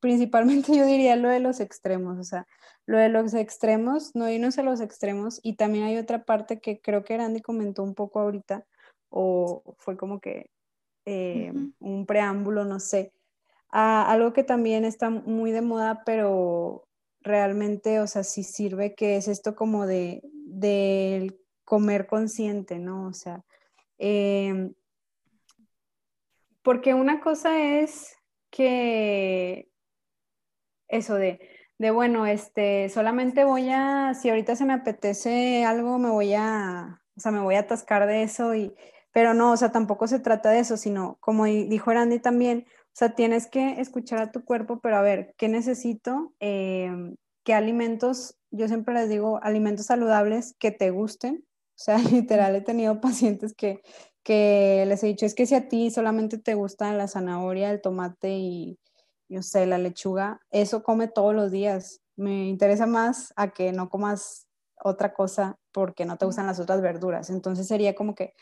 principalmente 0.00 0.72
yo 0.76 0.86
diría 0.86 1.16
lo 1.16 1.28
de 1.28 1.40
los 1.40 1.60
extremos, 1.60 2.18
o 2.18 2.24
sea, 2.24 2.46
lo 2.86 2.98
de 2.98 3.08
los 3.08 3.34
extremos, 3.34 4.14
no 4.14 4.28
irnos 4.28 4.58
a 4.58 4.62
los 4.62 4.80
extremos. 4.80 5.40
Y 5.42 5.56
también 5.56 5.84
hay 5.84 5.98
otra 5.98 6.24
parte 6.24 6.60
que 6.60 6.80
creo 6.80 7.04
que 7.04 7.16
Randy 7.16 7.40
comentó 7.40 7.82
un 7.82 7.94
poco 7.94 8.20
ahorita, 8.20 8.66
o 9.10 9.74
fue 9.78 9.96
como 9.96 10.20
que 10.20 10.50
eh, 11.04 11.52
un 11.78 12.06
preámbulo, 12.06 12.64
no 12.64 12.80
sé. 12.80 13.12
algo 13.70 14.32
que 14.32 14.42
también 14.44 14.84
está 14.84 15.10
muy 15.10 15.52
de 15.52 15.62
moda, 15.62 16.02
pero 16.04 16.88
realmente, 17.20 18.00
o 18.00 18.06
sea, 18.06 18.24
sí 18.24 18.42
sirve, 18.42 18.94
que 18.94 19.16
es 19.16 19.28
esto 19.28 19.54
como 19.54 19.86
de, 19.86 20.22
del 20.32 21.38
comer 21.64 22.06
consciente, 22.06 22.78
¿no? 22.78 23.06
O 23.06 23.12
sea, 23.12 23.44
em, 23.98 24.74
porque 26.62 26.94
una 26.94 27.20
cosa 27.20 27.80
es 27.80 28.16
que 28.50 29.69
eso 30.90 31.14
de 31.14 31.40
de 31.80 31.90
bueno, 31.90 32.26
este, 32.26 32.90
solamente 32.90 33.44
voy 33.44 33.70
a, 33.70 34.12
si 34.12 34.28
ahorita 34.28 34.54
se 34.54 34.66
me 34.66 34.74
apetece 34.74 35.64
algo, 35.64 35.98
me 35.98 36.10
voy 36.10 36.34
a, 36.34 37.00
o 37.16 37.20
sea, 37.20 37.32
me 37.32 37.40
voy 37.40 37.54
a 37.54 37.60
atascar 37.60 38.06
de 38.06 38.22
eso 38.22 38.54
y, 38.54 38.74
pero 39.12 39.32
no, 39.32 39.52
o 39.52 39.56
sea, 39.56 39.72
tampoco 39.72 40.06
se 40.06 40.20
trata 40.20 40.50
de 40.50 40.58
eso, 40.58 40.76
sino 40.76 41.16
como 41.20 41.46
dijo 41.46 41.90
Randy 41.90 42.18
también, 42.18 42.66
o 42.68 42.92
sea, 42.92 43.14
tienes 43.14 43.46
que 43.46 43.80
escuchar 43.80 44.20
a 44.20 44.30
tu 44.30 44.44
cuerpo, 44.44 44.80
pero 44.82 44.98
a 44.98 45.00
ver, 45.00 45.34
¿qué 45.38 45.48
necesito? 45.48 46.34
Em, 46.38 47.16
qué 47.44 47.54
alimentos, 47.54 48.36
yo 48.50 48.68
siempre 48.68 48.92
les 48.92 49.08
digo, 49.08 49.40
alimentos 49.42 49.86
saludables 49.86 50.54
que 50.58 50.72
te 50.72 50.90
gusten. 50.90 51.46
O 51.46 51.82
sea, 51.82 51.96
literal 52.12 52.56
he 52.56 52.60
tenido 52.60 53.00
pacientes 53.00 53.54
que, 53.54 53.80
que 54.22 54.84
les 54.86 55.02
he 55.02 55.06
dicho, 55.06 55.24
es 55.24 55.34
que 55.34 55.46
si 55.46 55.54
a 55.54 55.66
ti 55.68 55.90
solamente 55.90 56.36
te 56.36 56.52
gusta 56.54 56.92
la 56.92 57.08
zanahoria, 57.08 57.70
el 57.70 57.80
tomate 57.80 58.36
y, 58.36 58.78
yo 59.30 59.42
sé, 59.42 59.64
la 59.64 59.78
lechuga, 59.78 60.40
eso 60.50 60.82
come 60.82 61.08
todos 61.08 61.34
los 61.34 61.50
días. 61.50 62.02
Me 62.16 62.48
interesa 62.48 62.86
más 62.86 63.32
a 63.36 63.50
que 63.50 63.72
no 63.72 63.88
comas 63.88 64.48
otra 64.82 65.14
cosa 65.14 65.56
porque 65.72 66.04
no 66.04 66.18
te 66.18 66.26
gustan 66.26 66.46
las 66.46 66.58
otras 66.58 66.80
verduras. 66.82 67.30
Entonces 67.30 67.68
sería 67.68 67.94
como 67.94 68.14
que, 68.14 68.34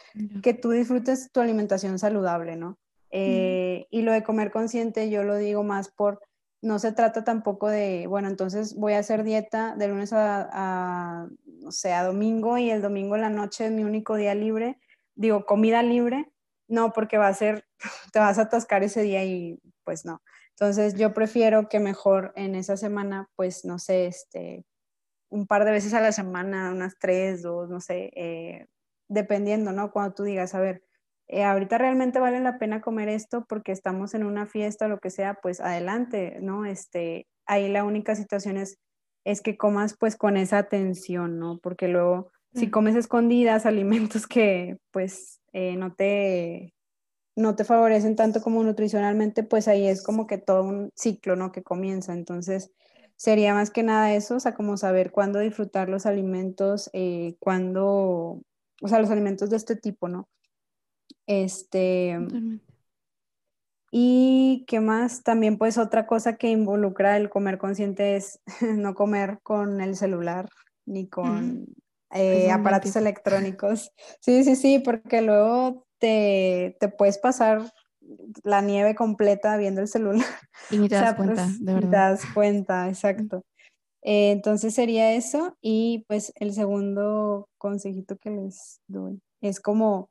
que 0.43 0.55
tú 0.55 0.71
disfrutes 0.71 1.31
tu 1.31 1.41
alimentación 1.41 1.99
saludable, 1.99 2.57
¿no? 2.57 2.79
Eh, 3.11 3.87
y 3.91 4.03
lo 4.03 4.13
de 4.13 4.23
comer 4.23 4.51
consciente, 4.51 5.11
yo 5.11 5.23
lo 5.25 5.37
digo 5.37 5.63
más 5.63 5.91
por, 5.91 6.21
no 6.63 6.79
se 6.79 6.93
trata 6.93 7.23
tampoco 7.23 7.69
de, 7.69 8.07
bueno, 8.07 8.29
entonces 8.29 8.75
voy 8.75 8.95
a 8.95 8.99
hacer 8.99 9.25
dieta 9.25 9.77
de 9.77 9.89
lunes 9.89 10.13
a, 10.13 10.49
a 10.53 11.29
no 11.45 11.71
sé, 11.71 11.93
a 11.93 12.05
domingo 12.05 12.59
y 12.59 12.71
el 12.71 12.83
domingo 12.83 13.15
en 13.15 13.23
la 13.23 13.31
noche 13.31 13.67
es 13.67 13.73
mi 13.73 13.85
único 13.85 14.17
día 14.17 14.35
libre, 14.35 14.79
digo, 15.15 15.45
comida 15.45 15.83
libre, 15.83 16.31
no, 16.67 16.93
porque 16.93 17.19
va 17.19 17.29
a 17.29 17.35
ser, 17.35 17.67
te 18.13 18.19
vas 18.19 18.39
a 18.39 18.43
atascar 18.43 18.83
ese 18.83 19.03
día 19.03 19.25
y 19.25 19.59
pues 19.85 20.05
no. 20.05 20.23
Entonces 20.61 20.95
yo 20.95 21.15
prefiero 21.15 21.69
que 21.69 21.79
mejor 21.79 22.33
en 22.35 22.57
esa 22.57 22.77
semana, 22.77 23.29
pues 23.37 23.65
no 23.65 23.79
sé, 23.79 24.07
este, 24.07 24.65
un 25.31 25.47
par 25.47 25.65
de 25.65 25.71
veces 25.71 25.95
a 25.95 26.01
la 26.01 26.11
semana, 26.11 26.73
unas 26.73 26.99
tres, 26.99 27.43
dos, 27.43 27.71
no 27.71 27.81
sé, 27.81 28.11
eh, 28.17 28.67
dependiendo, 29.09 29.71
¿no? 29.71 29.93
Cuando 29.93 30.15
tú 30.15 30.25
digas, 30.25 30.57
a 30.57 30.61
ver, 30.61 30.83
eh, 31.29 31.45
ahorita 31.45 31.79
realmente 31.79 32.19
vale 32.19 32.41
la 32.41 32.59
pena 32.59 32.81
comer 32.81 33.09
esto 33.09 33.45
porque 33.49 33.71
estamos 33.71 34.15
en 34.15 34.25
una 34.25 34.47
fiesta 34.47 34.87
o 34.87 34.89
lo 34.89 34.99
que 34.99 35.11
sea, 35.11 35.35
pues 35.35 35.61
adelante, 35.61 36.39
¿no? 36.41 36.65
Este, 36.65 37.29
ahí 37.47 37.69
la 37.69 37.85
única 37.85 38.17
situación 38.17 38.57
es, 38.57 38.79
es 39.25 39.43
que 39.43 39.57
comas 39.57 39.97
pues 39.97 40.17
con 40.17 40.37
esa 40.37 40.59
atención, 40.59 41.39
¿no? 41.39 41.61
Porque 41.63 41.87
luego, 41.87 42.33
si 42.53 42.69
comes 42.69 42.97
escondidas 42.97 43.65
alimentos 43.67 44.27
que 44.27 44.79
pues 44.91 45.41
eh, 45.53 45.77
no 45.77 45.95
te 45.95 46.75
no 47.39 47.55
te 47.55 47.65
favorecen 47.65 48.17
tanto 48.17 48.43
como 48.43 48.65
nutricionalmente, 48.65 49.45
pues 49.45 49.69
ahí 49.69 49.87
es 49.87 50.03
como 50.03 50.27
que 50.27 50.39
todo 50.39 50.65
un 50.65 50.91
ciclo, 50.97 51.37
¿no? 51.37 51.53
Que 51.53 51.63
comienza. 51.63 52.13
Entonces, 52.13 52.73
sería 53.15 53.55
más 53.55 53.71
que 53.71 53.85
nada 53.85 54.13
eso, 54.13 54.37
o 54.37 54.41
sea, 54.41 54.55
como 54.55 54.77
saber 54.77 55.13
cuándo 55.13 55.39
disfrutar 55.39 55.89
los 55.89 56.05
alimentos, 56.05 56.91
eh, 56.93 57.37
cuándo, 57.39 58.43
o 58.83 58.89
sea, 58.89 58.99
los 58.99 59.11
alimentos 59.11 59.51
de 59.51 59.57
este 59.57 59.77
tipo, 59.77 60.09
¿no? 60.09 60.29
Este... 61.27 62.19
Y 63.91 64.67
qué 64.67 64.81
más, 64.81 65.23
también 65.23 65.57
pues 65.57 65.79
otra 65.79 66.07
cosa 66.07 66.37
que 66.37 66.51
involucra 66.51 67.17
el 67.17 67.31
comer 67.31 67.57
consciente 67.57 68.17
es 68.17 68.41
no 68.61 68.95
comer 68.95 69.39
con 69.43 69.81
el 69.81 69.97
celular 69.97 70.51
ni 70.85 71.09
con 71.09 71.67
eh, 72.11 72.51
aparatos 72.51 72.97
electrónicos. 72.97 73.93
Sí, 74.21 74.45
sí, 74.45 74.57
sí, 74.57 74.79
porque 74.81 75.23
luego 75.23 75.88
te, 75.99 76.77
te 76.81 76.89
puedes 76.89 77.19
pasar 77.19 77.73
la 78.43 78.61
nieve 78.63 78.95
completa 78.95 79.57
viendo 79.57 79.81
el 79.81 79.89
celular. 79.89 80.27
Y 80.71 80.79
ni 80.79 80.89
te 80.89 80.97
das 80.97 81.15
cuenta, 81.15 81.45
pues, 81.45 81.65
de 81.65 81.75
verdad. 81.75 81.91
Te 81.91 81.97
das 81.97 82.23
cuenta, 82.35 82.89
exacto. 82.89 83.45
Eh, 84.03 84.31
entonces 84.31 84.75
sería 84.75 85.13
eso. 85.13 85.57
Y 85.61 86.05
pues 86.09 86.33
el 86.37 86.53
segundo 86.53 87.49
consejito 87.59 88.17
que 88.17 88.31
les 88.31 88.81
doy 88.87 89.21
es 89.41 89.61
como 89.61 90.11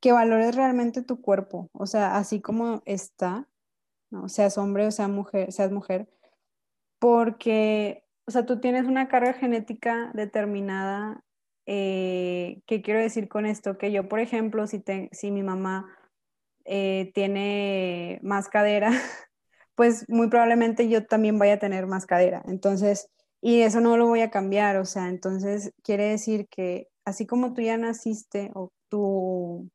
que 0.00 0.12
valores 0.12 0.54
realmente 0.54 1.02
tu 1.02 1.20
cuerpo, 1.20 1.70
o 1.72 1.86
sea, 1.86 2.16
así 2.16 2.40
como 2.40 2.82
está, 2.84 3.48
¿no? 4.10 4.28
seas 4.28 4.56
hombre 4.58 4.86
o 4.86 4.90
sea 4.90 5.08
mujer, 5.08 5.52
seas 5.52 5.72
mujer, 5.72 6.08
porque, 7.00 8.04
o 8.26 8.30
sea, 8.30 8.46
tú 8.46 8.60
tienes 8.60 8.86
una 8.86 9.08
carga 9.08 9.32
genética 9.32 10.10
determinada. 10.14 11.24
Eh, 11.70 12.62
¿Qué 12.66 12.80
quiero 12.80 12.98
decir 12.98 13.28
con 13.28 13.44
esto? 13.44 13.76
Que 13.76 13.92
yo, 13.92 14.08
por 14.08 14.20
ejemplo, 14.20 14.66
si, 14.66 14.82
si 15.12 15.30
mi 15.30 15.42
mamá 15.42 15.94
eh, 16.64 17.10
tiene 17.14 18.20
más 18.22 18.48
cadera, 18.48 18.88
pues 19.74 20.08
muy 20.08 20.30
probablemente 20.30 20.88
yo 20.88 21.04
también 21.06 21.38
vaya 21.38 21.54
a 21.54 21.58
tener 21.58 21.86
más 21.86 22.06
cadera. 22.06 22.42
Entonces, 22.48 23.10
y 23.42 23.60
eso 23.60 23.80
no 23.82 23.98
lo 23.98 24.06
voy 24.06 24.22
a 24.22 24.30
cambiar, 24.30 24.78
o 24.78 24.86
sea, 24.86 25.10
entonces 25.10 25.74
quiere 25.82 26.04
decir 26.04 26.48
que 26.48 26.88
así 27.04 27.26
como 27.26 27.52
tú 27.52 27.60
ya 27.60 27.76
naciste 27.76 28.50
o 28.54 28.72
tu 28.88 29.70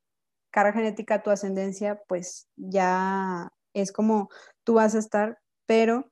carga 0.52 0.74
genética, 0.74 1.22
tu 1.22 1.30
ascendencia, 1.30 2.02
pues 2.08 2.48
ya 2.56 3.52
es 3.74 3.92
como 3.92 4.30
tú 4.64 4.76
vas 4.76 4.96
a 4.96 5.00
estar, 5.00 5.38
pero 5.68 6.12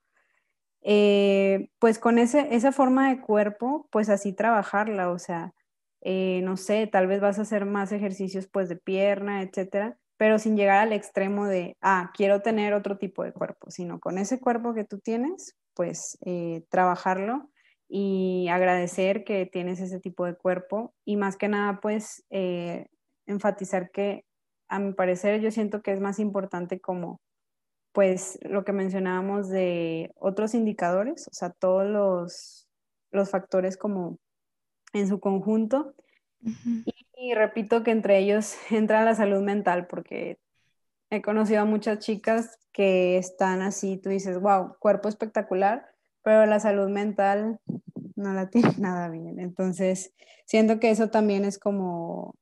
eh, 0.82 1.69
pues 1.79 1.97
con 1.99 2.19
ese, 2.19 2.55
esa 2.55 2.71
forma 2.71 3.09
de 3.09 3.21
cuerpo, 3.21 3.88
pues 3.91 4.09
así 4.09 4.34
trabajarla, 4.34 5.09
o 5.11 5.19
sea, 5.19 5.53
eh, 6.02 6.41
no 6.43 6.58
sé, 6.58 6.88
tal 6.88 7.08
vez 7.08 7.22
vas 7.22 7.39
a 7.39 7.43
hacer 7.43 7.66
más 7.66 7.91
ejercicios 7.91 8.47
pues 8.47 8.70
de 8.70 8.76
pierna, 8.76 9.41
etcétera, 9.43 9.97
pero 10.18 10.39
sin 10.39 10.56
llegar 10.56 10.80
al 10.80 10.93
extremo 10.93 11.47
de, 11.47 11.78
ah, 11.82 12.12
quiero 12.16 12.41
tener 12.41 12.74
otro 12.74 12.97
tipo 12.97 13.24
de 13.24 13.34
cuerpo, 13.34 13.72
sino 13.72 13.99
con 13.99 14.18
ese 14.18 14.39
cuerpo 14.39 14.74
que 14.74 14.86
tú 14.86 14.99
tienes, 14.99 15.56
pues 15.74 16.18
eh, 16.26 16.64
trabajarlo 16.70 17.49
y 17.88 18.47
agradecer 18.49 19.24
que 19.24 19.45
tienes 19.45 19.80
ese 19.80 19.99
tipo 19.99 20.26
de 20.26 20.36
cuerpo 20.36 20.93
y 21.06 21.18
más 21.18 21.38
que 21.38 21.47
nada, 21.47 21.80
pues 21.82 22.24
eh, 22.30 22.88
enfatizar 23.26 23.91
que 23.91 24.26
a 24.70 24.80
mi 24.80 24.93
parecer 24.93 25.41
yo 25.41 25.52
siento 25.52 25.82
que 25.82 25.91
es 25.91 25.99
más 25.99 26.20
importante 26.20 26.80
como 26.80 27.20
pues 27.91 28.39
lo 28.43 28.64
que 28.64 28.74
mencionábamos 28.74 29.49
de 29.49 30.12
otros 30.16 30.54
indicadores, 30.54 31.28
o 31.28 31.34
sea, 31.34 31.49
todos 31.52 31.86
los, 31.86 32.70
los 33.12 33.30
factores 33.30 33.78
como 33.78 34.18
en 34.93 35.07
su 35.07 35.19
conjunto. 35.19 35.95
Y 37.15 37.33
repito 37.35 37.83
que 37.83 37.91
entre 37.91 38.17
ellos 38.19 38.55
entra 38.71 39.05
la 39.05 39.15
salud 39.15 39.41
mental, 39.41 39.87
porque 39.87 40.39
he 41.09 41.21
conocido 41.21 41.61
a 41.61 41.65
muchas 41.65 41.99
chicas 41.99 42.57
que 42.71 43.17
están 43.17 43.61
así, 43.61 43.97
tú 43.97 44.09
dices, 44.09 44.39
wow, 44.39 44.75
cuerpo 44.79 45.09
espectacular, 45.09 45.85
pero 46.23 46.45
la 46.45 46.59
salud 46.59 46.89
mental 46.89 47.59
no 48.15 48.33
la 48.33 48.49
tiene 48.49 48.73
nada 48.77 49.09
bien. 49.09 49.39
Entonces, 49.39 50.13
siento 50.45 50.79
que 50.79 50.89
eso 50.89 51.09
también 51.09 51.45
es 51.45 51.59
como, 51.59 52.35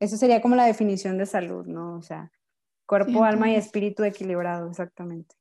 eso 0.00 0.16
sería 0.16 0.40
como 0.40 0.56
la 0.56 0.64
definición 0.64 1.18
de 1.18 1.26
salud, 1.26 1.66
¿no? 1.66 1.96
O 1.96 2.02
sea, 2.02 2.32
cuerpo, 2.86 3.24
alma 3.24 3.50
y 3.50 3.56
espíritu 3.56 4.04
equilibrado, 4.04 4.68
exactamente. 4.70 5.34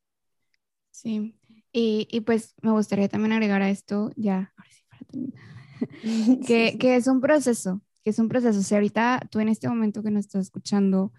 Sí, 0.92 1.38
y, 1.72 2.08
y, 2.10 2.22
pues 2.22 2.56
me 2.62 2.72
gustaría 2.72 3.10
también 3.10 3.34
agregar 3.34 3.62
a 3.62 3.70
esto, 3.70 4.12
ya, 4.16 4.54
ahora 4.56 4.72
sí, 4.72 4.84
para 4.90 5.06
terminar, 5.06 5.55
que, 6.48 6.72
sí. 6.72 6.78
que 6.78 6.96
es 6.96 7.08
un 7.08 7.22
proceso, 7.22 7.82
que 8.04 8.12
es 8.12 8.20
un 8.20 8.30
proceso. 8.30 8.62
Si 8.62 8.76
ahorita 8.76 9.28
tú 9.30 9.40
en 9.40 9.50
este 9.50 9.68
momento 9.68 10.04
que 10.04 10.12
nos 10.12 10.26
estás 10.26 10.44
escuchando 10.44 11.12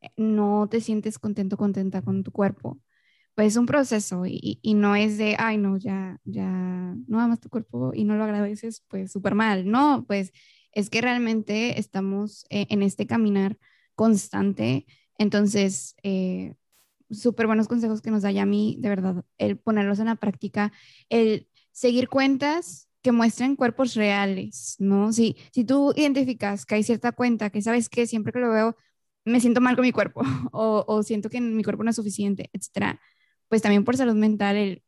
eh, 0.00 0.10
no 0.16 0.68
te 0.70 0.80
sientes 0.80 1.18
contento, 1.18 1.56
contenta 1.56 2.02
con 2.02 2.22
tu 2.22 2.32
cuerpo, 2.32 2.78
pues 3.34 3.48
es 3.48 3.56
un 3.56 3.66
proceso 3.66 4.24
y, 4.26 4.58
y 4.62 4.74
no 4.74 4.96
es 4.96 5.18
de, 5.18 5.36
ay, 5.38 5.58
no, 5.58 5.76
ya, 5.76 6.18
ya 6.24 6.94
no 7.06 7.20
amas 7.20 7.40
tu 7.40 7.50
cuerpo 7.50 7.92
y 7.94 8.04
no 8.04 8.16
lo 8.16 8.24
agradeces, 8.24 8.82
pues 8.88 9.12
súper 9.12 9.34
mal. 9.34 9.70
No, 9.70 10.04
pues 10.06 10.32
es 10.72 10.90
que 10.90 11.00
realmente 11.00 11.78
estamos 11.78 12.46
eh, 12.50 12.66
en 12.70 12.82
este 12.82 13.06
caminar 13.06 13.58
constante. 13.94 14.86
Entonces, 15.18 15.96
eh, 16.02 16.54
súper 17.10 17.46
buenos 17.46 17.68
consejos 17.68 18.02
que 18.02 18.10
nos 18.10 18.22
da 18.22 18.30
Yami, 18.30 18.76
de 18.80 18.88
verdad, 18.88 19.24
el 19.38 19.58
ponerlos 19.58 19.98
en 20.00 20.06
la 20.06 20.16
práctica, 20.16 20.72
el 21.08 21.48
seguir 21.72 22.08
cuentas 22.08 22.88
que 23.06 23.12
muestren 23.12 23.54
cuerpos 23.54 23.94
reales, 23.94 24.74
¿no? 24.80 25.12
Si, 25.12 25.36
si 25.52 25.64
tú 25.64 25.92
identificas 25.94 26.66
que 26.66 26.74
hay 26.74 26.82
cierta 26.82 27.12
cuenta 27.12 27.50
que 27.50 27.62
sabes 27.62 27.88
que 27.88 28.04
siempre 28.08 28.32
que 28.32 28.40
lo 28.40 28.50
veo 28.50 28.76
me 29.24 29.40
siento 29.40 29.60
mal 29.60 29.76
con 29.76 29.84
mi 29.84 29.92
cuerpo 29.92 30.22
o, 30.52 30.84
o 30.88 31.02
siento 31.04 31.30
que 31.30 31.40
mi 31.40 31.62
cuerpo 31.62 31.84
no 31.84 31.90
es 31.90 31.96
suficiente, 31.96 32.50
etcétera, 32.52 33.00
pues 33.48 33.62
también 33.62 33.84
por 33.84 33.96
salud 33.96 34.16
mental, 34.16 34.56
el 34.56 34.82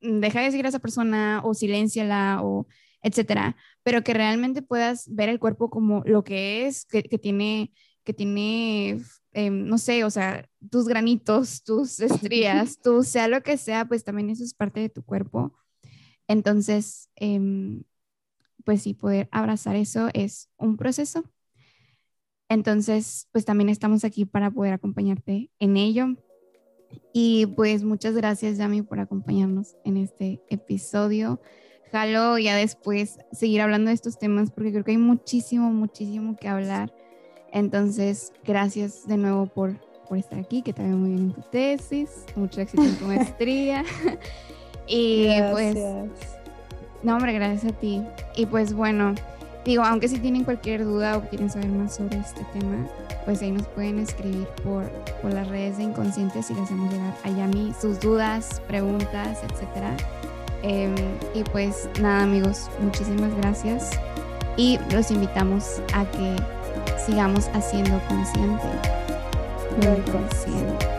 deja 0.00 0.40
de 0.40 0.50
seguir 0.50 0.66
a 0.66 0.70
esa 0.70 0.80
persona 0.80 1.40
o 1.44 1.54
silénciala 1.54 2.40
o 2.42 2.66
etcétera, 3.00 3.56
pero 3.84 4.02
que 4.02 4.14
realmente 4.14 4.60
puedas 4.62 5.08
ver 5.14 5.28
el 5.28 5.38
cuerpo 5.38 5.70
como 5.70 6.02
lo 6.04 6.24
que 6.24 6.66
es, 6.66 6.84
que, 6.84 7.04
que 7.04 7.18
tiene, 7.18 7.72
que 8.02 8.12
tiene 8.12 9.00
eh, 9.34 9.50
no 9.50 9.78
sé, 9.78 10.02
o 10.02 10.10
sea, 10.10 10.48
tus 10.68 10.88
granitos, 10.88 11.62
tus 11.62 12.00
estrías, 12.30 12.80
tú, 12.82 13.04
sea 13.04 13.28
lo 13.28 13.42
que 13.44 13.56
sea, 13.56 13.86
pues 13.86 14.02
también 14.02 14.30
eso 14.30 14.42
es 14.42 14.52
parte 14.54 14.80
de 14.80 14.88
tu 14.88 15.04
cuerpo 15.04 15.54
entonces, 16.28 17.10
eh, 17.16 17.82
pues 18.64 18.82
sí, 18.82 18.94
poder 18.94 19.28
abrazar 19.30 19.76
eso 19.76 20.08
es 20.12 20.50
un 20.56 20.76
proceso. 20.76 21.24
Entonces, 22.48 23.28
pues 23.32 23.44
también 23.44 23.68
estamos 23.68 24.04
aquí 24.04 24.24
para 24.24 24.50
poder 24.50 24.72
acompañarte 24.72 25.50
en 25.58 25.76
ello. 25.76 26.16
Y 27.12 27.46
pues 27.46 27.82
muchas 27.82 28.14
gracias, 28.14 28.58
Yami, 28.58 28.82
por 28.82 29.00
acompañarnos 29.00 29.76
en 29.84 29.96
este 29.96 30.40
episodio. 30.48 31.40
Jalo 31.92 32.38
ya 32.38 32.56
después 32.56 33.18
seguir 33.32 33.60
hablando 33.60 33.88
de 33.88 33.94
estos 33.94 34.18
temas 34.18 34.50
porque 34.50 34.72
creo 34.72 34.84
que 34.84 34.92
hay 34.92 34.98
muchísimo, 34.98 35.70
muchísimo 35.70 36.36
que 36.36 36.48
hablar. 36.48 36.92
Entonces, 37.52 38.32
gracias 38.44 39.06
de 39.06 39.16
nuevo 39.16 39.46
por, 39.46 39.78
por 40.08 40.18
estar 40.18 40.38
aquí, 40.38 40.62
que 40.62 40.72
te 40.72 40.82
muy 40.82 41.10
bien 41.10 41.24
en 41.26 41.32
tu 41.32 41.42
tesis, 41.42 42.26
mucho 42.34 42.60
éxito 42.60 42.82
en 42.82 42.96
tu 42.96 43.04
maestría. 43.06 43.84
Y 44.86 45.26
pues, 45.50 45.74
Gracias. 45.74 46.38
no, 47.02 47.16
hombre, 47.16 47.32
gracias 47.32 47.72
a 47.72 47.76
ti. 47.76 48.02
Y 48.36 48.46
pues 48.46 48.72
bueno, 48.72 49.14
digo, 49.64 49.82
aunque 49.82 50.08
si 50.08 50.18
tienen 50.18 50.44
cualquier 50.44 50.84
duda 50.84 51.16
o 51.16 51.22
quieren 51.22 51.50
saber 51.50 51.68
más 51.68 51.96
sobre 51.96 52.18
este 52.18 52.44
tema, 52.52 52.86
pues 53.24 53.42
ahí 53.42 53.50
nos 53.50 53.66
pueden 53.68 53.98
escribir 53.98 54.46
por, 54.62 54.84
por 55.20 55.32
las 55.32 55.48
redes 55.48 55.78
de 55.78 55.84
Inconscientes 55.84 56.50
y 56.50 56.54
les 56.54 56.62
hacemos 56.62 56.92
llegar 56.92 57.14
a 57.24 57.30
Yami 57.30 57.74
sus 57.80 57.98
dudas, 58.00 58.62
preguntas, 58.68 59.38
etcétera. 59.50 59.96
Em, 60.62 60.94
y 61.34 61.42
pues 61.44 61.88
nada, 62.00 62.22
amigos, 62.22 62.70
muchísimas 62.80 63.34
gracias 63.36 63.90
y 64.56 64.78
los 64.90 65.10
invitamos 65.10 65.82
a 65.92 66.04
que 66.10 66.36
sigamos 67.04 67.48
haciendo 67.48 68.00
consciente. 68.08 68.64
Lo 69.82 69.96
Inconsciente. 69.96 70.95